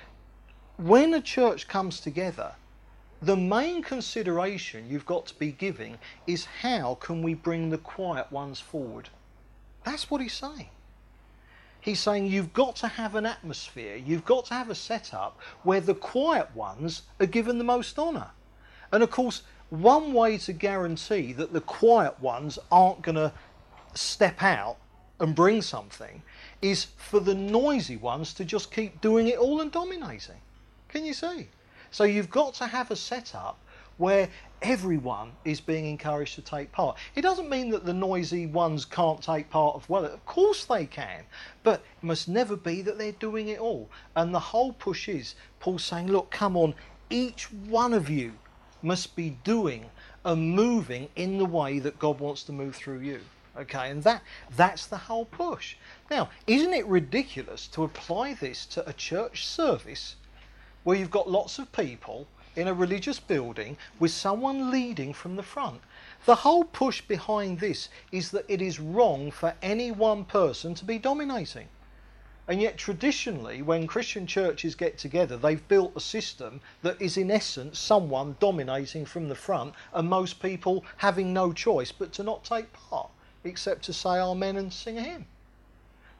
when 0.76 1.12
a 1.14 1.20
church 1.20 1.68
comes 1.68 2.00
together, 2.00 2.52
the 3.22 3.36
main 3.36 3.82
consideration 3.82 4.90
you've 4.90 5.06
got 5.06 5.26
to 5.26 5.34
be 5.36 5.52
giving 5.52 5.96
is 6.26 6.44
how 6.44 6.96
can 6.96 7.22
we 7.22 7.34
bring 7.34 7.70
the 7.70 7.78
quiet 7.78 8.30
ones 8.32 8.58
forward? 8.58 9.08
That's 9.84 10.10
what 10.10 10.20
he's 10.20 10.32
saying. 10.32 10.68
He's 11.80 12.00
saying 12.00 12.26
you've 12.26 12.52
got 12.52 12.76
to 12.76 12.88
have 12.88 13.14
an 13.14 13.26
atmosphere, 13.26 13.96
you've 13.96 14.24
got 14.24 14.46
to 14.46 14.54
have 14.54 14.70
a 14.70 14.74
setup 14.74 15.38
where 15.62 15.80
the 15.80 15.94
quiet 15.94 16.54
ones 16.54 17.02
are 17.20 17.26
given 17.26 17.58
the 17.58 17.64
most 17.64 17.98
honour. 17.98 18.30
And 18.92 19.02
of 19.02 19.10
course, 19.10 19.42
one 19.70 20.12
way 20.12 20.36
to 20.38 20.52
guarantee 20.52 21.32
that 21.32 21.52
the 21.52 21.60
quiet 21.60 22.20
ones 22.20 22.58
aren't 22.70 23.02
going 23.02 23.16
to 23.16 23.32
step 23.94 24.42
out 24.42 24.76
and 25.18 25.34
bring 25.34 25.62
something 25.62 26.22
is 26.60 26.88
for 26.96 27.20
the 27.20 27.34
noisy 27.34 27.96
ones 27.96 28.34
to 28.34 28.44
just 28.44 28.72
keep 28.72 29.00
doing 29.00 29.28
it 29.28 29.38
all 29.38 29.60
and 29.60 29.70
dominating. 29.72 30.40
Can 30.88 31.04
you 31.04 31.14
see? 31.14 31.48
So 31.92 32.04
you've 32.04 32.30
got 32.30 32.54
to 32.54 32.66
have 32.66 32.90
a 32.90 32.96
setup 32.96 33.58
where 33.98 34.28
everyone 34.62 35.32
is 35.44 35.60
being 35.60 35.84
encouraged 35.84 36.34
to 36.36 36.40
take 36.40 36.72
part. 36.72 36.96
It 37.14 37.20
doesn't 37.20 37.50
mean 37.50 37.70
that 37.70 37.84
the 37.84 37.92
noisy 37.92 38.46
ones 38.46 38.86
can't 38.86 39.22
take 39.22 39.50
part 39.50 39.82
as 39.82 39.88
well. 39.88 40.06
Of 40.06 40.24
course 40.24 40.64
they 40.64 40.86
can, 40.86 41.24
but 41.62 41.80
it 41.80 42.04
must 42.04 42.28
never 42.28 42.56
be 42.56 42.80
that 42.80 42.96
they're 42.96 43.12
doing 43.12 43.48
it 43.48 43.60
all. 43.60 43.90
And 44.16 44.34
the 44.34 44.40
whole 44.40 44.72
push 44.72 45.06
is 45.06 45.34
Paul 45.60 45.78
saying, 45.78 46.08
look, 46.08 46.30
come 46.30 46.56
on, 46.56 46.74
each 47.10 47.52
one 47.52 47.92
of 47.92 48.08
you 48.08 48.32
must 48.80 49.14
be 49.14 49.36
doing 49.44 49.90
and 50.24 50.56
moving 50.56 51.10
in 51.14 51.36
the 51.36 51.44
way 51.44 51.78
that 51.78 51.98
God 51.98 52.20
wants 52.20 52.42
to 52.44 52.52
move 52.52 52.74
through 52.74 53.00
you. 53.00 53.20
Okay, 53.54 53.90
and 53.90 54.02
that 54.04 54.22
that's 54.56 54.86
the 54.86 54.96
whole 54.96 55.26
push. 55.26 55.76
Now, 56.10 56.30
isn't 56.46 56.72
it 56.72 56.86
ridiculous 56.86 57.66
to 57.68 57.84
apply 57.84 58.32
this 58.32 58.64
to 58.66 58.88
a 58.88 58.94
church 58.94 59.46
service 59.46 60.16
where 60.84 60.96
you've 60.96 61.10
got 61.10 61.30
lots 61.30 61.58
of 61.58 61.72
people 61.72 62.26
in 62.56 62.68
a 62.68 62.74
religious 62.74 63.18
building 63.18 63.76
with 63.98 64.10
someone 64.10 64.70
leading 64.70 65.12
from 65.12 65.36
the 65.36 65.42
front. 65.42 65.80
The 66.26 66.34
whole 66.34 66.64
push 66.64 67.00
behind 67.00 67.60
this 67.60 67.88
is 68.10 68.30
that 68.32 68.44
it 68.48 68.60
is 68.60 68.78
wrong 68.78 69.30
for 69.30 69.54
any 69.62 69.90
one 69.90 70.24
person 70.24 70.74
to 70.74 70.84
be 70.84 70.98
dominating. 70.98 71.68
And 72.48 72.60
yet, 72.60 72.76
traditionally, 72.76 73.62
when 73.62 73.86
Christian 73.86 74.26
churches 74.26 74.74
get 74.74 74.98
together, 74.98 75.36
they've 75.36 75.66
built 75.68 75.92
a 75.94 76.00
system 76.00 76.60
that 76.82 77.00
is, 77.00 77.16
in 77.16 77.30
essence, 77.30 77.78
someone 77.78 78.36
dominating 78.40 79.06
from 79.06 79.28
the 79.28 79.34
front 79.34 79.74
and 79.94 80.08
most 80.08 80.42
people 80.42 80.84
having 80.96 81.32
no 81.32 81.52
choice 81.52 81.92
but 81.92 82.12
to 82.14 82.24
not 82.24 82.44
take 82.44 82.72
part, 82.72 83.10
except 83.44 83.84
to 83.84 83.92
say 83.92 84.18
Amen 84.18 84.56
and 84.56 84.72
sing 84.72 84.98
a 84.98 85.02
hymn. 85.02 85.26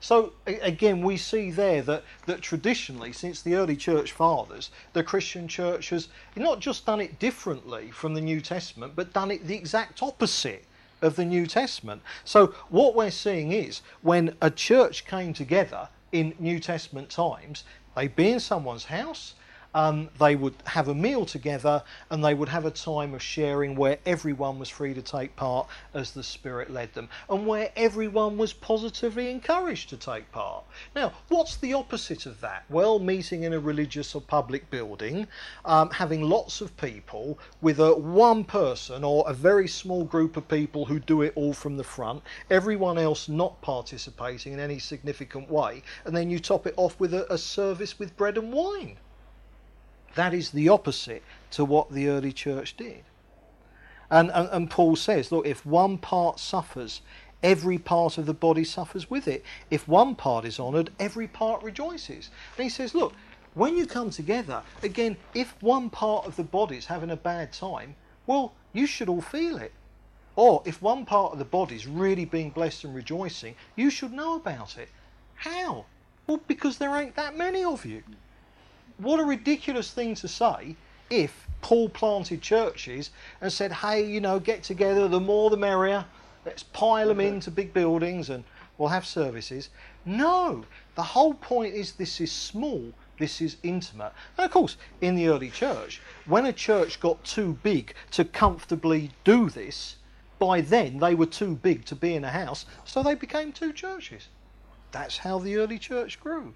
So 0.03 0.33
again, 0.47 1.01
we 1.01 1.17
see 1.17 1.53
there 1.53 1.81
that, 1.83 2.03
that 2.27 2.43
traditionally, 2.43 3.13
since 3.13 3.41
the 3.41 3.55
early 3.55 3.77
church 3.77 4.11
fathers, 4.11 4.73
the 4.95 5.05
Christian 5.05 5.47
church 5.47 5.91
has 5.91 6.09
not 6.35 6.59
just 6.59 6.85
done 6.85 7.01
it 7.01 7.21
differently 7.21 7.93
from 7.93 8.15
the 8.15 8.21
New 8.21 8.41
Testament, 8.41 8.95
but 8.97 9.13
done 9.13 9.31
it 9.31 9.47
the 9.47 9.55
exact 9.55 10.03
opposite 10.03 10.65
of 11.03 11.15
the 11.15 11.25
New 11.25 11.47
Testament. 11.47 12.03
So 12.25 12.49
what 12.69 12.97
we're 12.97 13.13
seeing 13.13 13.53
is 13.53 13.83
when 14.03 14.37
a 14.43 14.51
church 14.51 15.07
came 15.07 15.33
together 15.33 15.89
in 16.11 16.35
New 16.41 16.59
Testament 16.59 17.09
times, 17.09 17.63
they'd 17.95 18.17
be 18.17 18.33
in 18.33 18.41
someone's 18.41 18.87
house, 18.87 19.35
um, 19.75 20.11
they 20.19 20.37
would 20.37 20.55
have 20.67 20.89
a 20.89 20.95
meal 20.95 21.25
together 21.25 21.83
and 22.11 22.25
they 22.25 22.35
would 22.35 22.49
have 22.49 22.65
a 22.65 22.71
time 22.71 23.15
of 23.15 23.23
sharing 23.23 23.75
where 23.75 23.99
everyone 24.05 24.59
was 24.59 24.69
free 24.69 24.95
to 24.95 25.03
take 25.03 25.35
part 25.37 25.67
as 25.95 26.13
the 26.13 26.23
Spirit 26.23 26.71
led 26.71 26.93
them 26.95 27.09
and 27.29 27.47
where 27.47 27.71
everyone 27.77 28.37
was 28.37 28.53
positively 28.53 29.31
encouraged 29.31 29.89
to 29.91 29.97
take 29.97 30.31
part. 30.33 30.65
Now, 30.95 31.13
what's 31.29 31.57
the 31.57 31.73
opposite 31.75 32.27
of 32.27 32.41
that? 32.41 32.65
Well, 32.69 32.99
meeting 32.99 33.45
in 33.45 33.53
a 33.53 33.61
religious 33.61 34.15
or 34.15 34.21
public 34.21 34.71
building, 34.71 35.27
um, 35.65 35.91
having 35.91 36.23
lots 36.23 36.61
of 36.61 36.77
people 36.77 37.39
with 37.61 37.81
a 37.81 37.95
one 37.95 38.45
person 38.45 39.05
or 39.05 39.25
a 39.29 39.35
very 39.35 39.69
small 39.69 40.05
group 40.05 40.37
of 40.37 40.49
people 40.49 40.85
who 40.85 40.99
do 40.99 41.23
it 41.23 41.33
all 41.35 41.53
from 41.53 41.77
the 41.77 41.85
front, 41.85 42.23
everyone 42.51 42.99
else 42.99 43.29
not 43.29 43.61
participating 43.63 44.53
in 44.53 44.61
any 44.61 44.79
significant 44.79 45.51
way, 45.51 45.83
and 46.05 46.17
then 46.17 46.31
you 46.31 46.39
top 46.39 46.67
it 46.67 46.75
off 46.77 46.99
with 47.01 47.15
a, 47.15 47.33
a 47.33 47.39
service 47.39 47.99
with 47.99 48.17
bread 48.17 48.37
and 48.37 48.53
wine. 48.53 48.97
That 50.15 50.35
is 50.35 50.51
the 50.51 50.69
opposite 50.69 51.23
to 51.53 51.65
what 51.65 51.91
the 51.91 52.09
early 52.09 52.33
church 52.33 52.77
did. 52.77 53.03
And, 54.11 54.31
and, 54.33 54.49
and 54.53 54.71
Paul 54.71 54.97
says, 54.97 55.33
look, 55.33 55.47
if 55.47 55.65
one 55.65 55.97
part 55.97 56.39
suffers, 56.39 57.01
every 57.43 57.79
part 57.79 58.19
of 58.19 58.27
the 58.27 58.35
body 58.35 58.65
suffers 58.65 59.11
with 59.11 59.27
it. 59.27 59.45
If 59.71 59.89
one 59.89 60.15
part 60.15 60.45
is 60.45 60.61
honoured, 60.61 60.91
every 60.99 61.27
part 61.27 61.63
rejoices. 61.63 62.31
And 62.57 62.65
he 62.65 62.69
says, 62.69 62.95
look, 62.95 63.15
when 63.55 63.77
you 63.77 63.87
come 63.87 64.11
together, 64.11 64.63
again, 64.83 65.17
if 65.35 65.55
one 65.61 65.91
part 65.91 66.27
of 66.27 66.37
the 66.37 66.45
body 66.45 66.77
is 66.77 66.87
having 66.87 67.11
a 67.11 67.17
bad 67.17 67.53
time, 67.53 67.95
well, 68.27 68.55
you 68.73 68.87
should 68.87 69.09
all 69.09 69.21
feel 69.21 69.59
it. 69.59 69.73
Or 70.37 70.63
if 70.65 70.81
one 70.81 71.05
part 71.05 71.33
of 71.33 71.39
the 71.39 71.45
body 71.45 71.75
is 71.75 71.87
really 71.87 72.25
being 72.25 72.51
blessed 72.51 72.85
and 72.85 72.95
rejoicing, 72.95 73.55
you 73.77 73.91
should 73.91 74.13
know 74.13 74.37
about 74.37 74.79
it. 74.79 74.89
How? 75.35 75.85
Well, 76.27 76.41
because 76.47 76.79
there 76.79 76.97
ain't 76.97 77.17
that 77.17 77.37
many 77.37 77.65
of 77.65 77.85
you. 77.85 78.03
What 79.03 79.19
a 79.19 79.25
ridiculous 79.25 79.91
thing 79.91 80.15
to 80.17 80.29
say 80.29 80.77
if 81.11 81.49
Paul 81.61 81.89
planted 81.89 82.41
churches 82.41 83.11
and 83.41 83.53
said, 83.53 83.73
hey, 83.73 84.07
you 84.07 84.21
know, 84.21 84.39
get 84.39 84.63
together, 84.63 85.09
the 85.09 85.19
more 85.19 85.51
the 85.51 85.57
merrier, 85.57 86.05
let's 86.47 86.63
pile 86.63 87.09
them 87.09 87.19
into 87.19 87.51
big 87.51 87.75
buildings 87.75 88.31
and 88.31 88.45
we'll 88.79 88.91
have 88.91 89.05
services. 89.05 89.71
No, 90.05 90.65
the 90.95 91.03
whole 91.03 91.35
point 91.35 91.75
is 91.75 91.93
this 91.93 92.21
is 92.21 92.31
small, 92.31 92.93
this 93.19 93.41
is 93.41 93.57
intimate. 93.65 94.13
And 94.39 94.45
of 94.45 94.53
course, 94.53 94.77
in 95.01 95.17
the 95.17 95.27
early 95.27 95.51
church, 95.51 96.01
when 96.27 96.47
a 96.47 96.53
church 96.53 97.01
got 97.01 97.25
too 97.25 97.59
big 97.65 97.95
to 98.13 98.25
comfortably 98.25 99.11
do 99.25 99.51
this, 99.51 99.97
by 100.39 100.61
then 100.61 100.99
they 100.99 101.17
were 101.17 101.27
too 101.27 101.57
big 101.57 101.85
to 101.87 101.97
be 101.97 102.15
in 102.15 102.23
a 102.23 102.31
house, 102.31 102.67
so 102.85 103.03
they 103.03 103.17
became 103.17 103.51
two 103.51 103.73
churches. 103.73 104.29
That's 104.93 105.19
how 105.19 105.41
the 105.41 105.57
early 105.57 105.81
church 105.81 106.21
grew. 106.21 106.55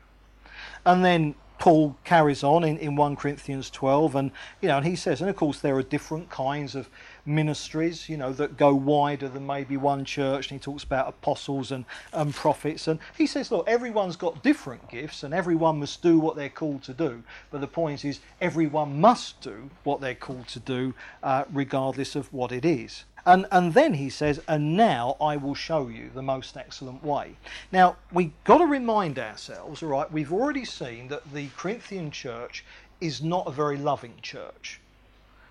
And 0.85 1.05
then 1.05 1.35
Paul 1.59 1.97
carries 2.05 2.45
on 2.45 2.65
in, 2.65 2.77
in 2.79 2.97
1 2.97 3.17
Corinthians 3.17 3.71
12, 3.71 4.15
and 4.15 4.31
you 4.61 4.69
know, 4.69 4.77
and 4.77 4.87
he 4.87 4.97
says, 4.97 5.21
and 5.21 5.31
of 5.31 5.37
course 5.37 5.61
there 5.61 5.77
are 5.77 5.83
different 5.83 6.29
kinds 6.31 6.75
of 6.75 6.89
ministries, 7.25 8.09
you 8.09 8.17
know, 8.17 8.33
that 8.33 8.57
go 8.57 8.75
wider 8.75 9.29
than 9.29 9.47
maybe 9.47 9.77
one 9.77 10.05
church. 10.05 10.51
And 10.51 10.61
he 10.61 10.63
talks 10.63 10.85
about 10.85 11.09
apostles 11.09 11.73
and, 11.73 11.85
and 12.13 12.35
prophets, 12.35 12.87
and 12.89 13.01
he 13.17 13.27
says, 13.27 13.51
look, 13.51 13.67
everyone's 13.69 14.17
got 14.17 14.43
different 14.43 14.89
gifts, 14.89 15.23
and 15.23 15.33
everyone 15.33 15.81
must 15.81 16.03
do 16.03 16.19
what 16.19 16.37
they're 16.37 16.49
called 16.49 16.83
to 16.85 16.95
do. 16.95 17.23
But 17.51 17.61
the 17.61 17.67
point 17.67 18.05
is, 18.05 18.21
everyone 18.41 19.01
must 19.01 19.41
do 19.41 19.71
what 19.85 20.01
they're 20.01 20.15
called 20.15 20.49
to 20.49 20.61
do, 20.61 20.95
uh, 21.23 21.45
regardless 21.53 22.17
of 22.17 22.33
what 22.33 22.53
it 22.53 22.65
is. 22.65 23.05
And, 23.27 23.47
and 23.51 23.75
then 23.75 23.95
he 23.95 24.09
says, 24.09 24.41
and 24.47 24.77
now 24.77 25.17
I 25.21 25.37
will 25.37 25.57
show 25.57 25.89
you 25.89 26.11
the 26.15 26.23
most 26.23 26.57
excellent 26.57 27.03
way. 27.03 27.37
Now, 27.73 27.97
we've 28.13 28.33
got 28.45 28.59
to 28.59 28.67
remind 28.67 29.19
ourselves, 29.19 29.83
all 29.83 29.89
right, 29.89 30.11
we've 30.11 30.33
already 30.33 30.65
seen 30.65 31.09
that 31.09 31.33
the 31.35 31.49
Corinthian 31.57 32.13
church 32.13 32.65
is 33.01 33.23
not 33.23 33.49
a 33.49 33.51
very 33.51 33.77
loving 33.77 34.15
church. 34.23 34.81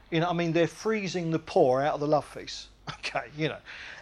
You 0.09 0.21
know, 0.21 0.29
I 0.29 0.33
mean, 0.33 0.53
they're 0.53 0.67
freezing 0.67 1.31
the 1.31 1.39
poor 1.39 1.81
out 1.81 1.95
of 1.95 1.99
the 1.99 2.07
love 2.07 2.25
feast. 2.25 2.67
Okay, 2.99 3.25
you 3.35 3.47
know, 3.47 3.57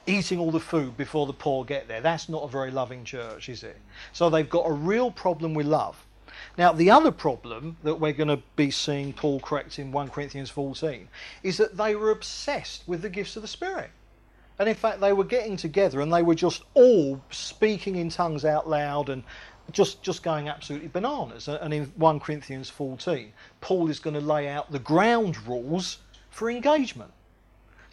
eating 0.08 0.40
all 0.40 0.52
the 0.52 0.60
food 0.60 0.98
before 0.98 1.26
the 1.26 1.34
poor 1.34 1.64
get 1.64 1.88
there. 1.88 2.02
That's 2.02 2.28
not 2.28 2.44
a 2.44 2.48
very 2.50 2.70
loving 2.70 3.06
church, 3.06 3.48
is 3.48 3.64
it? 3.64 3.78
So 4.12 4.30
they've 4.30 4.50
got 4.50 4.68
a 4.68 4.74
real 4.74 5.10
problem 5.10 5.54
with 5.54 5.66
love. 5.66 6.04
Now, 6.58 6.72
the 6.72 6.92
other 6.92 7.12
problem 7.12 7.78
that 7.84 7.96
we're 7.96 8.14
going 8.14 8.28
to 8.28 8.44
be 8.56 8.70
seeing 8.70 9.14
Paul 9.14 9.40
correct 9.40 9.80
in 9.80 9.92
1 9.92 10.10
Corinthians 10.10 10.52
14 10.52 11.08
is 11.42 11.58
that 11.58 11.78
they 11.78 11.96
were 11.96 12.12
obsessed 12.12 12.84
with 12.88 13.02
the 13.02 13.10
gifts 13.10 13.36
of 13.36 13.42
the 13.42 13.48
Spirit. 13.48 13.90
And 14.60 14.70
in 14.70 14.76
fact, 14.76 15.02
they 15.02 15.14
were 15.14 15.24
getting 15.24 15.58
together 15.58 16.02
and 16.02 16.14
they 16.14 16.22
were 16.22 16.36
just 16.36 16.62
all 16.76 17.20
speaking 17.32 17.96
in 17.96 18.10
tongues 18.10 18.46
out 18.46 18.70
loud 18.70 19.10
and 19.10 19.24
just, 19.72 20.04
just 20.04 20.22
going 20.22 20.48
absolutely 20.48 20.90
bananas. 20.90 21.48
And 21.48 21.74
in 21.74 21.86
1 21.96 22.20
Corinthians 22.20 22.70
14, 22.70 23.34
Paul 23.62 23.90
is 23.90 24.00
going 24.00 24.14
to 24.14 24.22
lay 24.22 24.48
out 24.48 24.72
the 24.72 24.80
ground 24.80 25.48
rules 25.48 26.00
for 26.30 26.52
engagement. 26.52 27.12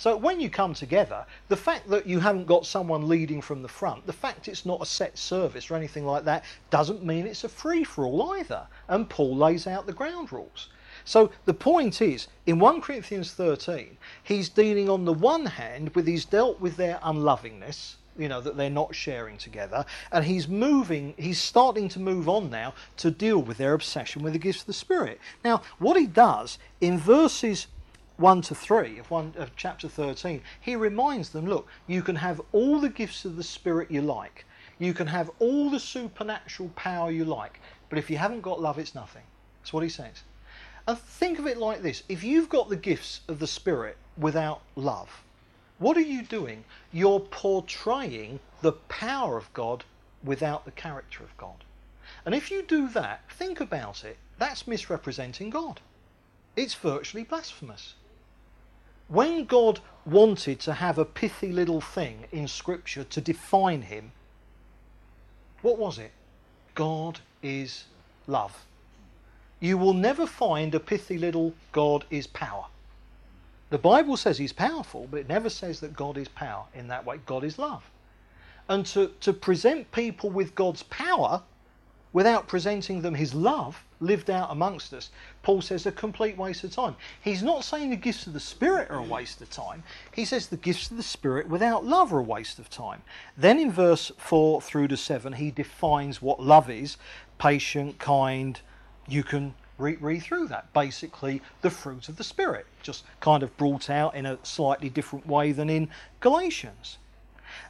So 0.00 0.16
when 0.16 0.40
you 0.40 0.48
come 0.48 0.72
together, 0.72 1.26
the 1.48 1.56
fact 1.58 1.90
that 1.90 2.06
you 2.06 2.20
haven't 2.20 2.46
got 2.46 2.64
someone 2.64 3.06
leading 3.06 3.42
from 3.42 3.60
the 3.60 3.68
front, 3.68 4.06
the 4.06 4.14
fact 4.14 4.48
it's 4.48 4.64
not 4.64 4.80
a 4.80 4.86
set 4.86 5.18
service 5.18 5.70
or 5.70 5.76
anything 5.76 6.06
like 6.06 6.24
that, 6.24 6.46
doesn't 6.70 7.04
mean 7.04 7.26
it's 7.26 7.44
a 7.44 7.50
free 7.50 7.84
for 7.84 8.06
all 8.06 8.32
either. 8.32 8.66
And 8.88 9.10
Paul 9.10 9.36
lays 9.36 9.66
out 9.66 9.84
the 9.84 9.92
ground 9.92 10.32
rules. 10.32 10.70
So 11.04 11.30
the 11.44 11.52
point 11.52 12.00
is, 12.00 12.28
in 12.46 12.58
1 12.58 12.80
Corinthians 12.80 13.32
13, 13.32 13.98
he's 14.22 14.48
dealing 14.48 14.88
on 14.88 15.04
the 15.04 15.12
one 15.12 15.44
hand 15.44 15.94
with 15.94 16.06
he's 16.06 16.24
dealt 16.24 16.58
with 16.62 16.78
their 16.78 16.98
unlovingness, 17.02 17.98
you 18.16 18.28
know, 18.28 18.40
that 18.40 18.56
they're 18.56 18.70
not 18.70 18.94
sharing 18.94 19.36
together, 19.36 19.84
and 20.12 20.24
he's 20.24 20.48
moving, 20.48 21.12
he's 21.18 21.38
starting 21.38 21.90
to 21.90 22.00
move 22.00 22.26
on 22.26 22.48
now 22.48 22.72
to 22.96 23.10
deal 23.10 23.42
with 23.42 23.58
their 23.58 23.74
obsession 23.74 24.22
with 24.22 24.32
the 24.32 24.38
gifts 24.38 24.62
of 24.62 24.66
the 24.66 24.72
Spirit. 24.72 25.20
Now, 25.44 25.60
what 25.78 25.98
he 25.98 26.06
does 26.06 26.58
in 26.80 26.96
verses 26.96 27.66
1 28.20 28.42
to 28.42 28.54
3 28.54 28.98
of, 28.98 29.10
one, 29.10 29.32
of 29.38 29.56
chapter 29.56 29.88
13, 29.88 30.42
he 30.60 30.76
reminds 30.76 31.30
them 31.30 31.46
look, 31.46 31.66
you 31.86 32.02
can 32.02 32.16
have 32.16 32.38
all 32.52 32.78
the 32.78 32.90
gifts 32.90 33.24
of 33.24 33.36
the 33.36 33.42
Spirit 33.42 33.90
you 33.90 34.02
like, 34.02 34.44
you 34.78 34.92
can 34.92 35.06
have 35.06 35.30
all 35.38 35.70
the 35.70 35.80
supernatural 35.80 36.68
power 36.76 37.10
you 37.10 37.24
like, 37.24 37.60
but 37.88 37.98
if 37.98 38.10
you 38.10 38.18
haven't 38.18 38.42
got 38.42 38.60
love, 38.60 38.78
it's 38.78 38.94
nothing. 38.94 39.22
That's 39.62 39.72
what 39.72 39.82
he 39.82 39.88
says. 39.88 40.22
And 40.86 40.98
think 40.98 41.38
of 41.38 41.46
it 41.46 41.56
like 41.56 41.80
this 41.80 42.02
if 42.10 42.22
you've 42.22 42.50
got 42.50 42.68
the 42.68 42.76
gifts 42.76 43.22
of 43.26 43.38
the 43.38 43.46
Spirit 43.46 43.96
without 44.18 44.60
love, 44.76 45.22
what 45.78 45.96
are 45.96 46.02
you 46.02 46.22
doing? 46.22 46.64
You're 46.92 47.20
portraying 47.20 48.38
the 48.60 48.72
power 48.72 49.38
of 49.38 49.50
God 49.54 49.82
without 50.22 50.66
the 50.66 50.72
character 50.72 51.24
of 51.24 51.34
God. 51.38 51.64
And 52.26 52.34
if 52.34 52.50
you 52.50 52.60
do 52.60 52.86
that, 52.90 53.22
think 53.30 53.60
about 53.60 54.04
it, 54.04 54.18
that's 54.36 54.66
misrepresenting 54.66 55.48
God. 55.48 55.80
It's 56.54 56.74
virtually 56.74 57.24
blasphemous 57.24 57.94
when 59.10 59.44
God 59.44 59.80
wanted 60.06 60.60
to 60.60 60.72
have 60.72 60.96
a 60.96 61.04
pithy 61.04 61.52
little 61.52 61.80
thing 61.80 62.24
in 62.30 62.46
Scripture 62.46 63.02
to 63.04 63.20
define 63.20 63.82
him, 63.82 64.12
what 65.62 65.78
was 65.78 65.98
it? 65.98 66.12
God 66.76 67.18
is 67.42 67.84
love. 68.28 68.64
You 69.58 69.76
will 69.76 69.94
never 69.94 70.26
find 70.26 70.74
a 70.74 70.80
pithy 70.80 71.18
little 71.18 71.52
God 71.72 72.04
is 72.08 72.28
power. 72.28 72.66
The 73.70 73.78
Bible 73.78 74.16
says 74.16 74.38
he's 74.38 74.52
powerful, 74.52 75.08
but 75.10 75.20
it 75.20 75.28
never 75.28 75.50
says 75.50 75.80
that 75.80 75.94
God 75.94 76.16
is 76.16 76.28
power 76.28 76.64
in 76.72 76.86
that 76.88 77.04
way. 77.04 77.18
God 77.26 77.42
is 77.42 77.58
love. 77.58 77.82
And 78.68 78.86
to, 78.86 79.08
to 79.20 79.32
present 79.32 79.90
people 79.90 80.30
with 80.30 80.54
God's 80.54 80.84
power 80.84 81.42
without 82.12 82.46
presenting 82.46 83.02
them 83.02 83.14
his 83.14 83.34
love 83.34 83.84
lived 84.00 84.30
out 84.30 84.50
amongst 84.50 84.92
us, 84.92 85.10
Paul 85.42 85.62
says 85.62 85.86
a 85.86 85.92
complete 85.92 86.36
waste 86.36 86.64
of 86.64 86.72
time. 86.72 86.96
He's 87.20 87.42
not 87.42 87.64
saying 87.64 87.90
the 87.90 87.96
gifts 87.96 88.26
of 88.26 88.32
the 88.32 88.40
Spirit 88.40 88.90
are 88.90 88.98
a 88.98 89.02
waste 89.02 89.40
of 89.40 89.50
time. 89.50 89.82
He 90.12 90.24
says 90.24 90.46
the 90.46 90.56
gifts 90.56 90.90
of 90.90 90.96
the 90.96 91.02
Spirit 91.02 91.48
without 91.48 91.84
love 91.84 92.12
are 92.12 92.18
a 92.18 92.22
waste 92.22 92.58
of 92.58 92.70
time. 92.70 93.02
Then 93.36 93.58
in 93.58 93.70
verse 93.70 94.10
4 94.18 94.62
through 94.62 94.88
to 94.88 94.96
7, 94.96 95.34
he 95.34 95.50
defines 95.50 96.22
what 96.22 96.42
love 96.42 96.70
is 96.70 96.96
patient, 97.38 97.98
kind. 97.98 98.60
You 99.08 99.22
can 99.22 99.54
read, 99.78 100.00
read 100.00 100.22
through 100.22 100.48
that. 100.48 100.72
Basically, 100.72 101.42
the 101.62 101.70
fruit 101.70 102.08
of 102.08 102.16
the 102.16 102.24
Spirit, 102.24 102.66
just 102.82 103.04
kind 103.20 103.42
of 103.42 103.56
brought 103.56 103.90
out 103.90 104.14
in 104.14 104.26
a 104.26 104.38
slightly 104.42 104.88
different 104.88 105.26
way 105.26 105.52
than 105.52 105.68
in 105.68 105.88
Galatians. 106.20 106.98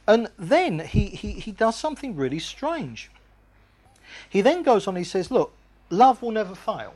And 0.07 0.29
then 0.37 0.79
he, 0.79 1.07
he, 1.07 1.33
he 1.33 1.51
does 1.51 1.75
something 1.75 2.15
really 2.15 2.39
strange. 2.39 3.09
He 4.29 4.41
then 4.41 4.61
goes 4.63 4.87
on, 4.87 4.95
he 4.95 5.03
says, 5.03 5.31
Look, 5.31 5.53
love 5.91 6.21
will 6.21 6.31
never 6.31 6.55
fail. 6.55 6.93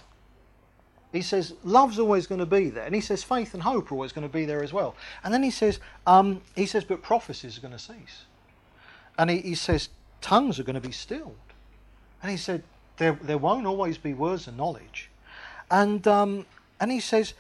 He 1.12 1.22
says, 1.22 1.54
love's 1.64 1.98
always 1.98 2.28
going 2.28 2.39
to 2.39 2.46
be 2.46 2.70
there. 2.70 2.86
And 2.86 2.93
he 2.93 3.00
says, 3.00 3.24
faith 3.24 3.54
and 3.54 3.64
hope 3.64 3.89
are 3.91 3.96
always 3.96 4.12
going 4.12 4.28
to 4.28 4.34
be 4.34 4.43
there 4.43 4.64
as 4.64 4.74
well. 4.74 4.96
And 5.24 5.34
then 5.34 5.43
he 5.43 5.52
says, 5.52 5.80
um, 6.06 6.41
he 6.56 6.66
says, 6.66 6.84
but 6.84 7.02
prophecies 7.02 7.58
are 7.58 7.62
going 7.62 7.74
to 7.74 7.80
cease. 7.80 8.26
And 9.18 9.30
he, 9.30 9.39
he 9.39 9.56
says, 9.56 9.89
tongues 10.20 10.60
are 10.60 10.64
going 10.64 10.76
to 10.76 10.86
be 10.86 10.91
stilled. 10.91 11.38
And 12.22 12.32
he 12.32 12.38
said, 12.38 12.64
there, 12.98 13.18
there 13.22 13.38
won't 13.38 13.66
always 13.66 13.98
be 13.98 14.14
words 14.14 14.48
of 14.48 14.58
knowledge. 14.58 15.10
And, 15.72 16.06
um, 16.08 16.46
and 16.82 16.91
he 16.91 17.00
says, 17.00 17.34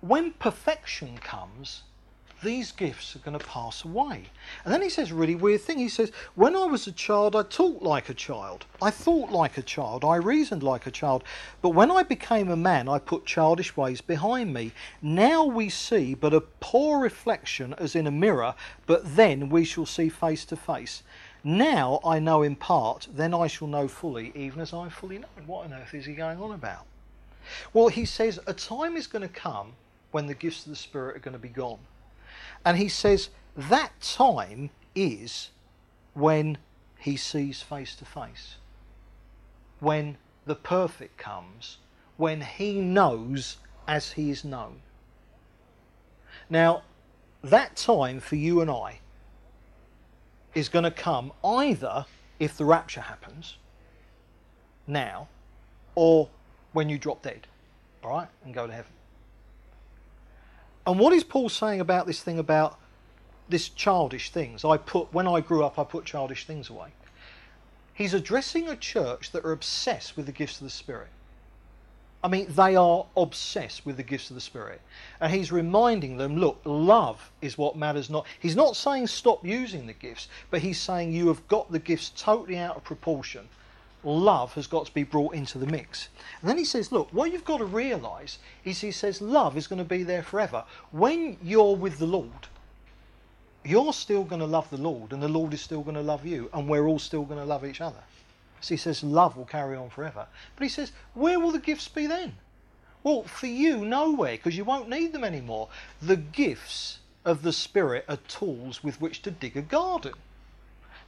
when 0.00 0.32
perfection 0.32 1.18
comes, 1.18 1.82
these 2.42 2.70
gifts 2.70 3.16
are 3.16 3.20
going 3.20 3.38
to 3.38 3.44
pass 3.44 3.84
away. 3.84 4.24
And 4.64 4.72
then 4.72 4.80
he 4.80 4.88
says 4.88 5.10
a 5.10 5.14
really 5.14 5.34
weird 5.34 5.60
thing. 5.60 5.78
He 5.78 5.88
says, 5.88 6.12
When 6.36 6.54
I 6.54 6.66
was 6.66 6.86
a 6.86 6.92
child, 6.92 7.34
I 7.34 7.42
talked 7.42 7.82
like 7.82 8.08
a 8.08 8.14
child. 8.14 8.64
I 8.80 8.90
thought 8.90 9.30
like 9.30 9.58
a 9.58 9.62
child. 9.62 10.04
I 10.04 10.16
reasoned 10.16 10.62
like 10.62 10.86
a 10.86 10.92
child. 10.92 11.24
But 11.62 11.70
when 11.70 11.90
I 11.90 12.02
became 12.04 12.48
a 12.48 12.56
man, 12.56 12.88
I 12.88 12.98
put 13.00 13.26
childish 13.26 13.76
ways 13.76 14.00
behind 14.00 14.54
me. 14.54 14.72
Now 15.02 15.44
we 15.44 15.68
see 15.68 16.14
but 16.14 16.32
a 16.32 16.40
poor 16.40 17.00
reflection 17.00 17.74
as 17.74 17.96
in 17.96 18.06
a 18.06 18.12
mirror, 18.12 18.54
but 18.86 19.16
then 19.16 19.48
we 19.48 19.64
shall 19.64 19.86
see 19.86 20.08
face 20.08 20.44
to 20.46 20.56
face. 20.56 21.02
Now 21.42 22.00
I 22.04 22.18
know 22.18 22.42
in 22.42 22.56
part, 22.56 23.08
then 23.12 23.34
I 23.34 23.46
shall 23.46 23.68
know 23.68 23.88
fully, 23.88 24.32
even 24.34 24.60
as 24.60 24.72
I 24.72 24.88
fully 24.88 25.18
know. 25.18 25.28
What 25.46 25.64
on 25.64 25.72
earth 25.72 25.94
is 25.94 26.06
he 26.06 26.14
going 26.14 26.40
on 26.40 26.52
about? 26.52 26.86
Well, 27.72 27.88
he 27.88 28.04
says 28.04 28.38
a 28.46 28.52
time 28.52 28.96
is 28.96 29.06
going 29.06 29.22
to 29.22 29.28
come 29.28 29.72
when 30.10 30.26
the 30.26 30.34
gifts 30.34 30.66
of 30.66 30.70
the 30.70 30.76
Spirit 30.76 31.16
are 31.16 31.20
going 31.20 31.32
to 31.32 31.38
be 31.38 31.48
gone. 31.48 31.78
And 32.68 32.76
he 32.76 32.90
says 32.90 33.30
that 33.56 33.98
time 34.02 34.68
is 34.94 35.48
when 36.12 36.58
he 36.98 37.16
sees 37.16 37.62
face 37.62 37.94
to 37.96 38.04
face. 38.04 38.56
When 39.80 40.18
the 40.44 40.54
perfect 40.54 41.16
comes, 41.16 41.78
when 42.18 42.42
he 42.42 42.78
knows 42.78 43.56
as 43.86 44.12
he 44.12 44.28
is 44.28 44.44
known. 44.44 44.82
Now, 46.50 46.82
that 47.42 47.74
time 47.74 48.20
for 48.20 48.36
you 48.36 48.60
and 48.60 48.70
I 48.70 48.98
is 50.54 50.68
going 50.68 50.84
to 50.84 50.90
come 50.90 51.32
either 51.42 52.04
if 52.38 52.58
the 52.58 52.66
rapture 52.66 53.00
happens 53.00 53.56
now 54.86 55.26
or 55.94 56.28
when 56.74 56.90
you 56.90 56.98
drop 56.98 57.22
dead, 57.22 57.46
all 58.04 58.10
right, 58.10 58.28
and 58.44 58.52
go 58.52 58.66
to 58.66 58.72
heaven. 58.74 58.92
And 60.88 60.98
what 60.98 61.12
is 61.12 61.22
Paul 61.22 61.50
saying 61.50 61.82
about 61.82 62.06
this 62.06 62.22
thing 62.22 62.38
about 62.38 62.78
this 63.46 63.68
childish 63.68 64.30
things? 64.30 64.64
I 64.64 64.78
put 64.78 65.12
when 65.12 65.28
I 65.28 65.42
grew 65.42 65.62
up, 65.62 65.78
I 65.78 65.84
put 65.84 66.06
childish 66.06 66.46
things 66.46 66.70
away. 66.70 66.88
He's 67.92 68.14
addressing 68.14 68.70
a 68.70 68.74
church 68.74 69.32
that 69.32 69.44
are 69.44 69.52
obsessed 69.52 70.16
with 70.16 70.24
the 70.24 70.32
gifts 70.32 70.62
of 70.62 70.64
the 70.64 70.70
Spirit. 70.70 71.10
I 72.24 72.28
mean, 72.28 72.46
they 72.48 72.74
are 72.74 73.04
obsessed 73.18 73.84
with 73.84 73.98
the 73.98 74.02
gifts 74.02 74.30
of 74.30 74.34
the 74.34 74.40
Spirit. 74.40 74.80
And 75.20 75.30
he's 75.30 75.52
reminding 75.52 76.16
them 76.16 76.38
look, 76.38 76.58
love 76.64 77.32
is 77.42 77.58
what 77.58 77.76
matters 77.76 78.08
not. 78.08 78.24
He's 78.40 78.56
not 78.56 78.74
saying 78.74 79.08
stop 79.08 79.44
using 79.44 79.86
the 79.86 79.92
gifts, 79.92 80.28
but 80.50 80.62
he's 80.62 80.80
saying 80.80 81.12
you 81.12 81.28
have 81.28 81.46
got 81.48 81.70
the 81.70 81.78
gifts 81.78 82.12
totally 82.16 82.56
out 82.56 82.76
of 82.76 82.84
proportion 82.84 83.46
love 84.04 84.54
has 84.54 84.66
got 84.66 84.86
to 84.86 84.94
be 84.94 85.02
brought 85.02 85.34
into 85.34 85.58
the 85.58 85.66
mix. 85.66 86.08
And 86.40 86.48
then 86.48 86.58
he 86.58 86.64
says, 86.64 86.92
look, 86.92 87.08
what 87.12 87.32
you've 87.32 87.44
got 87.44 87.58
to 87.58 87.64
realise 87.64 88.38
is 88.64 88.80
he 88.80 88.90
says 88.90 89.20
love 89.20 89.56
is 89.56 89.66
going 89.66 89.78
to 89.78 89.84
be 89.84 90.02
there 90.02 90.22
forever. 90.22 90.64
When 90.90 91.36
you're 91.42 91.76
with 91.76 91.98
the 91.98 92.06
Lord, 92.06 92.48
you're 93.64 93.92
still 93.92 94.24
going 94.24 94.40
to 94.40 94.46
love 94.46 94.70
the 94.70 94.78
Lord, 94.78 95.12
and 95.12 95.22
the 95.22 95.28
Lord 95.28 95.52
is 95.52 95.60
still 95.60 95.82
going 95.82 95.96
to 95.96 96.02
love 96.02 96.24
you, 96.24 96.48
and 96.54 96.68
we're 96.68 96.86
all 96.86 96.98
still 96.98 97.24
going 97.24 97.40
to 97.40 97.44
love 97.44 97.64
each 97.64 97.80
other. 97.80 98.02
So 98.60 98.74
he 98.74 98.78
says 98.78 99.04
love 99.04 99.36
will 99.36 99.44
carry 99.44 99.76
on 99.76 99.90
forever. 99.90 100.26
But 100.56 100.62
he 100.62 100.68
says, 100.68 100.92
where 101.14 101.38
will 101.38 101.50
the 101.50 101.58
gifts 101.58 101.88
be 101.88 102.06
then? 102.06 102.34
Well, 103.02 103.22
for 103.24 103.46
you, 103.46 103.84
nowhere, 103.84 104.32
because 104.32 104.56
you 104.56 104.64
won't 104.64 104.88
need 104.88 105.12
them 105.12 105.24
anymore. 105.24 105.68
The 106.02 106.16
gifts 106.16 106.98
of 107.24 107.42
the 107.42 107.52
Spirit 107.52 108.04
are 108.08 108.16
tools 108.16 108.82
with 108.82 109.00
which 109.00 109.22
to 109.22 109.30
dig 109.30 109.56
a 109.56 109.62
garden. 109.62 110.14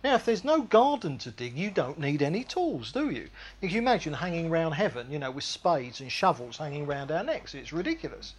Now, 0.03 0.14
if 0.14 0.24
there's 0.24 0.44
no 0.44 0.62
garden 0.62 1.18
to 1.18 1.30
dig, 1.30 1.57
you 1.57 1.70
don't 1.70 1.98
need 1.98 2.22
any 2.22 2.42
tools, 2.42 2.90
do 2.90 3.11
you? 3.11 3.28
If 3.61 3.72
you 3.72 3.78
imagine 3.78 4.14
hanging 4.14 4.48
round 4.48 4.74
heaven, 4.74 5.11
you 5.11 5.18
know, 5.18 5.30
with 5.30 5.44
spades 5.44 6.01
and 6.01 6.11
shovels 6.11 6.57
hanging 6.57 6.86
round 6.86 7.11
our 7.11 7.22
necks. 7.22 7.55
It's 7.55 7.72
ridiculous. 7.72 8.34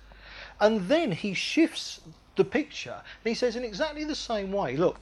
And 0.60 0.88
then 0.88 1.12
he 1.12 1.34
shifts 1.34 2.02
the 2.36 2.44
picture 2.44 3.02
and 3.24 3.30
he 3.30 3.36
says, 3.36 3.56
in 3.56 3.64
exactly 3.64 4.04
the 4.04 4.16
same 4.16 4.52
way, 4.52 4.76
look, 4.76 5.00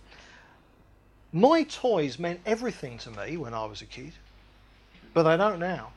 my 1.32 1.64
toys 1.64 2.20
meant 2.20 2.41
everything 2.45 2.97
to 2.99 3.12
me 3.12 3.38
when 3.38 3.53
I 3.53 3.66
was 3.66 3.82
a 3.82 3.86
kid, 3.86 4.14
but 5.14 5.24
they 5.24 5.38
don't 5.38 5.60
now. 5.60 5.91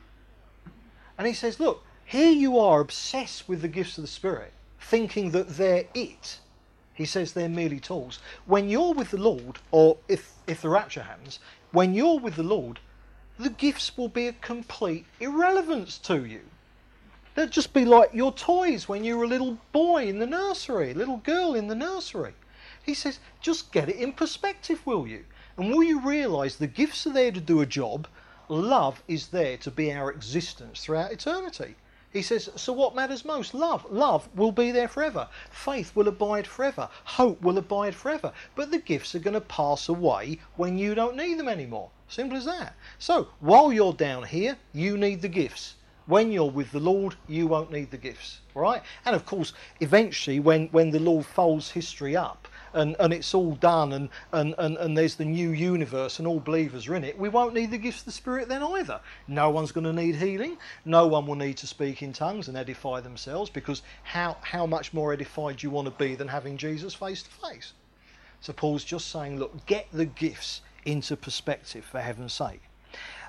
And 1.17 1.27
he 1.27 1.33
says, 1.33 1.59
look, 1.59 1.83
here 2.05 2.31
you 2.31 2.59
are 2.59 2.79
obsessed 2.79 3.49
with 3.49 3.61
the 3.61 3.67
gifts 3.67 3.97
of 3.97 4.03
the 4.03 4.07
Spirit, 4.07 4.53
thinking 4.79 5.31
that 5.31 5.49
they're 5.57 5.85
it. 5.93 6.39
He 6.93 7.05
says 7.05 7.33
they're 7.33 7.49
merely 7.49 7.79
tools. 7.79 8.19
When 8.45 8.69
you're 8.69 8.93
with 8.93 9.11
the 9.11 9.17
Lord, 9.17 9.59
or 9.71 9.97
if, 10.07 10.33
if 10.47 10.61
the 10.61 10.69
rapture 10.69 11.03
happens, 11.03 11.39
when 11.71 11.93
you're 11.93 12.19
with 12.19 12.35
the 12.35 12.43
Lord, 12.43 12.79
the 13.39 13.49
gifts 13.49 13.97
will 13.97 14.09
be 14.09 14.27
a 14.27 14.33
complete 14.33 15.05
irrelevance 15.19 15.97
to 15.99 16.23
you. 16.23 16.41
They'll 17.35 17.47
just 17.47 17.73
be 17.73 17.83
like 17.83 18.13
your 18.13 18.31
toys 18.31 18.87
when 18.87 19.03
you 19.03 19.17
were 19.17 19.23
a 19.23 19.27
little 19.27 19.57
boy 19.71 20.07
in 20.07 20.19
the 20.19 20.27
nursery, 20.27 20.93
little 20.93 21.17
girl 21.17 21.55
in 21.55 21.67
the 21.67 21.75
nursery. 21.75 22.33
He 22.83 22.93
says, 22.93 23.19
just 23.41 23.71
get 23.71 23.89
it 23.89 23.95
in 23.95 24.13
perspective, 24.13 24.85
will 24.85 25.07
you? 25.07 25.25
And 25.57 25.71
will 25.71 25.83
you 25.83 25.99
realise 25.99 26.55
the 26.55 26.67
gifts 26.67 27.07
are 27.07 27.13
there 27.13 27.31
to 27.31 27.39
do 27.41 27.61
a 27.61 27.65
job? 27.65 28.07
Love 28.49 29.01
is 29.07 29.27
there 29.27 29.57
to 29.57 29.71
be 29.71 29.91
our 29.91 30.11
existence 30.11 30.83
throughout 30.83 31.11
eternity. 31.11 31.75
He 32.13 32.21
says, 32.21 32.51
so 32.55 32.71
what 32.71 32.95
matters 32.95 33.25
most? 33.25 33.55
Love. 33.55 33.85
Love 33.89 34.29
will 34.35 34.51
be 34.51 34.69
there 34.69 34.87
forever. 34.87 35.27
Faith 35.49 35.95
will 35.95 36.07
abide 36.07 36.45
forever. 36.45 36.87
Hope 37.05 37.41
will 37.41 37.57
abide 37.57 37.95
forever. 37.95 38.31
But 38.53 38.69
the 38.69 38.77
gifts 38.77 39.15
are 39.15 39.19
going 39.19 39.33
to 39.33 39.41
pass 39.41 39.89
away 39.89 40.37
when 40.55 40.77
you 40.77 40.93
don't 40.93 41.17
need 41.17 41.39
them 41.39 41.47
anymore. 41.47 41.89
Simple 42.07 42.37
as 42.37 42.45
that. 42.45 42.75
So 42.99 43.29
while 43.39 43.73
you're 43.73 43.93
down 43.93 44.23
here, 44.23 44.57
you 44.73 44.95
need 44.95 45.23
the 45.23 45.27
gifts. 45.27 45.73
When 46.05 46.31
you're 46.31 46.51
with 46.51 46.71
the 46.71 46.79
Lord, 46.79 47.15
you 47.27 47.47
won't 47.47 47.71
need 47.71 47.89
the 47.89 47.97
gifts. 47.97 48.41
Right? 48.53 48.83
And 49.05 49.15
of 49.15 49.25
course, 49.25 49.53
eventually, 49.79 50.39
when, 50.39 50.67
when 50.67 50.91
the 50.91 50.99
Lord 50.99 51.25
folds 51.25 51.71
history 51.71 52.15
up, 52.15 52.47
and, 52.73 52.95
and 52.99 53.13
it's 53.13 53.33
all 53.33 53.55
done 53.55 53.93
and, 53.93 54.09
and, 54.31 54.55
and, 54.57 54.77
and 54.77 54.97
there's 54.97 55.15
the 55.15 55.25
new 55.25 55.51
universe 55.51 56.19
and 56.19 56.27
all 56.27 56.39
believers 56.39 56.87
are 56.87 56.95
in 56.95 57.03
it, 57.03 57.17
we 57.17 57.29
won't 57.29 57.53
need 57.53 57.71
the 57.71 57.77
gifts 57.77 57.99
of 57.99 58.05
the 58.05 58.11
Spirit 58.11 58.49
then 58.49 58.63
either. 58.63 58.99
No 59.27 59.49
one's 59.49 59.71
going 59.71 59.85
to 59.85 59.93
need 59.93 60.15
healing. 60.15 60.57
No 60.85 61.07
one 61.07 61.27
will 61.27 61.35
need 61.35 61.57
to 61.57 61.67
speak 61.67 62.01
in 62.01 62.13
tongues 62.13 62.47
and 62.47 62.57
edify 62.57 62.99
themselves 62.99 63.49
because 63.49 63.81
how, 64.03 64.37
how 64.41 64.65
much 64.65 64.93
more 64.93 65.13
edified 65.13 65.57
do 65.57 65.67
you 65.67 65.71
want 65.71 65.87
to 65.87 66.03
be 66.03 66.15
than 66.15 66.27
having 66.27 66.57
Jesus 66.57 66.93
face 66.93 67.23
to 67.23 67.29
face? 67.29 67.73
So 68.41 68.53
Paul's 68.53 68.83
just 68.83 69.09
saying, 69.09 69.39
look, 69.39 69.65
get 69.65 69.87
the 69.93 70.05
gifts 70.05 70.61
into 70.85 71.15
perspective 71.15 71.85
for 71.85 72.01
heaven's 72.01 72.33
sake. 72.33 72.61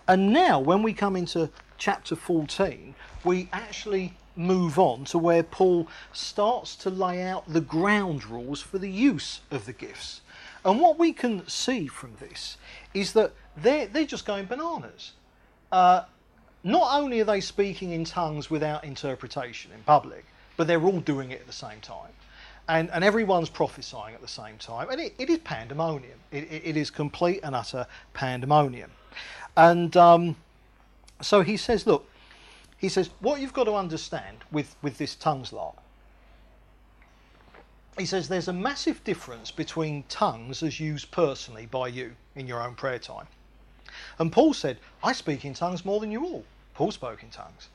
And 0.07 0.33
now, 0.33 0.61
when 0.61 0.83
we 0.83 0.93
come 0.93 1.17
into 1.17 1.51
chapter 1.79 2.15
14, 2.17 2.95
we 3.25 3.49
actually 3.53 4.15
move 4.37 4.79
on 4.79 5.05
to 5.05 5.19
where 5.19 5.43
Paul 5.43 5.89
starts 6.13 6.77
to 6.77 6.91
lay 6.91 7.23
out 7.23 7.45
the 7.49 7.61
ground 7.61 8.27
rules 8.27 8.61
for 8.61 8.79
the 8.79 8.91
use 8.91 9.41
of 9.51 9.67
the 9.67 9.73
gifts. 9.73 10.21
And 10.65 10.81
what 10.81 10.99
we 10.99 11.13
can 11.13 11.47
see 11.47 11.87
from 11.87 12.15
this 12.19 12.57
is 12.95 13.13
that 13.13 13.33
they're, 13.57 13.87
they're 13.87 14.05
just 14.05 14.25
going 14.25 14.47
bananas. 14.47 15.13
Uh, 15.71 16.03
not 16.63 16.99
only 16.99 17.21
are 17.21 17.25
they 17.25 17.41
speaking 17.41 17.93
in 17.93 18.05
tongues 18.05 18.51
without 18.51 18.85
interpretation 18.85 19.71
in 19.73 19.83
public, 19.83 20.25
but 20.57 20.67
they're 20.67 20.83
all 20.83 21.01
doing 21.01 21.31
it 21.31 21.41
at 21.41 21.47
the 21.47 21.53
same 21.53 21.81
time. 21.81 22.11
And, 22.67 22.91
and 22.91 23.05
everyone's 23.05 23.51
prophesying 23.51 24.15
at 24.15 24.23
the 24.23 24.29
same 24.29 24.57
time. 24.57 24.89
And 24.89 24.99
it, 24.99 25.15
it 25.19 25.29
is 25.29 25.39
pandemonium. 25.39 26.19
It, 26.31 26.45
it, 26.45 26.63
it 26.65 26.77
is 26.79 26.91
complete 26.91 27.41
and 27.43 27.55
utter 27.55 27.87
pandemonium. 28.15 28.91
And 29.57 29.95
um, 29.99 30.37
so 31.21 31.43
he 31.43 31.59
says, 31.59 31.87
look, 31.87 32.09
he 32.85 32.91
says, 32.91 33.09
what 33.21 33.41
you've 33.41 33.55
got 33.55 33.65
to 33.65 33.73
understand 33.73 34.37
with, 34.53 34.77
with 34.83 34.99
this 34.99 35.15
tongues 35.15 35.55
lot, 35.55 35.83
he 37.97 38.05
says 38.05 38.29
there's 38.29 38.49
a 38.49 38.53
massive 38.53 39.03
difference 39.05 39.51
between 39.51 40.05
tongues 40.11 40.63
as 40.63 40.79
used 40.79 41.11
personally 41.11 41.65
by 41.65 41.89
you 41.89 42.15
in 42.37 42.47
your 42.47 42.63
own 42.63 42.75
prayer 42.75 42.99
time. 42.99 43.27
And 44.19 44.31
Paul 44.31 44.53
said, 44.53 44.77
I 45.03 45.15
speak 45.15 45.47
in 45.47 45.55
tongues 45.55 45.87
more 45.87 45.99
than 45.99 46.13
you 46.13 46.27
all. 46.27 46.45
Paul 46.75 46.91
spoke 46.91 47.23
in 47.23 47.31
tongues. 47.31 47.71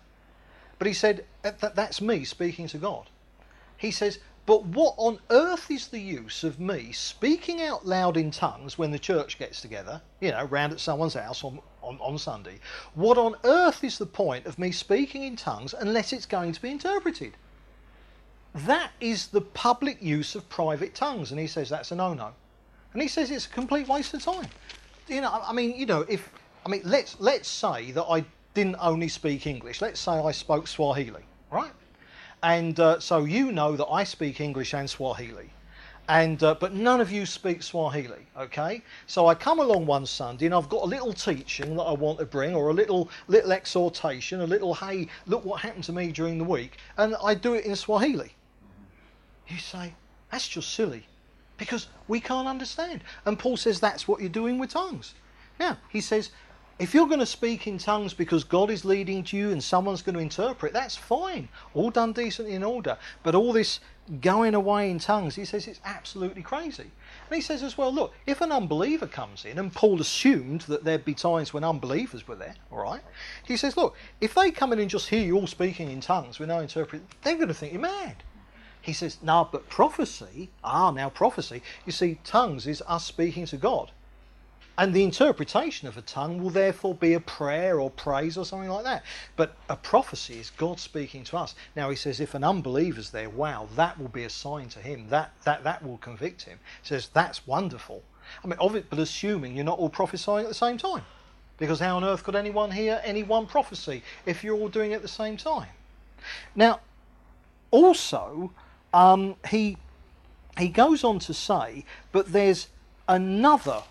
But 0.78 0.86
he 0.86 0.94
said, 0.94 1.26
that, 1.42 1.74
that's 1.76 2.02
me 2.02 2.24
speaking 2.24 2.68
to 2.68 2.78
God. 2.78 3.10
He 3.78 3.90
says, 3.90 4.20
but 4.46 4.66
what 4.66 4.96
on 4.98 5.20
earth 5.30 5.70
is 5.70 5.88
the 5.88 6.00
use 6.00 6.44
of 6.44 6.60
me 6.60 6.92
speaking 6.92 7.62
out 7.62 7.86
loud 7.86 8.18
in 8.18 8.32
tongues 8.32 8.78
when 8.78 8.92
the 8.92 9.00
church 9.00 9.38
gets 9.38 9.62
together, 9.62 10.02
you 10.20 10.32
know, 10.32 10.46
round 10.46 10.74
at 10.74 10.80
someone's 10.80 11.14
house 11.14 11.44
on, 11.44 11.60
on, 11.82 12.00
on 12.02 12.18
Sunday? 12.18 12.60
What 12.96 13.18
on 13.18 13.36
earth 13.44 13.84
is 13.84 13.98
the 13.98 14.06
point 14.06 14.46
of 14.46 14.58
me 14.58 14.72
speaking 14.72 15.24
in 15.24 15.36
tongues 15.36 15.74
unless 15.74 16.14
it's 16.14 16.26
going 16.26 16.54
to 16.54 16.62
be 16.62 16.72
interpreted? 16.72 17.34
That 18.54 18.92
is 19.00 19.28
the 19.28 19.42
public 19.42 20.02
use 20.02 20.36
of 20.36 20.50
private 20.50 20.96
tongues, 20.96 21.32
and 21.32 21.40
he 21.40 21.48
says 21.48 21.70
that's 21.70 21.92
a 21.92 21.96
no-no. 21.96 22.34
And 22.94 23.02
he 23.02 23.08
says 23.08 23.30
it's 23.30 23.46
a 23.46 23.50
complete 23.50 23.88
waste 23.88 24.14
of 24.16 24.24
time. 24.24 24.48
You 25.08 25.22
know, 25.22 25.30
I 25.32 25.54
mean, 25.54 25.76
you 25.76 25.86
know, 25.86 26.02
if 26.10 26.32
I 26.66 26.70
mean, 26.70 26.82
let's 26.84 27.20
let's 27.20 27.48
say 27.48 27.92
that 27.92 28.04
I 28.04 28.26
didn't 28.54 28.78
only 28.80 29.08
speak 29.08 29.48
English. 29.48 29.82
Let's 29.82 30.00
say 30.00 30.14
I 30.14 30.32
spoke 30.32 30.68
Swahili, 30.68 31.24
right? 31.52 31.72
And 32.42 32.80
uh, 32.80 33.00
so 33.00 33.26
you 33.26 33.52
know 33.52 33.76
that 33.76 33.88
I 33.88 34.04
speak 34.04 34.40
English 34.40 34.74
and 34.74 34.90
Swahili. 34.90 35.50
And, 36.08 36.42
uh, 36.42 36.56
but 36.56 36.74
none 36.74 37.02
of 37.02 37.12
you 37.12 37.28
speak 37.28 37.62
Swahili, 37.62 38.26
okay? 38.36 38.82
So 39.06 39.28
I 39.28 39.36
come 39.36 39.60
along 39.60 39.86
one 39.86 40.08
Sunday 40.08 40.48
and 40.48 40.56
I've 40.56 40.68
got 40.68 40.82
a 40.82 40.88
little 40.88 41.14
teaching 41.14 41.76
that 41.76 41.84
I 41.84 41.92
want 41.92 42.18
to 42.18 42.26
bring, 42.26 42.56
or 42.56 42.70
a 42.70 42.74
little 42.74 43.12
little 43.28 43.52
exhortation, 43.52 44.42
a 44.42 44.48
little 44.48 44.74
hey, 44.74 45.08
look 45.28 45.46
what 45.46 45.62
happened 45.62 45.84
to 45.84 45.94
me 45.94 46.12
during 46.12 46.40
the 46.40 46.44
week, 46.44 46.78
and 46.98 47.16
I 47.24 47.36
do 47.36 47.54
it 47.54 47.66
in 47.66 47.76
Swahili. 47.76 48.34
You 49.48 49.60
say 49.60 49.94
that's 50.32 50.48
just 50.48 50.74
silly, 50.74 51.06
because 51.58 51.90
we 52.08 52.20
can't 52.20 52.48
understand. 52.48 53.04
And 53.26 53.38
Paul 53.38 53.56
says 53.58 53.80
that's 53.80 54.08
what 54.08 54.20
you're 54.20 54.30
doing 54.30 54.58
with 54.58 54.72
tongues. 54.72 55.14
Now 55.60 55.78
he 55.90 56.02
says 56.02 56.32
if 56.80 56.94
you're 56.94 57.08
going 57.08 57.20
to 57.20 57.26
speak 57.26 57.68
in 57.68 57.78
tongues 57.78 58.14
because 58.14 58.46
God 58.46 58.72
is 58.72 58.86
leading 58.86 59.22
to 59.26 59.38
you 59.38 59.52
and 59.52 59.62
someone's 59.62 60.02
going 60.02 60.16
to 60.16 60.22
interpret, 60.22 60.72
that's 60.72 60.96
fine. 60.96 61.50
All 61.74 61.90
done 61.90 62.14
decently 62.14 62.54
in 62.54 62.64
order. 62.64 62.98
But 63.22 63.36
all 63.36 63.52
this 63.52 63.82
going 64.22 64.56
away 64.56 64.90
in 64.90 64.98
tongues, 64.98 65.36
he 65.36 65.44
says 65.44 65.68
it's 65.68 65.82
absolutely 65.84 66.42
crazy. 66.42 66.84
And 66.84 67.36
he 67.36 67.42
says 67.42 67.64
as 67.64 67.78
well, 67.78 67.94
look, 67.94 68.14
if 68.26 68.40
an 68.40 68.54
unbeliever 68.54 69.08
comes 69.08 69.44
in, 69.44 69.60
and 69.60 69.74
Paul 69.74 70.00
assumed 70.00 70.62
that 70.62 70.86
there'd 70.86 71.04
be 71.04 71.14
times 71.14 71.54
when 71.54 71.66
unbelievers 71.66 72.26
were 72.30 72.38
there, 72.38 72.56
all 72.72 72.80
right? 72.80 73.02
He 73.44 73.58
says, 73.58 73.76
look, 73.76 73.98
if 74.22 74.34
they 74.34 74.50
come 74.50 74.72
in 74.72 74.80
and 74.80 74.90
just 74.90 75.10
hear 75.10 75.24
you 75.24 75.36
all 75.36 75.48
speaking 75.48 75.92
in 75.92 76.00
tongues 76.00 76.40
with 76.40 76.48
no 76.48 76.60
interpret, 76.60 77.02
they're 77.24 77.36
going 77.36 77.50
to 77.50 77.54
think 77.54 77.74
you're 77.74 77.82
mad. 77.82 78.24
He 78.82 78.94
says, 78.94 79.18
no, 79.22 79.50
but 79.52 79.68
prophecy, 79.68 80.50
ah, 80.64 80.92
now 80.92 81.10
prophecy, 81.10 81.62
you 81.86 81.92
see, 81.92 82.20
tongues 82.24 82.66
is 82.68 82.82
us 82.88 83.06
speaking 83.06 83.46
to 83.48 83.58
God 83.58 83.92
And 84.80 84.94
the 84.94 85.04
interpretation 85.04 85.90
of 85.90 85.98
a 85.98 86.02
tongue 86.02 86.42
will 86.42 86.52
therefore 86.52 86.96
be 86.96 87.14
a 87.14 87.20
prayer 87.20 87.82
or 87.82 87.92
praise 87.92 88.38
or 88.38 88.46
something 88.46 88.70
like 88.70 88.86
that. 88.86 89.04
But 89.36 89.58
a 89.68 89.76
prophecy 89.76 90.40
is 90.40 90.52
God 90.52 90.80
speaking 90.80 91.26
to 91.26 91.38
us. 91.38 91.54
Now 91.76 91.90
he 91.90 91.98
says 91.98 92.22
if 92.22 92.34
an 92.34 92.46
unbeliever's 92.46 93.10
there, 93.10 93.30
wow, 93.30 93.68
that 93.76 94.00
will 94.00 94.08
be 94.08 94.24
a 94.24 94.30
sign 94.30 94.70
to 94.70 94.80
him. 94.80 95.10
That 95.10 95.34
that 95.44 95.66
that 95.66 95.84
will 95.86 95.98
convict 95.98 96.44
him. 96.44 96.60
He 96.82 96.88
says 96.88 97.10
that's 97.14 97.46
wonderful. 97.46 98.04
I 98.42 98.48
mean, 98.48 98.58
of 98.58 98.74
it, 98.74 98.90
but 98.90 99.00
assuming 99.00 99.54
you're 99.54 99.66
not 99.66 99.80
all 99.80 99.90
prophesying 99.90 100.46
at 100.46 100.48
the 100.48 100.54
same 100.56 100.78
time. 100.78 101.04
Because 101.58 101.82
how 101.82 101.98
on 101.98 102.06
earth 102.06 102.24
could 102.24 102.38
anyone 102.38 102.72
hear 102.72 103.02
any 103.04 103.24
one 103.24 103.48
prophecy 103.48 104.02
if 104.26 104.46
you're 104.46 104.56
all 104.56 104.70
doing 104.70 104.92
it 104.92 104.96
at 104.96 105.02
the 105.02 105.10
same 105.10 105.36
time? 105.36 105.68
Now, 106.56 106.80
also, 107.72 108.54
um, 108.94 109.36
he 109.50 109.76
he 110.58 110.70
goes 110.70 111.04
on 111.04 111.20
to 111.20 111.34
say, 111.34 111.84
but 112.14 112.32
there's 112.32 112.70
another 113.10 113.84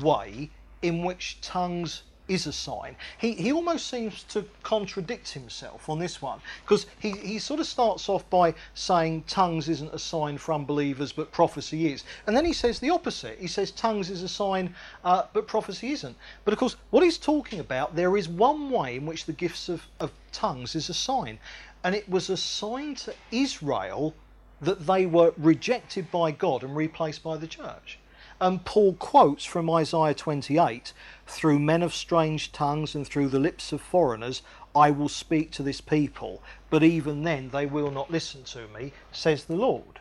way 0.00 0.50
in 0.82 1.04
which 1.04 1.38
tongues 1.40 2.02
is 2.26 2.46
a 2.46 2.52
sign. 2.52 2.96
He, 3.18 3.32
he 3.32 3.52
almost 3.52 3.88
seems 3.88 4.22
to 4.24 4.46
contradict 4.62 5.30
himself 5.30 5.88
on 5.88 5.98
this 5.98 6.22
one 6.22 6.40
because 6.62 6.86
he, 6.98 7.10
he 7.10 7.38
sort 7.38 7.60
of 7.60 7.66
starts 7.66 8.08
off 8.08 8.28
by 8.30 8.54
saying 8.74 9.24
tongues 9.26 9.68
isn't 9.68 9.92
a 9.92 9.98
sign 9.98 10.38
for 10.38 10.54
unbelievers 10.54 11.12
but 11.12 11.32
prophecy 11.32 11.92
is. 11.92 12.04
And 12.26 12.34
then 12.36 12.44
he 12.44 12.54
says 12.54 12.78
the 12.78 12.90
opposite. 12.90 13.38
He 13.38 13.46
says 13.46 13.70
tongues 13.70 14.08
is 14.08 14.22
a 14.22 14.28
sign 14.28 14.74
uh, 15.04 15.24
but 15.32 15.46
prophecy 15.46 15.92
isn't. 15.92 16.16
But 16.44 16.52
of 16.52 16.58
course, 16.58 16.76
what 16.90 17.02
he's 17.02 17.18
talking 17.18 17.60
about, 17.60 17.94
there 17.94 18.16
is 18.16 18.28
one 18.28 18.70
way 18.70 18.96
in 18.96 19.06
which 19.06 19.26
the 19.26 19.32
gifts 19.32 19.68
of, 19.68 19.86
of 20.00 20.10
tongues 20.32 20.74
is 20.74 20.88
a 20.88 20.94
sign. 20.94 21.38
And 21.82 21.94
it 21.94 22.08
was 22.08 22.30
a 22.30 22.36
sign 22.38 22.94
to 22.96 23.14
Israel 23.30 24.14
that 24.62 24.86
they 24.86 25.04
were 25.04 25.34
rejected 25.36 26.10
by 26.10 26.30
God 26.30 26.62
and 26.62 26.74
replaced 26.74 27.22
by 27.22 27.36
the 27.36 27.46
church. 27.46 27.98
And 28.40 28.64
Paul 28.64 28.94
quotes 28.94 29.44
from 29.44 29.70
Isaiah 29.70 30.14
28 30.14 30.92
Through 31.26 31.58
men 31.60 31.82
of 31.82 31.94
strange 31.94 32.52
tongues 32.52 32.94
and 32.94 33.06
through 33.06 33.28
the 33.28 33.38
lips 33.38 33.72
of 33.72 33.80
foreigners, 33.80 34.42
I 34.74 34.90
will 34.90 35.08
speak 35.08 35.52
to 35.52 35.62
this 35.62 35.80
people, 35.80 36.42
but 36.68 36.82
even 36.82 37.22
then 37.22 37.50
they 37.50 37.66
will 37.66 37.90
not 37.90 38.10
listen 38.10 38.42
to 38.44 38.66
me, 38.68 38.92
says 39.12 39.44
the 39.44 39.54
Lord. 39.54 40.00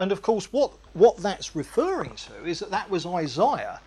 And 0.00 0.10
of 0.10 0.22
course, 0.22 0.52
what, 0.52 0.72
what 0.94 1.18
that's 1.18 1.56
referring 1.56 2.14
to 2.14 2.44
is 2.46 2.60
that 2.60 2.70
that 2.70 2.88
was 2.88 3.04
Isaiah 3.04 3.80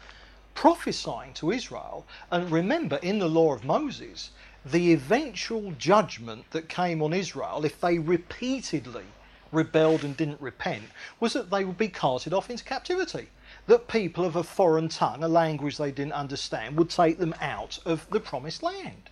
prophesying 0.54 1.34
to 1.36 1.52
Israel. 1.52 2.06
And 2.30 2.52
remember, 2.52 2.98
in 2.98 3.20
the 3.20 3.30
law 3.30 3.54
of 3.54 3.64
Moses, 3.64 4.32
the 4.66 4.94
eventual 4.94 5.72
judgment 5.72 6.52
that 6.52 6.70
came 6.70 7.02
on 7.02 7.14
Israel, 7.14 7.66
if 7.66 7.80
they 7.80 7.98
repeatedly 7.98 9.06
rebelled 9.52 10.04
and 10.04 10.16
didn't 10.16 10.41
repent 10.41 10.84
was 11.20 11.34
that 11.34 11.49
they 11.49 11.66
would 11.66 11.78
be 11.78 11.88
carted 11.88 12.34
off 12.34 12.49
into 12.49 12.64
captivity. 12.64 13.30
That 13.68 13.88
people 13.88 14.26
of 14.26 14.36
a 14.36 14.43
foreign 14.43 14.88
tongue, 14.88 15.24
a 15.24 15.28
language 15.28 15.78
they 15.78 15.91
didn't 15.91 16.14
understand, 16.14 16.78
would 16.78 16.89
take 16.89 17.18
them 17.18 17.36
out 17.41 17.80
of 17.86 18.10
the 18.10 18.20
promised 18.20 18.64
land. 18.64 19.10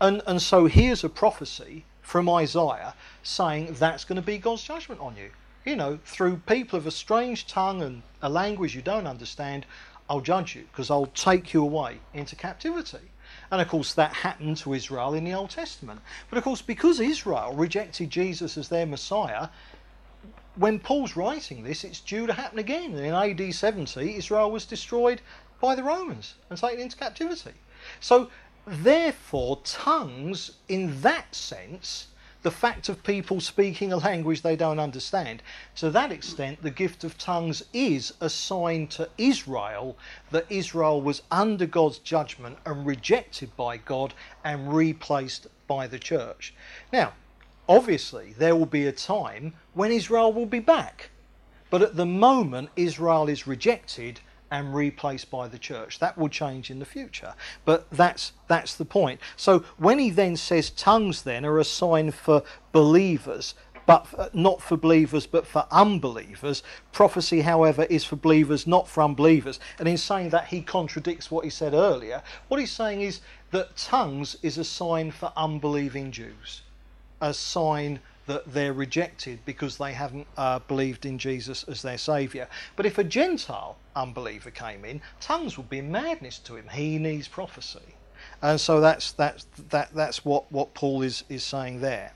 And, 0.00 0.22
and 0.26 0.42
so 0.42 0.66
here's 0.66 1.04
a 1.04 1.08
prophecy 1.08 1.84
from 2.02 2.28
Isaiah 2.28 2.94
saying 3.22 3.74
that's 3.78 4.04
going 4.04 4.16
to 4.16 4.22
be 4.22 4.38
God's 4.38 4.62
judgment 4.62 5.00
on 5.00 5.16
you. 5.16 5.30
You 5.64 5.76
know, 5.76 5.98
through 6.04 6.42
people 6.46 6.78
of 6.78 6.86
a 6.86 6.90
strange 6.90 7.46
tongue 7.46 7.80
and 7.80 8.02
a 8.20 8.28
language 8.28 8.74
you 8.74 8.82
don't 8.82 9.06
understand, 9.06 9.64
I'll 10.10 10.20
judge 10.20 10.54
you 10.54 10.64
because 10.70 10.90
I'll 10.90 11.06
take 11.06 11.54
you 11.54 11.62
away 11.62 12.00
into 12.12 12.36
captivity. 12.36 12.98
And 13.54 13.62
of 13.62 13.68
course, 13.68 13.94
that 13.94 14.12
happened 14.12 14.56
to 14.56 14.74
Israel 14.74 15.14
in 15.14 15.22
the 15.22 15.32
Old 15.32 15.50
Testament. 15.50 16.00
But 16.28 16.38
of 16.38 16.42
course, 16.42 16.60
because 16.60 16.98
Israel 16.98 17.52
rejected 17.52 18.10
Jesus 18.10 18.58
as 18.58 18.68
their 18.68 18.84
Messiah, 18.84 19.46
when 20.56 20.80
Paul's 20.80 21.14
writing 21.14 21.62
this, 21.62 21.84
it's 21.84 22.00
due 22.00 22.26
to 22.26 22.32
happen 22.32 22.58
again. 22.58 22.98
In 22.98 23.14
AD 23.14 23.54
70, 23.54 24.16
Israel 24.16 24.50
was 24.50 24.66
destroyed 24.66 25.20
by 25.60 25.76
the 25.76 25.84
Romans 25.84 26.34
and 26.50 26.58
taken 26.58 26.80
into 26.80 26.96
captivity. 26.96 27.52
So, 28.00 28.28
therefore, 28.66 29.60
tongues, 29.62 30.56
in 30.66 31.00
that 31.02 31.32
sense, 31.32 32.08
the 32.44 32.50
fact 32.50 32.90
of 32.90 33.02
people 33.02 33.40
speaking 33.40 33.90
a 33.90 33.96
language 33.96 34.42
they 34.42 34.54
don't 34.54 34.78
understand. 34.78 35.42
To 35.76 35.90
that 35.90 36.12
extent, 36.12 36.62
the 36.62 36.70
gift 36.70 37.02
of 37.02 37.16
tongues 37.16 37.64
is 37.72 38.12
a 38.20 38.28
sign 38.28 38.86
to 38.88 39.08
Israel 39.16 39.96
that 40.30 40.44
Israel 40.50 41.00
was 41.00 41.22
under 41.30 41.64
God's 41.64 41.98
judgment 41.98 42.58
and 42.66 42.84
rejected 42.86 43.56
by 43.56 43.78
God 43.78 44.12
and 44.44 44.74
replaced 44.74 45.46
by 45.66 45.86
the 45.86 45.98
church. 45.98 46.54
Now, 46.92 47.14
obviously, 47.66 48.34
there 48.36 48.54
will 48.54 48.66
be 48.66 48.86
a 48.86 48.92
time 48.92 49.54
when 49.72 49.90
Israel 49.90 50.30
will 50.30 50.46
be 50.46 50.60
back. 50.60 51.08
But 51.70 51.80
at 51.80 51.96
the 51.96 52.06
moment, 52.06 52.68
Israel 52.76 53.26
is 53.26 53.46
rejected 53.46 54.20
and 54.54 54.72
replaced 54.72 55.32
by 55.32 55.48
the 55.48 55.58
church. 55.58 55.98
That 55.98 56.16
will 56.16 56.28
change 56.28 56.70
in 56.70 56.78
the 56.78 56.84
future. 56.84 57.34
But 57.64 57.90
that's 57.90 58.32
that's 58.46 58.76
the 58.76 58.84
point. 58.84 59.20
So 59.36 59.64
when 59.78 59.98
he 59.98 60.10
then 60.10 60.36
says 60.36 60.70
tongues 60.70 61.22
then 61.22 61.44
are 61.44 61.58
a 61.58 61.64
sign 61.64 62.12
for 62.12 62.44
believers, 62.70 63.56
but 63.84 64.06
uh, 64.16 64.28
not 64.32 64.62
for 64.62 64.76
believers 64.76 65.26
but 65.26 65.44
for 65.44 65.66
unbelievers. 65.72 66.62
Prophecy, 66.92 67.40
however, 67.40 67.82
is 67.90 68.04
for 68.04 68.14
believers, 68.14 68.64
not 68.64 68.86
for 68.86 69.02
unbelievers. 69.02 69.58
And 69.80 69.88
in 69.88 69.98
saying 69.98 70.28
that, 70.30 70.46
he 70.46 70.62
contradicts 70.62 71.32
what 71.32 71.42
he 71.42 71.50
said 71.50 71.74
earlier. 71.74 72.22
What 72.46 72.60
he's 72.60 72.70
saying 72.70 73.00
is 73.00 73.22
that 73.50 73.76
tongues 73.76 74.36
is 74.40 74.56
a 74.56 74.64
sign 74.64 75.10
for 75.10 75.32
unbelieving 75.36 76.12
Jews, 76.12 76.62
a 77.20 77.34
sign 77.34 77.98
that 78.26 78.52
they're 78.52 78.72
rejected 78.72 79.38
because 79.44 79.76
they 79.76 79.92
haven't 79.92 80.26
uh, 80.36 80.58
believed 80.60 81.04
in 81.04 81.18
Jesus 81.18 81.64
as 81.64 81.82
their 81.82 81.98
Saviour. 81.98 82.48
But 82.76 82.86
if 82.86 82.98
a 82.98 83.04
Gentile 83.04 83.76
unbeliever 83.94 84.50
came 84.50 84.84
in, 84.84 85.00
tongues 85.20 85.56
would 85.56 85.68
be 85.68 85.82
madness 85.82 86.38
to 86.40 86.56
him. 86.56 86.68
He 86.68 86.98
needs 86.98 87.28
prophecy. 87.28 87.94
And 88.42 88.60
so 88.60 88.80
that's, 88.80 89.12
that's, 89.12 89.46
that, 89.68 89.94
that's 89.94 90.24
what, 90.24 90.50
what 90.50 90.74
Paul 90.74 91.02
is, 91.02 91.24
is 91.28 91.44
saying 91.44 91.80
there. 91.80 92.12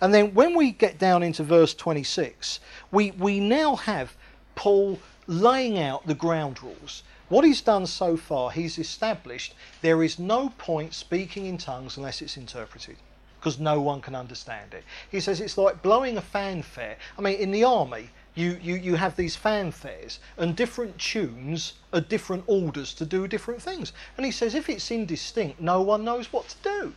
And 0.00 0.12
then 0.12 0.34
when 0.34 0.56
we 0.56 0.72
get 0.72 0.98
down 0.98 1.22
into 1.22 1.42
verse 1.42 1.74
26, 1.74 2.60
we, 2.90 3.10
we 3.12 3.40
now 3.40 3.76
have 3.76 4.16
Paul 4.54 4.98
laying 5.26 5.78
out 5.78 6.06
the 6.06 6.14
ground 6.14 6.62
rules. 6.62 7.02
What 7.28 7.44
he's 7.44 7.62
done 7.62 7.86
so 7.86 8.16
far, 8.16 8.50
he's 8.50 8.78
established 8.78 9.54
there 9.80 10.02
is 10.02 10.18
no 10.18 10.50
point 10.58 10.92
speaking 10.92 11.46
in 11.46 11.56
tongues 11.56 11.96
unless 11.96 12.20
it's 12.20 12.36
interpreted 12.36 12.96
because 13.42 13.58
no 13.58 13.80
one 13.80 14.00
can 14.00 14.14
understand 14.14 14.72
it. 14.72 14.84
He 15.10 15.18
says 15.18 15.40
it's 15.40 15.58
like 15.58 15.82
blowing 15.82 16.16
a 16.16 16.20
fanfare. 16.20 16.96
I 17.18 17.22
mean, 17.22 17.40
in 17.40 17.50
the 17.50 17.64
army, 17.64 18.10
you, 18.36 18.56
you, 18.62 18.76
you 18.76 18.94
have 18.94 19.16
these 19.16 19.36
fanfares, 19.36 20.18
and 20.36 20.54
different 20.54 20.96
tunes 20.96 21.72
are 21.92 22.00
different 22.00 22.44
orders 22.46 22.94
to 22.94 23.04
do 23.04 23.26
different 23.26 23.60
things. 23.60 23.92
And 24.16 24.24
he 24.24 24.30
says 24.30 24.54
if 24.54 24.68
it's 24.68 24.88
indistinct, 24.92 25.60
no 25.60 25.82
one 25.82 26.04
knows 26.04 26.32
what 26.32 26.48
to 26.50 26.56
do. 26.62 26.94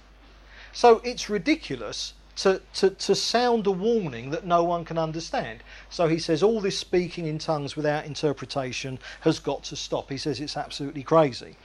So 0.71 1.01
it's 1.03 1.31
ridiculous 1.31 2.13
to, 2.37 2.61
to, 2.75 2.91
to 2.91 3.15
sound 3.15 3.65
a 3.65 3.71
warning 3.71 4.29
that 4.29 4.45
no 4.45 4.63
one 4.63 4.85
can 4.85 4.99
understand. 4.99 5.63
So 5.89 6.07
he 6.07 6.19
says 6.19 6.43
all 6.43 6.61
this 6.61 6.77
speaking 6.77 7.25
in 7.25 7.39
tongues 7.39 7.75
without 7.75 8.05
interpretation 8.05 8.99
has 9.21 9.39
got 9.39 9.63
to 9.63 9.75
stop. 9.75 10.11
He 10.11 10.17
says 10.17 10.39
it's 10.39 10.57
absolutely 10.57 11.01
crazy. 11.01 11.55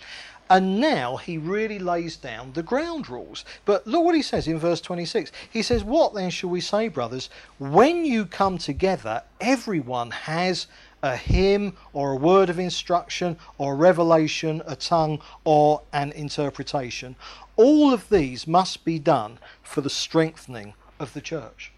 And 0.51 0.80
now 0.80 1.16
he 1.16 1.38
really 1.38 1.78
lays 1.78 2.16
down 2.16 2.53
the 2.53 2.62
ground 2.64 3.09
rules. 3.09 3.44
But 3.64 3.86
look 3.86 4.05
what 4.05 4.16
he 4.16 4.22
says 4.22 4.48
in 4.48 4.59
verse 4.59 4.80
26. 4.80 5.30
He 5.48 5.62
says, 5.62 5.84
What 5.84 6.12
then 6.12 6.28
shall 6.30 6.51
we 6.51 6.61
say, 6.61 6.88
brothers? 6.88 7.30
When 7.59 8.05
you 8.05 8.26
come 8.26 8.59
together, 8.59 9.22
everyone 9.40 10.11
has 10.11 10.66
a 11.05 11.16
hymn 11.16 11.76
or 11.92 12.11
a 12.11 12.16
word 12.16 12.51
of 12.51 12.59
instruction 12.59 13.38
or 13.59 13.76
revelation, 13.76 14.61
a 14.66 14.74
tongue 14.74 15.20
or 15.44 15.82
an 15.92 16.11
interpretation. 16.12 17.14
All 17.55 17.94
of 17.94 18.09
these 18.09 18.48
must 18.48 18.84
be 18.84 18.98
done 18.98 19.38
for 19.62 19.82
the 19.82 19.88
strengthening 19.88 20.74
of 20.98 21.14
the 21.14 21.20
church. 21.20 21.72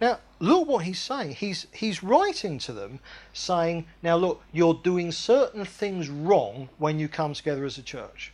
Now, 0.00 0.20
look 0.44 0.68
what 0.68 0.84
he's 0.84 1.00
saying. 1.00 1.32
He's, 1.32 1.66
he's 1.72 2.02
writing 2.02 2.58
to 2.60 2.72
them 2.72 3.00
saying, 3.32 3.86
Now, 4.02 4.16
look, 4.16 4.42
you're 4.52 4.74
doing 4.74 5.12
certain 5.12 5.64
things 5.64 6.08
wrong 6.08 6.68
when 6.78 6.98
you 6.98 7.08
come 7.08 7.34
together 7.34 7.64
as 7.64 7.78
a 7.78 7.82
church. 7.82 8.32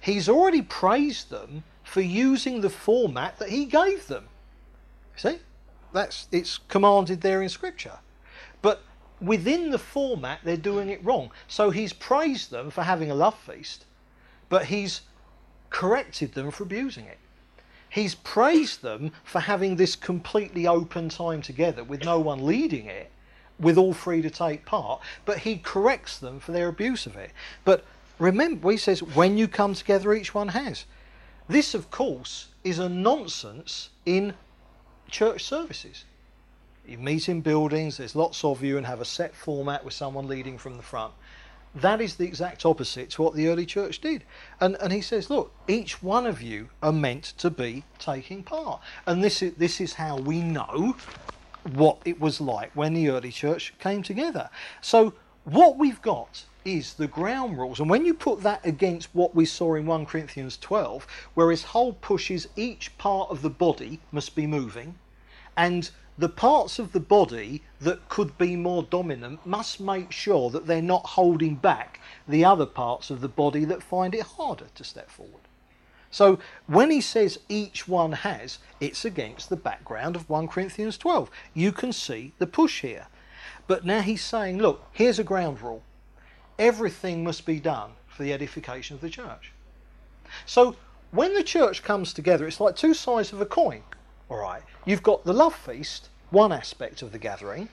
He's 0.00 0.28
already 0.28 0.62
praised 0.62 1.30
them 1.30 1.64
for 1.82 2.00
using 2.00 2.60
the 2.60 2.70
format 2.70 3.38
that 3.38 3.48
he 3.48 3.64
gave 3.64 4.06
them. 4.06 4.28
See? 5.16 5.38
That's 5.92 6.28
it's 6.30 6.58
commanded 6.68 7.22
there 7.22 7.42
in 7.42 7.48
scripture. 7.48 7.98
But 8.60 8.82
within 9.20 9.70
the 9.70 9.78
format 9.78 10.40
they're 10.44 10.56
doing 10.56 10.90
it 10.90 11.04
wrong. 11.04 11.30
So 11.48 11.70
he's 11.70 11.92
praised 11.92 12.50
them 12.50 12.70
for 12.70 12.82
having 12.82 13.10
a 13.10 13.14
love 13.14 13.38
feast, 13.38 13.84
but 14.48 14.66
he's 14.66 15.02
corrected 15.70 16.34
them 16.34 16.50
for 16.50 16.62
abusing 16.62 17.06
it. 17.06 17.18
He's 17.98 18.14
praised 18.14 18.82
them 18.82 19.10
for 19.24 19.40
having 19.40 19.74
this 19.74 19.96
completely 19.96 20.68
open 20.68 21.08
time 21.08 21.42
together 21.42 21.82
with 21.82 22.04
no 22.04 22.20
one 22.20 22.46
leading 22.46 22.86
it, 22.86 23.10
with 23.58 23.76
all 23.76 23.92
free 23.92 24.22
to 24.22 24.30
take 24.30 24.64
part, 24.64 25.00
but 25.24 25.38
he 25.38 25.56
corrects 25.56 26.16
them 26.16 26.38
for 26.38 26.52
their 26.52 26.68
abuse 26.68 27.06
of 27.06 27.16
it. 27.16 27.32
But 27.64 27.84
remember, 28.20 28.70
he 28.70 28.76
says, 28.76 29.02
when 29.02 29.36
you 29.36 29.48
come 29.48 29.74
together, 29.74 30.14
each 30.14 30.32
one 30.32 30.46
has. 30.46 30.84
This, 31.48 31.74
of 31.74 31.90
course, 31.90 32.46
is 32.62 32.78
a 32.78 32.88
nonsense 32.88 33.90
in 34.06 34.34
church 35.10 35.42
services. 35.42 36.04
You 36.86 36.98
meet 36.98 37.28
in 37.28 37.40
buildings, 37.40 37.96
there's 37.96 38.14
lots 38.14 38.44
of 38.44 38.62
you, 38.62 38.76
and 38.76 38.86
have 38.86 39.00
a 39.00 39.04
set 39.04 39.34
format 39.34 39.84
with 39.84 39.92
someone 39.92 40.28
leading 40.28 40.56
from 40.56 40.76
the 40.76 40.84
front. 40.84 41.14
That 41.74 42.00
is 42.00 42.16
the 42.16 42.24
exact 42.24 42.64
opposite 42.64 43.10
to 43.10 43.22
what 43.22 43.34
the 43.34 43.48
early 43.48 43.66
church 43.66 44.00
did. 44.00 44.24
And, 44.60 44.76
and 44.80 44.92
he 44.92 45.00
says, 45.00 45.30
look, 45.30 45.52
each 45.68 46.02
one 46.02 46.26
of 46.26 46.40
you 46.42 46.70
are 46.82 46.92
meant 46.92 47.34
to 47.38 47.50
be 47.50 47.84
taking 47.98 48.42
part. 48.42 48.80
And 49.06 49.22
this 49.22 49.42
is, 49.42 49.54
this 49.54 49.80
is 49.80 49.94
how 49.94 50.16
we 50.16 50.40
know 50.40 50.96
what 51.74 51.98
it 52.04 52.20
was 52.20 52.40
like 52.40 52.70
when 52.74 52.94
the 52.94 53.10
early 53.10 53.30
church 53.30 53.74
came 53.78 54.02
together. 54.02 54.48
So, 54.80 55.14
what 55.44 55.78
we've 55.78 56.02
got 56.02 56.44
is 56.64 56.94
the 56.94 57.06
ground 57.06 57.58
rules. 57.58 57.80
And 57.80 57.88
when 57.88 58.04
you 58.04 58.12
put 58.12 58.42
that 58.42 58.64
against 58.66 59.08
what 59.14 59.34
we 59.34 59.46
saw 59.46 59.74
in 59.74 59.86
1 59.86 60.04
Corinthians 60.06 60.58
12, 60.58 61.06
where 61.34 61.50
his 61.50 61.64
whole 61.64 61.94
pushes 61.94 62.48
each 62.56 62.96
part 62.98 63.30
of 63.30 63.40
the 63.40 63.50
body 63.50 64.00
must 64.12 64.34
be 64.34 64.46
moving, 64.46 64.96
and 65.56 65.90
the 66.18 66.28
parts 66.28 66.80
of 66.80 66.92
the 66.92 67.00
body 67.00 67.62
that 67.80 68.08
could 68.08 68.36
be 68.36 68.56
more 68.56 68.82
dominant 68.82 69.46
must 69.46 69.78
make 69.78 70.10
sure 70.10 70.50
that 70.50 70.66
they're 70.66 70.82
not 70.82 71.06
holding 71.06 71.54
back 71.54 72.00
the 72.26 72.44
other 72.44 72.66
parts 72.66 73.08
of 73.08 73.20
the 73.20 73.28
body 73.28 73.64
that 73.64 73.82
find 73.82 74.14
it 74.14 74.22
harder 74.22 74.66
to 74.74 74.82
step 74.82 75.08
forward. 75.08 75.42
So 76.10 76.38
when 76.66 76.90
he 76.90 77.00
says 77.00 77.38
each 77.48 77.86
one 77.86 78.12
has, 78.12 78.58
it's 78.80 79.04
against 79.04 79.48
the 79.48 79.56
background 79.56 80.16
of 80.16 80.28
1 80.28 80.48
Corinthians 80.48 80.98
12. 80.98 81.30
You 81.54 81.70
can 81.70 81.92
see 81.92 82.32
the 82.38 82.46
push 82.46 82.80
here. 82.80 83.06
But 83.68 83.84
now 83.84 84.00
he's 84.00 84.24
saying, 84.24 84.58
look, 84.58 84.86
here's 84.92 85.18
a 85.18 85.24
ground 85.24 85.60
rule. 85.60 85.82
Everything 86.58 87.22
must 87.22 87.46
be 87.46 87.60
done 87.60 87.92
for 88.08 88.22
the 88.22 88.32
edification 88.32 88.94
of 88.94 89.02
the 89.02 89.10
church. 89.10 89.52
So 90.46 90.76
when 91.12 91.34
the 91.34 91.44
church 91.44 91.82
comes 91.84 92.12
together, 92.12 92.48
it's 92.48 92.60
like 92.60 92.74
two 92.74 92.94
sides 92.94 93.32
of 93.32 93.40
a 93.40 93.46
coin. 93.46 93.82
All 94.30 94.36
right, 94.36 94.62
you've 94.84 95.02
got 95.02 95.24
the 95.24 95.32
love 95.32 95.54
feast, 95.54 96.08
one 96.30 96.52
aspect 96.52 97.00
of 97.00 97.12
the 97.12 97.18
gathering, 97.18 97.68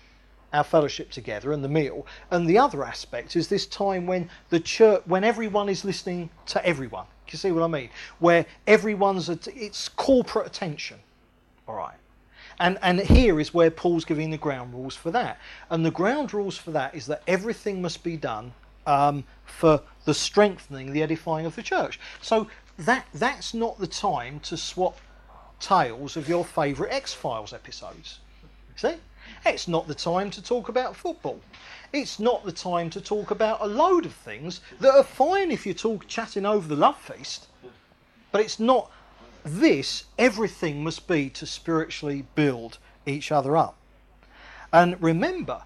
our 0.54 0.64
fellowship 0.64 1.12
together 1.12 1.52
and 1.52 1.64
the 1.64 1.70
meal, 1.70 2.08
and 2.32 2.48
the 2.48 2.58
other 2.58 2.86
aspect 2.86 3.36
is 3.36 3.50
this 3.50 3.66
time 3.66 4.08
when 4.08 4.30
the 4.50 4.60
church, 4.60 5.02
when 5.06 5.26
everyone 5.26 5.68
is 5.68 5.84
listening 5.84 6.30
to 6.48 6.66
everyone. 6.66 7.06
You 7.28 7.38
see 7.38 7.52
what 7.52 7.64
I 7.64 7.68
mean? 7.68 7.90
Where 8.20 8.46
everyone's 8.68 9.28
it's 9.30 9.90
corporate 9.90 10.48
attention. 10.48 11.00
All 11.68 11.76
right. 11.76 11.98
And, 12.60 12.78
and 12.82 13.00
here 13.02 13.40
is 13.42 13.54
where 13.54 13.70
Paul's 13.70 14.06
giving 14.06 14.30
the 14.30 14.38
ground 14.38 14.74
rules 14.74 14.96
for 14.96 15.12
that. 15.12 15.40
And 15.70 15.86
the 15.86 15.92
ground 15.92 16.34
rules 16.34 16.58
for 16.58 16.72
that 16.72 16.96
is 16.96 17.08
that 17.08 17.24
everything 17.28 17.82
must 17.82 18.04
be 18.04 18.16
done 18.16 18.54
um, 18.86 19.26
for 19.44 19.82
the 20.06 20.14
strengthening, 20.14 20.94
the 20.94 21.04
edifying 21.04 21.46
of 21.46 21.56
the 21.56 21.64
church. 21.64 22.00
So 22.22 22.48
that 22.78 23.08
that's 23.14 23.54
not 23.54 23.80
the 23.80 23.88
time 23.88 24.40
to 24.42 24.56
swap 24.56 25.00
tales 25.60 26.18
of 26.18 26.28
your 26.30 26.46
favourite 26.46 26.94
X 26.94 27.14
Files 27.14 27.54
episodes. 27.54 28.20
See? 28.76 28.96
It's 29.46 29.68
not 29.68 29.88
the 29.88 29.96
time 29.96 30.30
to 30.32 30.42
talk 30.42 30.70
about 30.70 30.96
football. 30.96 31.40
It's 31.94 32.20
not 32.20 32.46
the 32.46 32.52
time 32.52 32.90
to 32.92 33.02
talk 33.02 33.32
about 33.32 33.62
a 33.62 33.68
load 33.68 34.06
of 34.06 34.14
things 34.14 34.62
that 34.80 34.94
are 34.94 35.04
fine 35.04 35.52
if 35.52 35.66
you're 35.66 35.76
talk, 35.76 36.08
chatting 36.08 36.46
over 36.46 36.68
the 36.68 36.76
love 36.76 37.00
feast. 37.00 37.48
But 38.32 38.42
it's 38.42 38.60
not 38.60 38.92
this, 39.44 40.06
everything 40.18 40.84
must 40.84 41.08
be 41.08 41.30
to 41.30 41.46
spiritually 41.46 42.26
build 42.36 42.80
each 43.06 43.32
other 43.32 43.56
up. 43.56 43.78
And 44.74 45.02
remember 45.02 45.62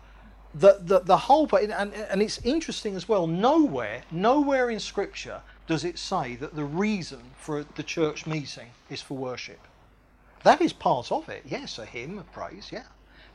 that 0.56 0.88
the, 0.88 1.00
the 1.00 1.18
whole, 1.18 1.50
and, 1.56 1.94
and 1.94 2.22
it's 2.22 2.40
interesting 2.40 2.96
as 2.96 3.08
well, 3.08 3.28
nowhere, 3.28 4.04
nowhere 4.12 4.70
in 4.70 4.80
Scripture 4.80 5.42
does 5.68 5.84
it 5.84 5.98
say 5.98 6.36
that 6.36 6.56
the 6.56 6.66
reason 6.66 7.20
for 7.38 7.64
the 7.76 7.84
church 7.84 8.26
meeting 8.26 8.68
is 8.90 9.02
for 9.02 9.16
worship. 9.16 9.60
That 10.44 10.62
is 10.62 10.74
part 10.74 11.12
of 11.12 11.28
it. 11.28 11.44
Yes, 11.46 11.78
a 11.78 11.86
hymn, 11.86 12.18
a 12.18 12.24
praise, 12.24 12.70
yeah. 12.72 12.86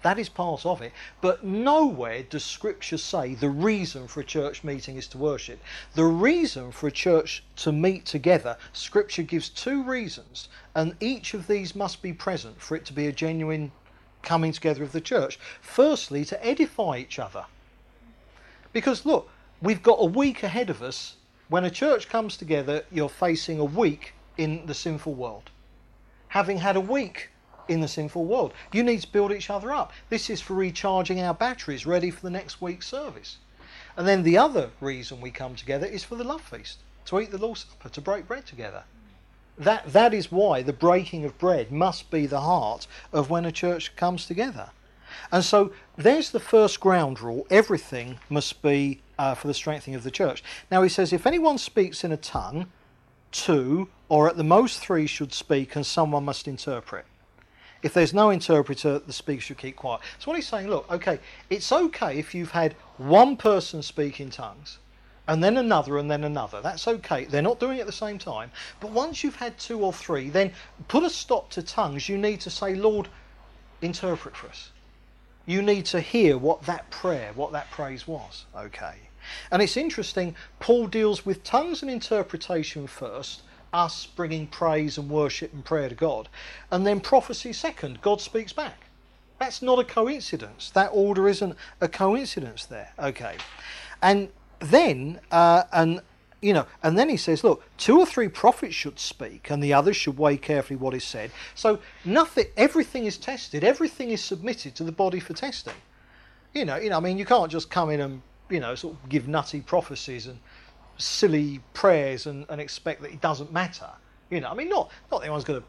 That 0.02 0.18
is 0.18 0.28
part 0.28 0.66
of 0.66 0.82
it. 0.82 0.92
But 1.20 1.44
nowhere 1.44 2.22
does 2.22 2.44
Scripture 2.44 2.98
say 2.98 3.34
the 3.34 3.48
reason 3.48 4.06
for 4.06 4.20
a 4.20 4.24
church 4.24 4.62
meeting 4.62 4.96
is 4.96 5.06
to 5.08 5.18
worship. 5.18 5.62
The 5.94 6.04
reason 6.04 6.72
for 6.72 6.88
a 6.88 6.92
church 6.92 7.42
to 7.56 7.72
meet 7.72 8.04
together, 8.04 8.58
Scripture 8.74 9.22
gives 9.22 9.48
two 9.48 9.82
reasons, 9.82 10.48
and 10.74 10.94
each 11.00 11.32
of 11.32 11.46
these 11.46 11.74
must 11.74 12.02
be 12.02 12.12
present 12.12 12.60
for 12.60 12.76
it 12.76 12.84
to 12.86 12.92
be 12.92 13.06
a 13.06 13.12
genuine 13.12 13.72
coming 14.22 14.52
together 14.52 14.82
of 14.82 14.92
the 14.92 15.00
church. 15.00 15.38
Firstly, 15.62 16.24
to 16.26 16.46
edify 16.46 16.98
each 16.98 17.18
other. 17.18 17.46
Because 18.74 19.06
look, 19.06 19.30
we've 19.62 19.82
got 19.82 20.00
a 20.00 20.06
week 20.06 20.42
ahead 20.42 20.68
of 20.68 20.82
us. 20.82 21.16
When 21.48 21.64
a 21.64 21.70
church 21.70 22.08
comes 22.08 22.36
together, 22.36 22.84
you're 22.90 23.08
facing 23.08 23.58
a 23.58 23.64
week 23.64 24.14
in 24.36 24.66
the 24.66 24.74
sinful 24.74 25.14
world 25.14 25.50
having 26.34 26.58
had 26.58 26.74
a 26.74 26.80
week 26.80 27.30
in 27.68 27.80
the 27.80 27.86
sinful 27.86 28.24
world. 28.24 28.52
You 28.72 28.82
need 28.82 29.00
to 29.02 29.12
build 29.12 29.30
each 29.30 29.50
other 29.50 29.70
up. 29.70 29.92
This 30.08 30.28
is 30.28 30.40
for 30.40 30.54
recharging 30.54 31.20
our 31.20 31.32
batteries 31.32 31.86
ready 31.86 32.10
for 32.10 32.22
the 32.22 32.30
next 32.30 32.60
week's 32.60 32.88
service. 32.88 33.38
And 33.96 34.04
then 34.04 34.24
the 34.24 34.36
other 34.36 34.70
reason 34.80 35.20
we 35.20 35.30
come 35.30 35.54
together 35.54 35.86
is 35.86 36.02
for 36.02 36.16
the 36.16 36.24
love 36.24 36.40
feast, 36.40 36.80
to 37.04 37.20
eat 37.20 37.30
the 37.30 37.38
Lord's 37.38 37.66
Supper, 37.70 37.88
to 37.88 38.00
break 38.00 38.26
bread 38.26 38.46
together. 38.46 38.82
That, 39.56 39.92
that 39.92 40.12
is 40.12 40.32
why 40.32 40.62
the 40.62 40.72
breaking 40.72 41.24
of 41.24 41.38
bread 41.38 41.70
must 41.70 42.10
be 42.10 42.26
the 42.26 42.40
heart 42.40 42.88
of 43.12 43.30
when 43.30 43.44
a 43.44 43.52
church 43.52 43.94
comes 43.94 44.26
together. 44.26 44.70
And 45.30 45.44
so 45.44 45.70
there's 45.96 46.32
the 46.32 46.40
first 46.40 46.80
ground 46.80 47.20
rule 47.20 47.46
everything 47.48 48.18
must 48.28 48.60
be 48.60 49.02
uh, 49.20 49.36
for 49.36 49.46
the 49.46 49.54
strengthening 49.54 49.94
of 49.94 50.02
the 50.02 50.10
church. 50.10 50.42
Now 50.68 50.82
he 50.82 50.88
says, 50.88 51.12
if 51.12 51.28
anyone 51.28 51.58
speaks 51.58 52.02
in 52.02 52.10
a 52.10 52.16
tongue, 52.16 52.66
two 53.34 53.88
or 54.08 54.28
at 54.28 54.36
the 54.36 54.44
most 54.44 54.78
three 54.78 55.06
should 55.06 55.34
speak 55.34 55.76
and 55.76 55.84
someone 55.84 56.24
must 56.24 56.48
interpret. 56.48 57.04
If 57.82 57.92
there's 57.92 58.14
no 58.14 58.30
interpreter, 58.30 58.98
the 58.98 59.12
speaker 59.12 59.42
should 59.42 59.58
keep 59.58 59.76
quiet. 59.76 60.00
So 60.18 60.30
what 60.30 60.36
he's 60.36 60.48
saying, 60.48 60.68
look, 60.68 60.90
okay, 60.90 61.18
it's 61.50 61.70
okay 61.70 62.18
if 62.18 62.34
you've 62.34 62.52
had 62.52 62.74
one 62.96 63.36
person 63.36 63.82
speak 63.82 64.20
in 64.20 64.30
tongues 64.30 64.78
and 65.26 65.42
then 65.42 65.56
another 65.56 65.98
and 65.98 66.10
then 66.10 66.24
another. 66.24 66.62
That's 66.62 66.86
okay. 66.86 67.24
They're 67.24 67.42
not 67.42 67.60
doing 67.60 67.78
it 67.78 67.82
at 67.82 67.86
the 67.86 67.92
same 67.92 68.18
time. 68.18 68.50
But 68.80 68.90
once 68.90 69.24
you've 69.24 69.36
had 69.36 69.58
two 69.58 69.80
or 69.80 69.92
three, 69.92 70.30
then 70.30 70.52
put 70.88 71.02
a 71.02 71.10
stop 71.10 71.50
to 71.50 71.62
tongues. 71.62 72.08
You 72.08 72.16
need 72.16 72.40
to 72.42 72.50
say, 72.50 72.74
Lord, 72.74 73.08
interpret 73.82 74.36
for 74.36 74.48
us. 74.48 74.70
You 75.46 75.60
need 75.60 75.86
to 75.86 76.00
hear 76.00 76.38
what 76.38 76.62
that 76.62 76.90
prayer, 76.90 77.32
what 77.34 77.52
that 77.52 77.70
praise 77.70 78.06
was. 78.06 78.46
Okay. 78.56 78.96
And 79.50 79.62
it's 79.62 79.76
interesting, 79.76 80.34
Paul 80.60 80.86
deals 80.86 81.24
with 81.24 81.44
tongues 81.44 81.82
and 81.82 81.90
interpretation 81.90 82.86
first, 82.86 83.42
us 83.72 84.06
bringing 84.06 84.46
praise 84.46 84.98
and 84.98 85.10
worship 85.10 85.52
and 85.52 85.64
prayer 85.64 85.88
to 85.88 85.94
God, 85.94 86.28
and 86.70 86.86
then 86.86 87.00
prophecy 87.00 87.52
second, 87.52 88.00
God 88.00 88.20
speaks 88.20 88.52
back. 88.52 88.84
That's 89.38 89.62
not 89.62 89.78
a 89.78 89.84
coincidence. 89.84 90.70
That 90.70 90.90
order 90.92 91.28
isn't 91.28 91.56
a 91.80 91.88
coincidence 91.88 92.64
there. 92.66 92.92
Okay. 92.98 93.36
And 94.00 94.28
then, 94.60 95.20
uh, 95.30 95.64
and 95.72 96.00
you 96.40 96.52
know, 96.52 96.66
and 96.82 96.98
then 96.98 97.08
he 97.08 97.16
says, 97.16 97.42
look, 97.42 97.64
two 97.78 97.98
or 97.98 98.04
three 98.04 98.28
prophets 98.28 98.74
should 98.74 98.98
speak, 98.98 99.50
and 99.50 99.62
the 99.62 99.72
others 99.72 99.96
should 99.96 100.18
weigh 100.18 100.36
carefully 100.36 100.76
what 100.76 100.92
is 100.94 101.02
said. 101.02 101.30
So 101.54 101.78
nothing, 102.04 102.46
everything 102.56 103.06
is 103.06 103.16
tested, 103.16 103.64
everything 103.64 104.10
is 104.10 104.22
submitted 104.22 104.74
to 104.76 104.84
the 104.84 104.92
body 104.92 105.20
for 105.20 105.32
testing. 105.32 105.74
You 106.52 106.66
know, 106.66 106.76
you 106.76 106.90
know, 106.90 106.98
I 106.98 107.00
mean, 107.00 107.16
you 107.16 107.24
can't 107.24 107.50
just 107.50 107.70
come 107.70 107.88
in 107.88 108.00
and 108.00 108.22
you 108.54 108.60
know, 108.60 108.74
sort 108.76 108.94
of 108.94 109.08
give 109.08 109.26
nutty 109.26 109.60
prophecies 109.60 110.28
and 110.28 110.38
silly 110.96 111.60
prayers 111.72 112.26
and, 112.26 112.46
and 112.48 112.60
expect 112.60 113.02
that 113.02 113.10
it 113.10 113.20
doesn't 113.20 113.52
matter. 113.52 113.90
You 114.30 114.40
know, 114.40 114.48
I 114.48 114.54
mean, 114.54 114.68
not 114.68 114.90
not 115.10 115.18
that 115.20 115.26
anyone's 115.26 115.44
going 115.44 115.60
to 115.60 115.66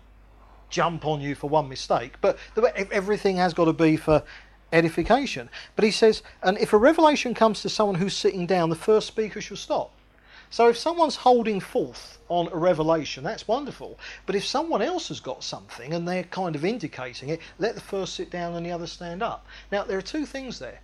jump 0.69 1.05
on 1.05 1.19
you 1.19 1.33
for 1.33 1.49
one 1.49 1.67
mistake, 1.67 2.13
but 2.21 2.38
the, 2.53 2.61
everything 2.91 3.38
has 3.38 3.53
got 3.53 3.65
to 3.65 3.73
be 3.73 3.97
for 3.97 4.23
edification. 4.71 5.49
But 5.75 5.86
he 5.86 5.91
says, 5.91 6.21
and 6.43 6.57
if 6.59 6.73
a 6.73 6.77
revelation 6.77 7.33
comes 7.33 7.61
to 7.63 7.69
someone 7.69 7.95
who's 7.95 8.15
sitting 8.15 8.45
down, 8.45 8.69
the 8.69 8.75
first 8.75 9.07
speaker 9.07 9.41
should 9.41 9.57
stop. 9.57 9.91
So 10.49 10.69
if 10.69 10.77
someone's 10.77 11.15
holding 11.15 11.59
forth 11.59 12.19
on 12.29 12.47
a 12.51 12.55
revelation, 12.55 13.23
that's 13.23 13.47
wonderful. 13.47 13.99
But 14.25 14.36
if 14.36 14.45
someone 14.45 14.81
else 14.81 15.07
has 15.07 15.19
got 15.19 15.43
something 15.43 15.93
and 15.93 16.07
they're 16.07 16.23
kind 16.23 16.55
of 16.55 16.63
indicating 16.63 17.29
it, 17.29 17.41
let 17.57 17.75
the 17.75 17.81
first 17.81 18.13
sit 18.13 18.29
down 18.29 18.53
and 18.55 18.65
the 18.65 18.71
other 18.71 18.88
stand 18.88 19.23
up. 19.23 19.45
Now, 19.71 19.83
there 19.83 19.97
are 19.97 20.03
two 20.03 20.25
things 20.25 20.59
there. 20.59 20.79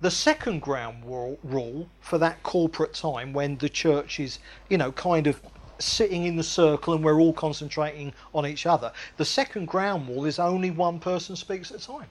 The 0.00 0.10
second 0.10 0.62
ground 0.62 1.04
rule 1.04 1.88
for 2.00 2.16
that 2.18 2.42
corporate 2.42 2.94
time 2.94 3.34
when 3.34 3.58
the 3.58 3.68
church 3.68 4.18
is, 4.18 4.38
you 4.70 4.78
know, 4.78 4.92
kind 4.92 5.26
of 5.26 5.42
sitting 5.78 6.24
in 6.24 6.36
the 6.36 6.42
circle 6.42 6.94
and 6.94 7.04
we're 7.04 7.20
all 7.20 7.34
concentrating 7.34 8.14
on 8.34 8.46
each 8.46 8.64
other, 8.64 8.92
the 9.18 9.26
second 9.26 9.66
ground 9.66 10.08
rule 10.08 10.24
is 10.24 10.38
only 10.38 10.70
one 10.70 11.00
person 11.00 11.36
speaks 11.36 11.70
at 11.70 11.82
a 11.82 11.86
time. 11.86 12.08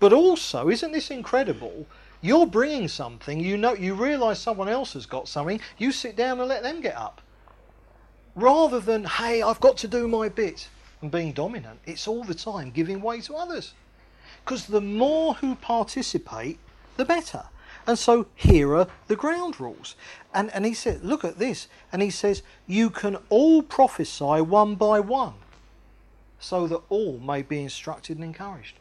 But 0.00 0.12
also, 0.12 0.68
isn't 0.68 0.90
this 0.90 1.10
incredible? 1.12 1.86
You're 2.20 2.46
bringing 2.46 2.88
something, 2.88 3.38
you 3.38 3.56
know, 3.56 3.74
you 3.74 3.94
realise 3.94 4.40
someone 4.40 4.68
else 4.68 4.94
has 4.94 5.06
got 5.06 5.28
something, 5.28 5.60
you 5.78 5.92
sit 5.92 6.16
down 6.16 6.40
and 6.40 6.48
let 6.48 6.64
them 6.64 6.80
get 6.80 6.96
up. 6.96 7.20
Rather 8.34 8.80
than, 8.80 9.04
hey, 9.04 9.42
I've 9.42 9.60
got 9.60 9.76
to 9.78 9.88
do 9.88 10.08
my 10.08 10.28
bit 10.28 10.68
and 11.02 11.10
being 11.10 11.32
dominant, 11.32 11.78
it's 11.86 12.08
all 12.08 12.24
the 12.24 12.34
time 12.34 12.70
giving 12.70 13.00
way 13.00 13.20
to 13.22 13.34
others. 13.34 13.74
Because 14.44 14.66
the 14.66 14.80
more 14.80 15.34
who 15.34 15.54
participate, 15.54 16.58
the 16.96 17.04
better. 17.04 17.44
And 17.86 17.98
so 17.98 18.26
here 18.34 18.76
are 18.76 18.86
the 19.08 19.16
ground 19.16 19.60
rules. 19.60 19.96
And, 20.34 20.50
and 20.52 20.64
he 20.64 20.74
said, 20.74 21.04
look 21.04 21.24
at 21.24 21.38
this. 21.38 21.68
And 21.90 22.00
he 22.02 22.10
says, 22.10 22.42
you 22.66 22.90
can 22.90 23.16
all 23.28 23.62
prophesy 23.62 24.40
one 24.40 24.76
by 24.76 25.00
one, 25.00 25.34
so 26.38 26.66
that 26.66 26.80
all 26.88 27.18
may 27.18 27.42
be 27.42 27.62
instructed 27.62 28.16
and 28.18 28.24
encouraged. 28.24 28.76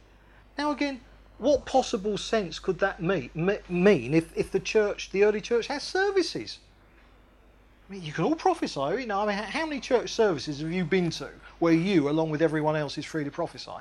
Now, 0.58 0.72
again, 0.72 1.02
what 1.38 1.66
possible 1.66 2.18
sense 2.18 2.60
could 2.60 2.78
that 2.80 3.02
mean, 3.02 4.14
if, 4.14 4.38
if 4.38 4.52
the 4.52 4.60
church, 4.60 5.10
the 5.12 5.24
early 5.24 5.42
church, 5.42 5.68
has 5.68 5.82
services? 5.82 6.60
I 7.90 7.94
mean, 7.94 8.04
you 8.04 8.14
can 8.14 8.26
all 8.26 8.36
prophesy. 8.36 9.02
You 9.02 9.08
know, 9.08 9.22
I 9.22 9.26
mean, 9.26 9.38
how 9.38 9.66
many 9.66 9.82
church 9.82 10.12
services 10.12 10.62
have 10.62 10.72
you 10.72 10.86
been 10.86 11.10
to 11.12 11.30
where 11.58 11.74
you, 11.74 12.10
along 12.10 12.30
with 12.30 12.44
everyone 12.44 12.76
else, 12.76 12.98
is 12.98 13.06
free 13.06 13.24
to 13.24 13.32
prophesy? 13.32 13.72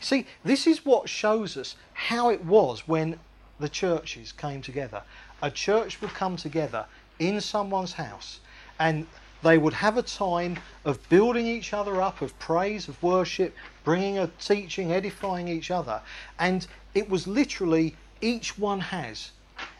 See, 0.00 0.26
this 0.44 0.66
is 0.66 0.84
what 0.84 1.08
shows 1.08 1.56
us 1.56 1.76
how 1.92 2.30
it 2.30 2.44
was 2.44 2.86
when 2.86 3.18
the 3.58 3.68
churches 3.68 4.32
came 4.32 4.62
together. 4.62 5.02
A 5.42 5.50
church 5.50 6.00
would 6.00 6.10
come 6.10 6.36
together 6.36 6.86
in 7.18 7.40
someone's 7.40 7.92
house 7.94 8.40
and 8.78 9.06
they 9.42 9.56
would 9.56 9.74
have 9.74 9.96
a 9.96 10.02
time 10.02 10.58
of 10.84 11.06
building 11.08 11.46
each 11.46 11.72
other 11.72 12.00
up, 12.02 12.20
of 12.20 12.38
praise, 12.38 12.88
of 12.88 13.02
worship, 13.02 13.54
bringing 13.84 14.18
a 14.18 14.28
teaching, 14.38 14.92
edifying 14.92 15.48
each 15.48 15.70
other. 15.70 16.00
And 16.38 16.66
it 16.94 17.08
was 17.08 17.26
literally 17.26 17.96
each 18.20 18.58
one 18.58 18.80
has. 18.80 19.30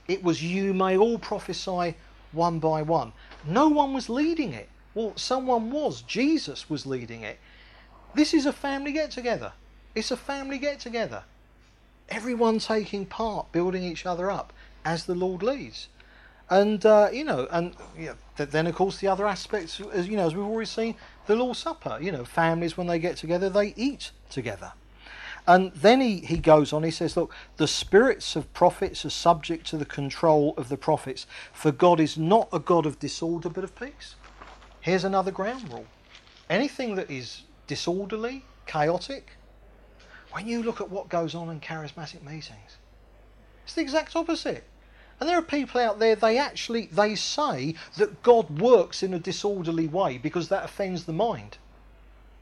It 0.08 0.22
was 0.22 0.42
you 0.42 0.72
may 0.72 0.96
all 0.96 1.18
prophesy 1.18 1.94
one 2.32 2.58
by 2.58 2.82
one. 2.82 3.12
No 3.46 3.68
one 3.68 3.92
was 3.92 4.08
leading 4.08 4.52
it. 4.52 4.68
Well, 4.94 5.12
someone 5.16 5.70
was. 5.70 6.02
Jesus 6.02 6.70
was 6.70 6.86
leading 6.86 7.22
it. 7.22 7.38
This 8.14 8.34
is 8.34 8.46
a 8.46 8.52
family 8.52 8.92
get 8.92 9.10
together. 9.10 9.52
It's 9.94 10.10
a 10.10 10.16
family 10.16 10.58
get 10.58 10.80
together. 10.80 11.24
Everyone 12.08 12.58
taking 12.58 13.06
part, 13.06 13.52
building 13.52 13.82
each 13.82 14.06
other 14.06 14.30
up 14.30 14.52
as 14.84 15.06
the 15.06 15.14
Lord 15.14 15.42
leads 15.42 15.88
and 16.50 16.84
uh, 16.84 17.08
you 17.12 17.24
know, 17.24 17.46
and 17.52 17.74
you 17.96 18.14
know, 18.36 18.44
then 18.44 18.66
of 18.66 18.74
course 18.74 18.98
the 18.98 19.06
other 19.06 19.26
aspects, 19.26 19.80
as 19.92 20.08
you 20.08 20.16
know, 20.16 20.26
as 20.26 20.34
we've 20.34 20.44
already 20.44 20.66
seen, 20.66 20.96
the 21.26 21.36
Lord's 21.36 21.60
Supper. 21.60 21.98
You 22.00 22.10
know, 22.10 22.24
families 22.24 22.76
when 22.76 22.88
they 22.88 22.98
get 22.98 23.16
together, 23.16 23.48
they 23.48 23.72
eat 23.76 24.10
together. 24.28 24.72
And 25.46 25.72
then 25.72 26.00
he, 26.00 26.18
he 26.18 26.36
goes 26.36 26.72
on, 26.72 26.82
he 26.82 26.90
says, 26.90 27.16
Look, 27.16 27.32
the 27.56 27.68
spirits 27.68 28.36
of 28.36 28.52
prophets 28.52 29.04
are 29.04 29.10
subject 29.10 29.66
to 29.68 29.78
the 29.78 29.86
control 29.86 30.54
of 30.56 30.68
the 30.68 30.76
prophets, 30.76 31.26
for 31.52 31.72
God 31.72 31.98
is 31.98 32.18
not 32.18 32.48
a 32.52 32.58
God 32.58 32.84
of 32.84 32.98
disorder 32.98 33.48
but 33.48 33.64
of 33.64 33.74
peace. 33.74 34.16
Here's 34.80 35.04
another 35.04 35.30
ground 35.30 35.72
rule 35.72 35.86
anything 36.50 36.96
that 36.96 37.10
is 37.10 37.42
disorderly, 37.68 38.44
chaotic, 38.66 39.36
when 40.32 40.46
you 40.46 40.62
look 40.62 40.80
at 40.80 40.90
what 40.90 41.08
goes 41.08 41.34
on 41.34 41.50
in 41.50 41.60
charismatic 41.60 42.22
meetings, 42.22 42.78
it's 43.64 43.74
the 43.74 43.80
exact 43.80 44.16
opposite. 44.16 44.64
And 45.18 45.28
there 45.28 45.38
are 45.38 45.42
people 45.42 45.80
out 45.80 45.98
there, 45.98 46.16
they 46.16 46.38
actually, 46.38 46.86
they 46.86 47.14
say 47.14 47.74
that 47.98 48.22
God 48.22 48.60
works 48.60 49.02
in 49.02 49.12
a 49.12 49.18
disorderly 49.18 49.86
way 49.86 50.16
because 50.16 50.48
that 50.48 50.64
offends 50.64 51.04
the 51.04 51.12
mind. 51.12 51.58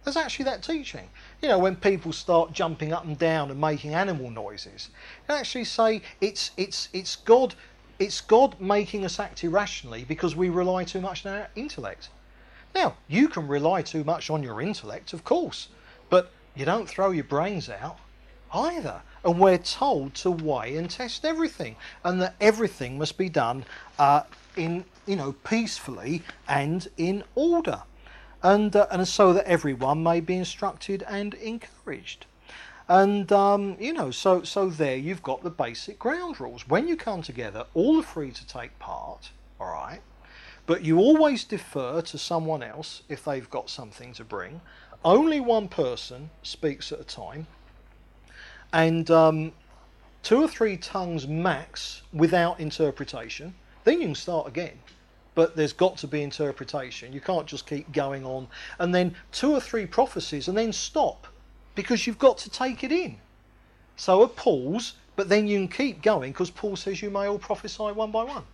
There's 0.04 0.16
actually 0.16 0.44
that 0.44 0.62
teaching. 0.62 1.08
You 1.42 1.48
know, 1.48 1.58
when 1.58 1.74
people 1.74 2.12
start 2.12 2.52
jumping 2.52 2.92
up 2.92 3.04
and 3.04 3.18
down 3.18 3.50
and 3.50 3.60
making 3.60 3.94
animal 3.94 4.30
noises, 4.30 4.90
they 5.26 5.34
actually 5.34 5.64
say 5.64 6.02
it's, 6.20 6.52
it's, 6.56 6.88
it's 6.92 7.16
God 7.16 7.54
it's 7.98 8.20
God 8.20 8.60
making 8.60 9.04
us 9.04 9.18
act 9.18 9.42
irrationally 9.42 10.04
because 10.04 10.36
we 10.36 10.48
rely 10.48 10.84
too 10.84 11.00
much 11.00 11.26
on 11.26 11.34
our 11.34 11.48
intellect. 11.56 12.10
Now, 12.74 12.96
you 13.08 13.28
can 13.28 13.48
rely 13.48 13.82
too 13.82 14.04
much 14.04 14.30
on 14.30 14.42
your 14.42 14.60
intellect, 14.60 15.12
of 15.12 15.24
course, 15.24 15.68
but 16.10 16.30
you 16.58 16.64
don't 16.64 16.88
throw 16.88 17.10
your 17.10 17.24
brains 17.24 17.70
out 17.70 17.98
either. 18.52 19.02
And 19.24 19.38
we're 19.38 19.58
told 19.58 20.14
to 20.16 20.30
weigh 20.30 20.76
and 20.76 20.90
test 20.90 21.24
everything, 21.24 21.76
and 22.04 22.20
that 22.22 22.34
everything 22.40 22.98
must 22.98 23.18
be 23.18 23.28
done 23.28 23.64
uh, 23.98 24.22
in, 24.56 24.84
you 25.06 25.16
know, 25.16 25.32
peacefully 25.44 26.22
and 26.48 26.88
in 26.96 27.24
order, 27.34 27.82
and 28.42 28.74
uh, 28.74 28.86
and 28.90 29.06
so 29.06 29.32
that 29.32 29.44
everyone 29.46 30.02
may 30.02 30.20
be 30.20 30.36
instructed 30.36 31.04
and 31.08 31.34
encouraged. 31.34 32.26
And 32.88 33.30
um, 33.32 33.76
you 33.78 33.92
know, 33.92 34.10
so 34.10 34.42
so 34.44 34.70
there 34.70 34.96
you've 34.96 35.22
got 35.22 35.42
the 35.42 35.50
basic 35.50 35.98
ground 35.98 36.40
rules. 36.40 36.66
When 36.68 36.88
you 36.88 36.96
come 36.96 37.22
together, 37.22 37.66
all 37.74 37.98
are 37.98 38.02
free 38.02 38.30
to 38.30 38.46
take 38.46 38.78
part. 38.78 39.30
All 39.60 39.66
right, 39.72 40.00
but 40.66 40.82
you 40.82 40.98
always 40.98 41.44
defer 41.44 42.00
to 42.02 42.18
someone 42.18 42.62
else 42.62 43.02
if 43.08 43.24
they've 43.24 43.50
got 43.50 43.68
something 43.68 44.12
to 44.14 44.24
bring. 44.24 44.60
Only 45.04 45.40
one 45.40 45.68
person 45.68 46.30
speaks 46.42 46.90
at 46.92 47.00
a 47.00 47.04
time 47.04 47.46
and 48.72 49.10
um, 49.10 49.52
two 50.22 50.42
or 50.42 50.48
three 50.48 50.76
tongues 50.76 51.26
max 51.26 52.02
without 52.12 52.60
interpretation. 52.60 53.54
Then 53.84 54.00
you 54.00 54.08
can 54.08 54.14
start 54.14 54.48
again. 54.48 54.78
But 55.34 55.54
there's 55.54 55.72
got 55.72 55.96
to 55.98 56.08
be 56.08 56.22
interpretation. 56.22 57.12
You 57.12 57.20
can't 57.20 57.46
just 57.46 57.66
keep 57.66 57.92
going 57.92 58.26
on. 58.26 58.48
And 58.80 58.92
then 58.92 59.14
two 59.30 59.52
or 59.52 59.60
three 59.60 59.86
prophecies 59.86 60.48
and 60.48 60.58
then 60.58 60.72
stop 60.72 61.28
because 61.76 62.06
you've 62.06 62.18
got 62.18 62.38
to 62.38 62.50
take 62.50 62.82
it 62.82 62.90
in. 62.90 63.16
So 63.94 64.22
a 64.22 64.28
pause, 64.28 64.94
but 65.14 65.28
then 65.28 65.46
you 65.46 65.58
can 65.58 65.68
keep 65.68 66.02
going 66.02 66.32
because 66.32 66.50
Paul 66.50 66.74
says 66.74 67.00
you 67.00 67.10
may 67.10 67.26
all 67.26 67.38
prophesy 67.38 67.84
one 67.84 68.10
by 68.10 68.24
one. 68.24 68.44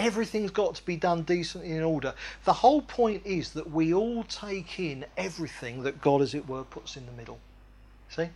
Everything's 0.00 0.50
got 0.50 0.76
to 0.76 0.84
be 0.86 0.96
done 0.96 1.24
decently 1.24 1.72
in 1.72 1.82
order. 1.82 2.14
The 2.44 2.54
whole 2.54 2.80
point 2.80 3.20
is 3.26 3.50
that 3.50 3.70
we 3.70 3.92
all 3.92 4.24
take 4.24 4.80
in 4.80 5.04
everything 5.18 5.82
that 5.82 6.00
God, 6.00 6.22
as 6.22 6.34
it 6.34 6.48
were, 6.48 6.64
puts 6.64 6.96
in 6.96 7.04
the 7.04 7.12
middle. 7.12 7.38
See? 8.08 8.30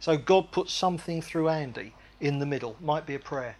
So 0.00 0.16
God 0.16 0.50
puts 0.50 0.72
something 0.72 1.22
through 1.22 1.48
Andy 1.48 1.94
in 2.20 2.40
the 2.40 2.46
middle, 2.46 2.74
might 2.80 3.06
be 3.06 3.14
a 3.14 3.20
prayer. 3.20 3.54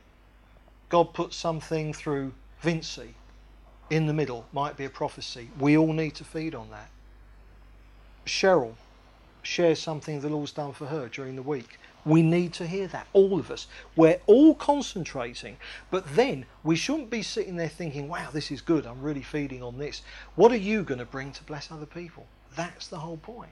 God 0.89 1.15
puts 1.15 1.37
something 1.37 1.93
through 1.93 2.33
Vincy 2.65 3.15
in 3.91 4.07
the 4.07 4.13
middle, 4.13 4.45
might 4.53 4.77
be 4.77 4.85
a 4.85 4.91
prophecy. 4.91 5.49
We 5.61 5.79
all 5.79 5.93
need 5.93 6.17
to 6.17 6.25
feed 6.25 6.53
on 6.53 6.71
that. 6.71 6.91
Cheryl 8.27 8.75
shares 9.43 9.79
something 9.79 10.21
the 10.21 10.29
Lord's 10.29 10.51
done 10.51 10.73
for 10.73 10.87
her 10.87 11.07
during 11.09 11.37
the 11.37 11.43
week. 11.43 11.79
We 12.07 12.23
need 12.23 12.55
to 12.55 12.67
hear 12.67 12.87
that, 12.89 13.09
all 13.13 13.39
of 13.39 13.51
us. 13.51 13.67
We're 13.97 14.21
all 14.27 14.55
concentrating, 14.55 15.59
but 15.91 16.15
then 16.15 16.47
we 16.63 16.77
shouldn't 16.77 17.11
be 17.11 17.23
sitting 17.23 17.57
there 17.57 17.69
thinking, 17.69 18.09
wow, 18.09 18.29
this 18.33 18.51
is 18.51 18.63
good, 18.63 18.87
I'm 18.87 19.03
really 19.03 19.23
feeding 19.23 19.63
on 19.63 19.77
this. 19.77 20.03
What 20.37 20.53
are 20.53 20.57
you 20.57 20.85
going 20.85 21.01
to 21.01 21.05
bring 21.05 21.33
to 21.33 21.45
bless 21.45 21.71
other 21.71 21.85
people? 21.85 22.27
That's 22.55 22.87
the 22.87 23.01
whole 23.01 23.19
point. 23.19 23.51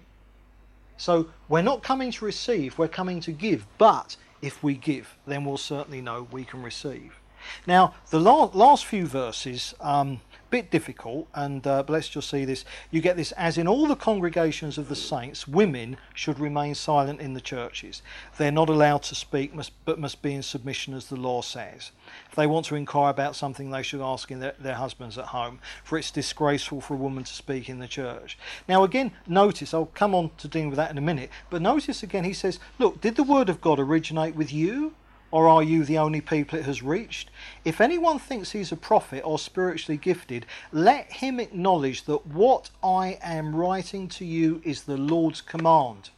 So 0.97 1.27
we're 1.49 1.63
not 1.63 1.83
coming 1.83 2.13
to 2.13 2.25
receive, 2.25 2.79
we're 2.79 2.89
coming 2.89 3.21
to 3.21 3.33
give. 3.33 3.67
But 3.77 4.17
if 4.41 4.63
we 4.63 4.75
give, 4.75 5.17
then 5.27 5.45
we'll 5.45 5.57
certainly 5.57 6.01
know 6.01 6.29
we 6.31 6.45
can 6.45 6.63
receive. 6.63 7.19
Now, 7.67 7.95
the 8.11 8.21
last 8.21 8.87
few 8.87 9.07
verses, 9.07 9.75
um, 9.81 10.21
bit 10.55 10.71
difficult, 10.71 11.27
and 11.35 11.67
uh, 11.67 11.83
let's 11.89 12.09
just 12.09 12.31
see 12.31 12.45
this. 12.45 12.65
You 12.93 13.01
get 13.01 13.17
this 13.17 13.33
as 13.33 13.59
in 13.59 13.67
all 13.67 13.89
the 13.89 13.97
congregations 13.97 14.79
of 14.79 14.89
the 14.89 14.95
saints, 14.95 15.49
women 15.49 15.97
should 16.15 16.39
remain 16.39 16.77
silent 16.77 17.21
in 17.21 17.35
the 17.35 17.41
churches. 17.41 18.03
They're 18.39 18.53
not 18.53 18.69
allowed 18.69 19.03
to 19.05 19.17
speak, 19.17 19.53
must, 19.53 19.73
but 19.85 19.99
must 19.99 20.23
be 20.23 20.33
in 20.33 20.45
submission 20.45 20.95
as 20.95 21.07
the 21.07 21.17
law 21.17 21.43
says. 21.43 21.91
If 22.31 22.37
they 22.37 22.47
want 22.47 22.67
to 22.67 22.77
inquire 22.77 23.11
about 23.11 23.35
something, 23.35 23.71
they 23.71 23.83
should 23.83 24.01
ask 24.01 24.31
in 24.31 24.39
their, 24.39 24.55
their 24.57 24.77
husbands 24.77 25.19
at 25.19 25.25
home, 25.25 25.59
for 25.83 25.99
it's 25.99 26.13
disgraceful 26.13 26.81
for 26.81 26.95
a 26.95 26.99
woman 26.99 27.25
to 27.25 27.35
speak 27.35 27.69
in 27.69 27.81
the 27.81 27.89
church. 27.89 28.39
Now, 28.69 28.85
again, 28.85 29.11
notice, 29.27 29.75
I'll 29.75 29.87
come 29.87 30.15
on 30.15 30.31
to 30.39 30.47
deal 30.47 30.69
with 30.69 30.77
that 30.77 30.93
in 30.93 30.99
a 30.99 31.01
minute, 31.01 31.31
but 31.51 31.63
notice 31.63 32.05
again, 32.05 32.23
he 32.23 32.33
says, 32.33 32.61
Look, 32.79 33.01
did 33.01 33.17
the 33.17 33.25
word 33.25 33.49
of 33.49 33.61
God 33.61 33.81
originate 33.81 34.37
with 34.37 34.53
you? 34.53 34.95
Or 35.35 35.47
are 35.49 35.63
you 35.65 35.85
the 35.85 35.99
only 35.99 36.21
people 36.21 36.57
it 36.57 36.65
has 36.65 36.81
reached? 36.81 37.29
If 37.65 37.81
anyone 37.81 38.21
thinks 38.21 38.53
he's 38.53 38.71
a 38.71 38.77
prophet 38.77 39.23
or 39.25 39.37
spiritually 39.37 39.99
gifted, 39.99 40.47
let 40.71 41.15
him 41.15 41.41
acknowledge 41.41 42.05
that 42.05 42.25
what 42.25 42.71
I 42.85 43.19
am 43.21 43.57
writing 43.57 44.07
to 44.11 44.25
you 44.25 44.63
is 44.65 44.83
the 44.83 44.97
Lord's 44.97 45.41
command. 45.41 46.11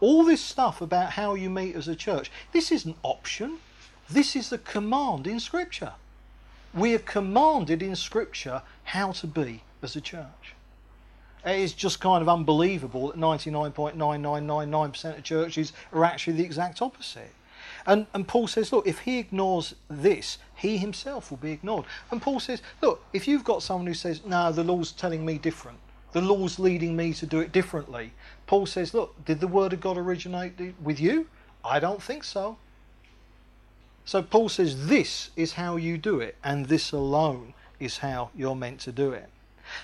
All 0.00 0.24
this 0.24 0.40
stuff 0.40 0.80
about 0.80 1.12
how 1.12 1.34
you 1.34 1.48
meet 1.48 1.76
as 1.76 1.86
a 1.86 1.94
church, 1.94 2.28
this 2.50 2.72
isn't 2.72 2.96
option. 3.04 3.58
This 4.08 4.34
is 4.34 4.50
the 4.50 4.58
command 4.58 5.28
in 5.28 5.38
Scripture. 5.38 5.92
We 6.74 6.92
are 6.96 6.98
commanded 6.98 7.84
in 7.84 7.94
Scripture 7.94 8.62
how 8.82 9.12
to 9.12 9.28
be 9.28 9.62
as 9.80 9.94
a 9.94 10.00
church. 10.00 10.56
It 11.46 11.60
is 11.60 11.72
just 11.72 12.00
kind 12.00 12.20
of 12.20 12.28
unbelievable 12.28 13.12
that 13.12 13.16
99.9999% 13.16 15.18
of 15.18 15.22
churches 15.22 15.72
are 15.92 16.04
actually 16.04 16.38
the 16.38 16.44
exact 16.44 16.82
opposite. 16.82 17.30
And, 17.90 18.06
and 18.14 18.28
Paul 18.28 18.46
says, 18.46 18.72
look, 18.72 18.86
if 18.86 19.00
he 19.00 19.18
ignores 19.18 19.74
this, 19.88 20.38
he 20.54 20.78
himself 20.78 21.28
will 21.28 21.38
be 21.38 21.50
ignored. 21.50 21.86
And 22.12 22.22
Paul 22.22 22.38
says, 22.38 22.62
look, 22.80 23.02
if 23.12 23.26
you've 23.26 23.42
got 23.42 23.64
someone 23.64 23.88
who 23.88 23.94
says, 23.94 24.24
no, 24.24 24.52
the 24.52 24.62
law's 24.62 24.92
telling 24.92 25.26
me 25.26 25.38
different, 25.38 25.76
the 26.12 26.20
law's 26.20 26.60
leading 26.60 26.94
me 26.94 27.12
to 27.14 27.26
do 27.26 27.40
it 27.40 27.50
differently, 27.50 28.12
Paul 28.46 28.66
says, 28.66 28.94
look, 28.94 29.24
did 29.24 29.40
the 29.40 29.48
word 29.48 29.72
of 29.72 29.80
God 29.80 29.98
originate 29.98 30.52
with 30.80 31.00
you? 31.00 31.26
I 31.64 31.80
don't 31.80 32.00
think 32.00 32.22
so. 32.22 32.58
So 34.04 34.22
Paul 34.22 34.48
says, 34.48 34.86
this 34.86 35.30
is 35.34 35.54
how 35.54 35.74
you 35.74 35.98
do 35.98 36.20
it, 36.20 36.36
and 36.44 36.66
this 36.66 36.92
alone 36.92 37.54
is 37.80 37.98
how 37.98 38.30
you're 38.36 38.54
meant 38.54 38.78
to 38.82 38.92
do 38.92 39.10
it. 39.10 39.28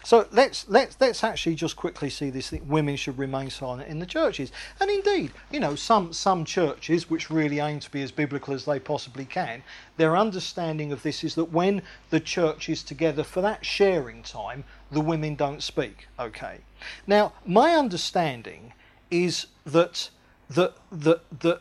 So 0.04 0.26
let's 0.32 0.68
let's 0.68 0.96
let's 1.00 1.24
actually 1.24 1.54
just 1.54 1.76
quickly 1.76 2.10
see 2.10 2.30
this 2.30 2.50
thing. 2.50 2.66
Women 2.68 2.96
should 2.96 3.18
remain 3.18 3.50
silent 3.50 3.88
in 3.88 3.98
the 3.98 4.06
churches, 4.06 4.52
and 4.80 4.90
indeed, 4.90 5.32
you 5.50 5.60
know, 5.60 5.74
some 5.74 6.12
some 6.12 6.44
churches 6.44 7.08
which 7.10 7.30
really 7.30 7.58
aim 7.58 7.80
to 7.80 7.90
be 7.90 8.02
as 8.02 8.12
biblical 8.12 8.54
as 8.54 8.64
they 8.64 8.78
possibly 8.78 9.24
can, 9.24 9.62
their 9.96 10.16
understanding 10.16 10.92
of 10.92 11.02
this 11.02 11.24
is 11.24 11.34
that 11.34 11.52
when 11.52 11.82
the 12.10 12.20
church 12.20 12.68
is 12.68 12.82
together 12.82 13.24
for 13.24 13.40
that 13.40 13.64
sharing 13.64 14.22
time, 14.22 14.64
the 14.90 15.00
women 15.00 15.34
don't 15.34 15.62
speak. 15.62 16.08
Okay. 16.18 16.58
Now, 17.06 17.32
my 17.44 17.72
understanding 17.72 18.72
is 19.10 19.46
that 19.64 20.10
that, 20.50 20.74
that, 20.92 21.40
that 21.40 21.60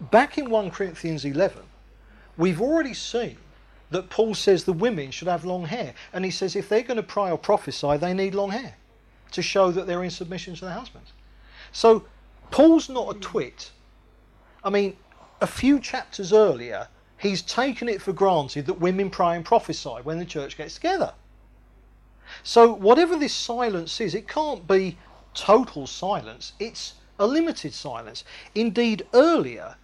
back 0.00 0.38
in 0.38 0.50
1 0.50 0.70
Corinthians 0.70 1.24
11, 1.24 1.62
we've 2.36 2.60
already 2.60 2.94
seen 2.94 3.36
that 3.94 4.10
Paul 4.10 4.34
says 4.34 4.64
the 4.64 4.72
women 4.72 5.12
should 5.12 5.28
have 5.28 5.44
long 5.44 5.66
hair. 5.66 5.94
And 6.12 6.24
he 6.24 6.30
says 6.32 6.56
if 6.56 6.68
they're 6.68 6.82
going 6.82 6.96
to 6.96 7.02
pray 7.02 7.30
or 7.30 7.38
prophesy, 7.38 7.96
they 7.96 8.12
need 8.12 8.34
long 8.34 8.50
hair 8.50 8.74
to 9.30 9.40
show 9.40 9.70
that 9.70 9.86
they're 9.86 10.02
in 10.02 10.10
submission 10.10 10.56
to 10.56 10.64
their 10.64 10.74
husbands. 10.74 11.12
So 11.70 12.04
Paul's 12.50 12.88
not 12.88 13.14
a 13.14 13.20
twit. 13.20 13.70
I 14.64 14.70
mean, 14.70 14.96
a 15.40 15.46
few 15.46 15.78
chapters 15.78 16.32
earlier, 16.32 16.88
he's 17.18 17.40
taken 17.40 17.88
it 17.88 18.02
for 18.02 18.12
granted 18.12 18.66
that 18.66 18.80
women 18.80 19.10
pray 19.10 19.36
and 19.36 19.44
prophesy 19.44 20.00
when 20.02 20.18
the 20.18 20.24
church 20.24 20.56
gets 20.56 20.74
together. 20.74 21.12
So 22.42 22.72
whatever 22.72 23.14
this 23.14 23.32
silence 23.32 24.00
is, 24.00 24.12
it 24.12 24.26
can't 24.26 24.66
be 24.66 24.98
total 25.34 25.86
silence. 25.86 26.52
It's 26.58 26.94
a 27.20 27.28
limited 27.28 27.72
silence. 27.72 28.24
Indeed, 28.56 29.06
earlier, 29.14 29.76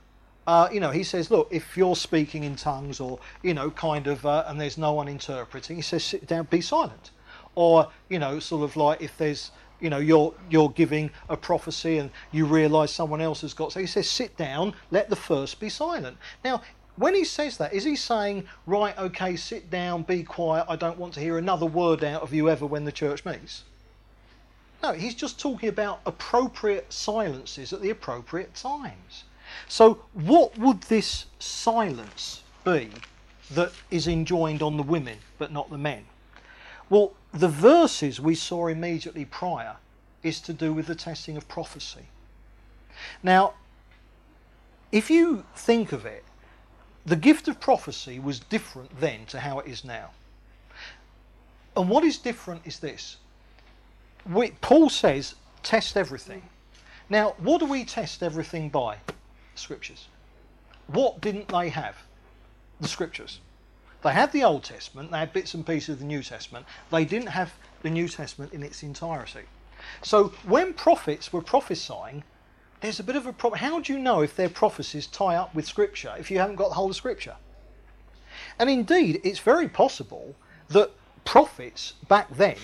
uh, 0.50 0.68
you 0.72 0.80
know, 0.80 0.90
he 0.90 1.04
says, 1.04 1.30
look, 1.30 1.46
if 1.52 1.76
you're 1.76 1.94
speaking 1.94 2.42
in 2.42 2.56
tongues 2.56 2.98
or, 2.98 3.20
you 3.40 3.54
know, 3.54 3.70
kind 3.70 4.08
of, 4.08 4.26
uh, 4.26 4.42
and 4.48 4.60
there's 4.60 4.76
no 4.76 4.92
one 4.92 5.06
interpreting, 5.06 5.76
he 5.76 5.82
says, 5.82 6.02
sit 6.02 6.26
down, 6.26 6.48
be 6.50 6.60
silent. 6.60 7.12
Or, 7.54 7.88
you 8.08 8.18
know, 8.18 8.40
sort 8.40 8.64
of 8.64 8.74
like 8.74 9.00
if 9.00 9.16
there's, 9.16 9.52
you 9.78 9.90
know, 9.90 9.98
you're 9.98 10.34
you're 10.50 10.70
giving 10.70 11.12
a 11.28 11.36
prophecy 11.36 11.98
and 11.98 12.10
you 12.32 12.46
realise 12.46 12.90
someone 12.90 13.20
else 13.20 13.42
has 13.42 13.54
got, 13.54 13.70
so 13.70 13.78
he 13.78 13.86
says, 13.86 14.10
sit 14.10 14.36
down, 14.36 14.74
let 14.90 15.08
the 15.08 15.14
first 15.14 15.60
be 15.60 15.68
silent. 15.68 16.16
Now, 16.44 16.62
when 16.96 17.14
he 17.14 17.22
says 17.22 17.56
that, 17.58 17.72
is 17.72 17.84
he 17.84 17.94
saying, 17.94 18.48
right, 18.66 18.98
okay, 18.98 19.36
sit 19.36 19.70
down, 19.70 20.02
be 20.02 20.24
quiet, 20.24 20.66
I 20.68 20.74
don't 20.74 20.98
want 20.98 21.14
to 21.14 21.20
hear 21.20 21.38
another 21.38 21.66
word 21.66 22.02
out 22.02 22.22
of 22.22 22.34
you 22.34 22.50
ever 22.50 22.66
when 22.66 22.84
the 22.84 22.92
church 22.92 23.24
meets? 23.24 23.62
No, 24.82 24.94
he's 24.94 25.14
just 25.14 25.38
talking 25.38 25.68
about 25.68 26.00
appropriate 26.04 26.92
silences 26.92 27.72
at 27.72 27.82
the 27.82 27.90
appropriate 27.90 28.56
times. 28.56 29.22
So, 29.68 30.00
what 30.12 30.58
would 30.58 30.82
this 30.82 31.26
silence 31.38 32.42
be 32.64 32.90
that 33.50 33.72
is 33.90 34.06
enjoined 34.06 34.62
on 34.62 34.76
the 34.76 34.82
women 34.82 35.18
but 35.38 35.52
not 35.52 35.70
the 35.70 35.78
men? 35.78 36.04
Well, 36.88 37.12
the 37.32 37.48
verses 37.48 38.20
we 38.20 38.34
saw 38.34 38.66
immediately 38.66 39.24
prior 39.24 39.76
is 40.22 40.40
to 40.40 40.52
do 40.52 40.72
with 40.72 40.86
the 40.86 40.94
testing 40.94 41.36
of 41.36 41.48
prophecy. 41.48 42.06
Now, 43.22 43.54
if 44.92 45.10
you 45.10 45.44
think 45.54 45.92
of 45.92 46.04
it, 46.04 46.24
the 47.06 47.16
gift 47.16 47.48
of 47.48 47.60
prophecy 47.60 48.18
was 48.18 48.40
different 48.40 49.00
then 49.00 49.24
to 49.26 49.40
how 49.40 49.58
it 49.60 49.66
is 49.66 49.84
now. 49.84 50.10
And 51.76 51.88
what 51.88 52.04
is 52.04 52.18
different 52.18 52.62
is 52.64 52.80
this 52.80 53.16
we, 54.26 54.50
Paul 54.60 54.90
says, 54.90 55.34
test 55.62 55.96
everything. 55.96 56.42
Now, 57.08 57.34
what 57.38 57.60
do 57.60 57.66
we 57.66 57.84
test 57.84 58.22
everything 58.22 58.68
by? 58.68 58.98
Scriptures. 59.60 60.08
What 60.86 61.20
didn't 61.20 61.48
they 61.48 61.68
have? 61.68 61.96
The 62.80 62.88
Scriptures. 62.88 63.40
They 64.02 64.12
had 64.12 64.32
the 64.32 64.44
Old 64.44 64.64
Testament, 64.64 65.10
they 65.10 65.18
had 65.18 65.32
bits 65.32 65.54
and 65.54 65.66
pieces 65.66 65.90
of 65.90 65.98
the 65.98 66.06
New 66.06 66.22
Testament. 66.22 66.66
They 66.90 67.04
didn't 67.04 67.28
have 67.28 67.52
the 67.82 67.90
New 67.90 68.08
Testament 68.08 68.52
in 68.52 68.62
its 68.62 68.82
entirety. 68.82 69.42
So 70.02 70.28
when 70.44 70.72
prophets 70.72 71.32
were 71.32 71.42
prophesying, 71.42 72.24
there's 72.80 72.98
a 72.98 73.04
bit 73.04 73.16
of 73.16 73.26
a 73.26 73.32
problem. 73.32 73.60
How 73.60 73.80
do 73.80 73.92
you 73.92 73.98
know 73.98 74.22
if 74.22 74.36
their 74.36 74.48
prophecies 74.48 75.06
tie 75.06 75.36
up 75.36 75.54
with 75.54 75.66
Scripture 75.66 76.14
if 76.18 76.30
you 76.30 76.38
haven't 76.38 76.56
got 76.56 76.68
the 76.68 76.74
whole 76.74 76.90
of 76.90 76.96
Scripture? 76.96 77.36
And 78.58 78.70
indeed, 78.70 79.20
it's 79.22 79.38
very 79.38 79.68
possible 79.68 80.34
that 80.68 80.90
prophets 81.24 81.94
back 82.08 82.34
then 82.34 82.56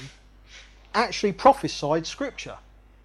actually 0.94 1.32
prophesied 1.32 2.06
Scripture. 2.06 2.56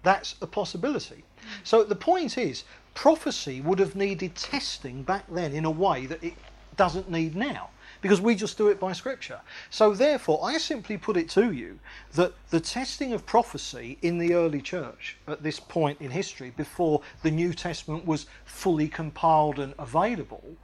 That's 0.02 0.36
a 0.40 0.46
possibility. 0.46 1.24
So 1.64 1.84
the 1.84 1.96
point 1.96 2.38
is, 2.38 2.64
prophecy 2.94 3.60
would 3.60 3.78
have 3.78 3.96
needed 3.96 4.34
testing 4.34 5.02
back 5.02 5.24
then 5.28 5.52
in 5.52 5.64
a 5.64 5.70
way 5.70 6.06
that 6.06 6.22
it 6.22 6.34
doesn't 6.76 7.10
need 7.10 7.34
now 7.34 7.70
because 8.00 8.20
we 8.20 8.34
just 8.34 8.58
do 8.58 8.68
it 8.68 8.80
by 8.80 8.92
scripture. 8.92 9.40
So 9.70 9.94
therefore, 9.94 10.40
I 10.42 10.58
simply 10.58 10.98
put 10.98 11.16
it 11.16 11.28
to 11.30 11.52
you 11.52 11.78
that 12.14 12.32
the 12.50 12.60
testing 12.60 13.12
of 13.12 13.24
prophecy 13.24 13.96
in 14.02 14.18
the 14.18 14.34
early 14.34 14.60
church 14.60 15.16
at 15.28 15.42
this 15.42 15.60
point 15.60 16.00
in 16.00 16.10
history, 16.10 16.52
before 16.56 17.00
the 17.22 17.30
New 17.30 17.54
Testament 17.54 18.04
was 18.04 18.26
fully 18.44 18.88
compiled 18.88 19.58
and 19.58 19.74
available, 19.78 20.56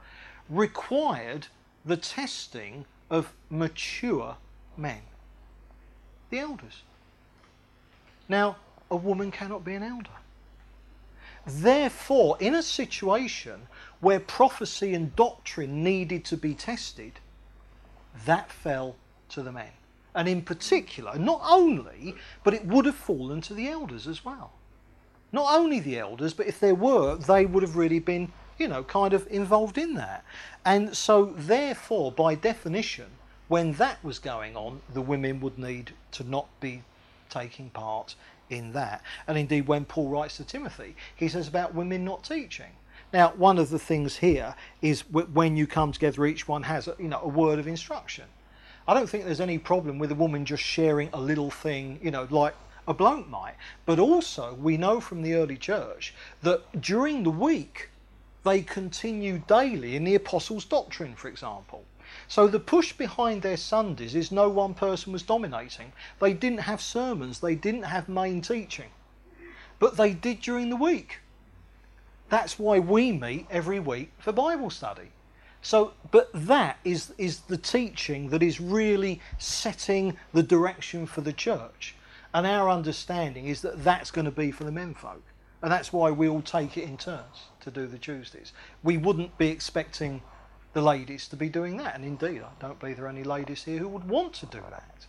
required 0.49 1.47
the 1.85 1.97
testing 1.97 2.85
of 3.09 3.33
mature 3.49 4.35
men, 4.75 5.01
the 6.29 6.39
elders. 6.39 6.83
Now, 8.27 8.57
a 8.91 8.95
woman 8.95 9.31
cannot 9.31 9.63
be 9.63 9.73
an 9.75 9.83
elder. 9.83 10.09
Therefore, 11.49 12.37
in 12.39 12.53
a 12.53 12.63
situation 12.63 13.67
where 14.01 14.19
prophecy 14.19 14.93
and 14.93 15.15
doctrine 15.15 15.83
needed 15.83 16.23
to 16.25 16.37
be 16.37 16.53
tested, 16.53 17.13
that 18.25 18.51
fell 18.51 18.95
to 19.29 19.41
the 19.41 19.51
men. 19.51 19.71
And 20.13 20.27
in 20.27 20.41
particular, 20.41 21.17
not 21.17 21.41
only, 21.43 22.15
but 22.43 22.53
it 22.53 22.65
would 22.65 22.85
have 22.85 22.95
fallen 22.95 23.41
to 23.41 23.53
the 23.53 23.67
elders 23.67 24.07
as 24.07 24.23
well. 24.23 24.53
Not 25.31 25.53
only 25.53 25.79
the 25.79 25.99
elders, 25.99 26.33
but 26.33 26.47
if 26.47 26.59
there 26.59 26.75
were, 26.75 27.15
they 27.15 27.45
would 27.45 27.63
have 27.63 27.75
really 27.75 27.99
been, 27.99 28.31
you 28.57 28.67
know, 28.67 28.83
kind 28.83 29.13
of 29.13 29.27
involved 29.29 29.77
in 29.77 29.93
that. 29.95 30.23
And 30.65 30.95
so, 30.95 31.33
therefore, 31.35 32.11
by 32.11 32.35
definition, 32.35 33.05
when 33.47 33.73
that 33.73 34.03
was 34.03 34.19
going 34.19 34.55
on, 34.55 34.81
the 34.93 35.01
women 35.01 35.39
would 35.41 35.57
need 35.57 35.93
to 36.11 36.23
not 36.23 36.47
be 36.59 36.83
taking 37.29 37.69
part 37.69 38.15
in 38.49 38.73
that. 38.73 39.01
And 39.27 39.37
indeed, 39.37 39.67
when 39.67 39.85
Paul 39.85 40.09
writes 40.09 40.37
to 40.37 40.43
Timothy, 40.43 40.95
he 41.15 41.27
says 41.27 41.47
about 41.47 41.75
women 41.75 42.03
not 42.03 42.23
teaching. 42.23 42.71
Now, 43.11 43.33
one 43.35 43.57
of 43.57 43.69
the 43.69 43.79
things 43.79 44.17
here 44.17 44.55
is 44.81 45.01
when 45.09 45.57
you 45.57 45.65
come 45.65 45.91
together, 45.91 46.25
each 46.25 46.47
one 46.47 46.63
has 46.63 46.87
a, 46.87 46.95
you 46.99 47.07
know 47.07 47.21
a 47.21 47.27
word 47.27 47.59
of 47.59 47.67
instruction. 47.67 48.25
I 48.87 48.93
don't 48.93 49.09
think 49.09 49.25
there's 49.25 49.41
any 49.41 49.57
problem 49.57 49.99
with 49.99 50.11
a 50.11 50.15
woman 50.15 50.45
just 50.45 50.63
sharing 50.63 51.09
a 51.13 51.19
little 51.19 51.51
thing, 51.51 51.99
you 52.01 52.11
know, 52.11 52.27
like 52.29 52.55
a 52.87 52.93
bloke 52.93 53.27
might. 53.29 53.55
But 53.85 53.99
also, 53.99 54.55
we 54.55 54.77
know 54.77 54.99
from 54.99 55.21
the 55.21 55.35
early 55.35 55.57
church 55.57 56.13
that 56.41 56.81
during 56.81 57.23
the 57.23 57.29
week 57.29 57.89
they 58.43 58.61
continued 58.61 59.45
daily 59.47 59.95
in 59.95 60.03
the 60.03 60.15
apostles' 60.15 60.65
doctrine, 60.65 61.15
for 61.15 61.27
example. 61.27 61.83
So 62.29 62.47
the 62.47 62.59
push 62.59 62.93
behind 62.93 63.41
their 63.41 63.57
Sundays 63.57 64.13
is 64.13 64.31
no 64.31 64.49
one 64.49 64.75
person 64.75 65.11
was 65.11 65.23
dominating. 65.23 65.91
They 66.21 66.33
didn't 66.33 66.59
have 66.59 66.79
sermons, 66.79 67.39
they 67.39 67.55
didn't 67.55 67.83
have 67.83 68.07
main 68.07 68.41
teaching. 68.41 68.91
But 69.79 69.97
they 69.97 70.13
did 70.13 70.39
during 70.39 70.69
the 70.69 70.75
week. 70.75 71.21
That's 72.29 72.59
why 72.59 72.77
we 72.77 73.11
meet 73.11 73.47
every 73.49 73.79
week 73.79 74.11
for 74.19 74.31
Bible 74.31 74.69
study. 74.69 75.09
So, 75.63 75.93
but 76.11 76.29
that 76.33 76.77
is, 76.85 77.13
is 77.17 77.39
the 77.41 77.57
teaching 77.57 78.29
that 78.29 78.43
is 78.43 78.61
really 78.61 79.19
setting 79.39 80.15
the 80.31 80.43
direction 80.43 81.07
for 81.07 81.21
the 81.21 81.33
church. 81.33 81.95
And 82.31 82.45
our 82.45 82.69
understanding 82.69 83.47
is 83.47 83.61
that 83.61 83.83
that's 83.83 84.11
going 84.11 84.25
to 84.25 84.31
be 84.31 84.51
for 84.51 84.65
the 84.65 84.71
menfolk. 84.71 85.23
And 85.63 85.71
that's 85.71 85.91
why 85.91 86.11
we 86.11 86.29
all 86.29 86.43
take 86.43 86.77
it 86.77 86.83
in 86.83 86.95
turns 86.95 87.47
to 87.61 87.71
do 87.71 87.87
the 87.87 87.97
Tuesdays. 87.97 88.53
We 88.83 88.97
wouldn't 88.97 89.35
be 89.39 89.47
expecting 89.47 90.21
the 90.73 90.81
ladies 90.81 91.27
to 91.29 91.35
be 91.35 91.49
doing 91.49 91.77
that. 91.77 91.95
And 91.95 92.05
indeed, 92.05 92.41
I 92.41 92.49
don't 92.59 92.79
believe 92.79 92.97
there 92.97 93.05
are 93.05 93.09
any 93.09 93.23
ladies 93.23 93.63
here 93.63 93.79
who 93.79 93.87
would 93.89 94.07
want 94.07 94.33
to 94.33 94.45
do 94.45 94.61
that. 94.69 95.07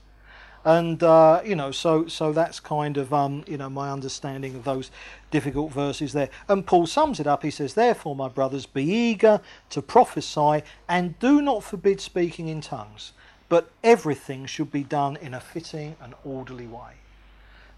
And 0.62 1.02
uh, 1.02 1.40
you 1.44 1.56
know, 1.56 1.70
so 1.70 2.06
so 2.06 2.32
that's 2.32 2.60
kind 2.60 2.98
of 2.98 3.14
um, 3.14 3.44
you 3.46 3.56
know 3.56 3.70
my 3.70 3.90
understanding 3.90 4.54
of 4.54 4.64
those 4.64 4.90
difficult 5.30 5.72
verses 5.72 6.12
there. 6.12 6.28
And 6.48 6.66
Paul 6.66 6.86
sums 6.86 7.18
it 7.18 7.26
up. 7.26 7.42
He 7.42 7.50
says, 7.50 7.72
"Therefore, 7.72 8.14
my 8.14 8.28
brothers, 8.28 8.66
be 8.66 8.84
eager 8.84 9.40
to 9.70 9.80
prophesy, 9.80 10.62
and 10.86 11.18
do 11.18 11.40
not 11.40 11.64
forbid 11.64 12.00
speaking 12.00 12.48
in 12.48 12.60
tongues, 12.60 13.12
but 13.48 13.70
everything 13.82 14.44
should 14.44 14.70
be 14.70 14.84
done 14.84 15.16
in 15.16 15.32
a 15.32 15.40
fitting 15.40 15.96
and 15.98 16.12
orderly 16.24 16.66
way." 16.66 16.92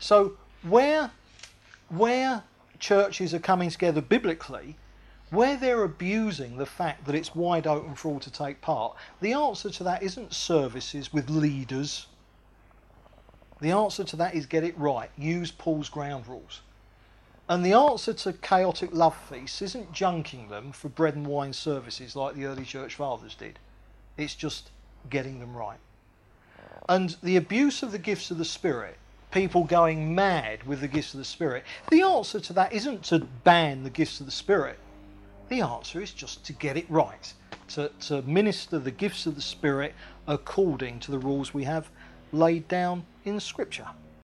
So 0.01 0.33
where 0.62 1.12
where 1.89 2.43
churches 2.80 3.33
are 3.33 3.39
coming 3.39 3.70
together 3.70 4.01
biblically, 4.01 4.76
where 5.33 5.57
they're 5.57 5.83
abusing 5.83 6.59
the 6.59 6.66
fact 6.66 7.07
that 7.07 7.14
it's 7.14 7.35
wide 7.35 7.66
open 7.66 7.95
for 7.95 8.09
all 8.09 8.20
to 8.20 8.30
take 8.30 8.61
part, 8.61 8.95
the 9.20 9.33
answer 9.33 9.70
to 9.70 9.83
that 9.83 10.03
isn't 10.03 10.35
services 10.35 11.11
with 11.11 11.30
leaders. 11.30 12.07
The 13.62 13.70
answer 13.70 14.05
to 14.05 14.16
that 14.16 14.35
is 14.35 14.45
get 14.45 14.62
it 14.62 14.76
right. 14.76 15.11
Use 15.16 15.51
Paul's 15.51 15.89
ground 15.89 16.28
rules. 16.28 16.61
And 17.49 17.64
the 17.64 17.72
answer 17.72 18.12
to 18.12 18.35
chaotic 18.35 18.91
love 18.93 19.16
feasts 19.16 19.62
isn't 19.62 19.93
junking 19.93 20.51
them 20.51 20.70
for 20.70 20.91
bread 20.91 21.16
and 21.16 21.26
wine 21.26 21.55
services 21.55 22.14
like 22.14 22.35
the 22.35 22.45
early 22.45 22.64
church 22.64 22.95
fathers 22.97 23.35
did. 23.35 23.59
It's 24.18 24.35
just 24.35 24.70
getting 25.09 25.41
them 25.41 25.57
right. 25.57 25.78
And 26.91 27.16
the 27.22 27.37
abuse 27.37 27.83
of 27.83 27.91
the 27.91 27.99
gifts 27.99 28.30
of 28.30 28.37
the 28.37 28.45
Spirit, 28.45 28.99
people 29.30 29.64
going 29.64 30.14
mad 30.14 30.64
with 30.64 30.80
the 30.80 30.89
gifts 30.89 31.14
of 31.14 31.18
the 31.18 31.24
Spirit, 31.24 31.64
the 31.91 32.03
answer 32.03 32.39
to 32.39 32.53
that 32.53 32.72
isn't 32.74 33.03
to 33.05 33.20
ban 33.20 33.83
the 33.83 33.91
gifts 33.91 34.20
of 34.20 34.26
the 34.26 34.33
Spirit. 34.33 34.78
The 35.53 35.61
answer 35.61 36.00
is 36.00 36.12
just 36.12 36.46
to 36.46 36.55
get 36.55 36.78
it 36.78 36.86
right, 36.88 37.30
to, 37.74 37.90
to 38.07 38.22
minister 38.22 38.78
the 38.78 38.90
gifts 38.90 39.26
of 39.26 39.34
the 39.34 39.42
Spirit 39.42 39.92
according 40.26 41.00
to 41.00 41.11
the 41.11 41.18
rules 41.18 41.53
we 41.53 41.64
have 41.64 41.90
laid 42.32 42.68
down 42.68 43.05
in 43.26 43.38
Scripture. 43.38 43.88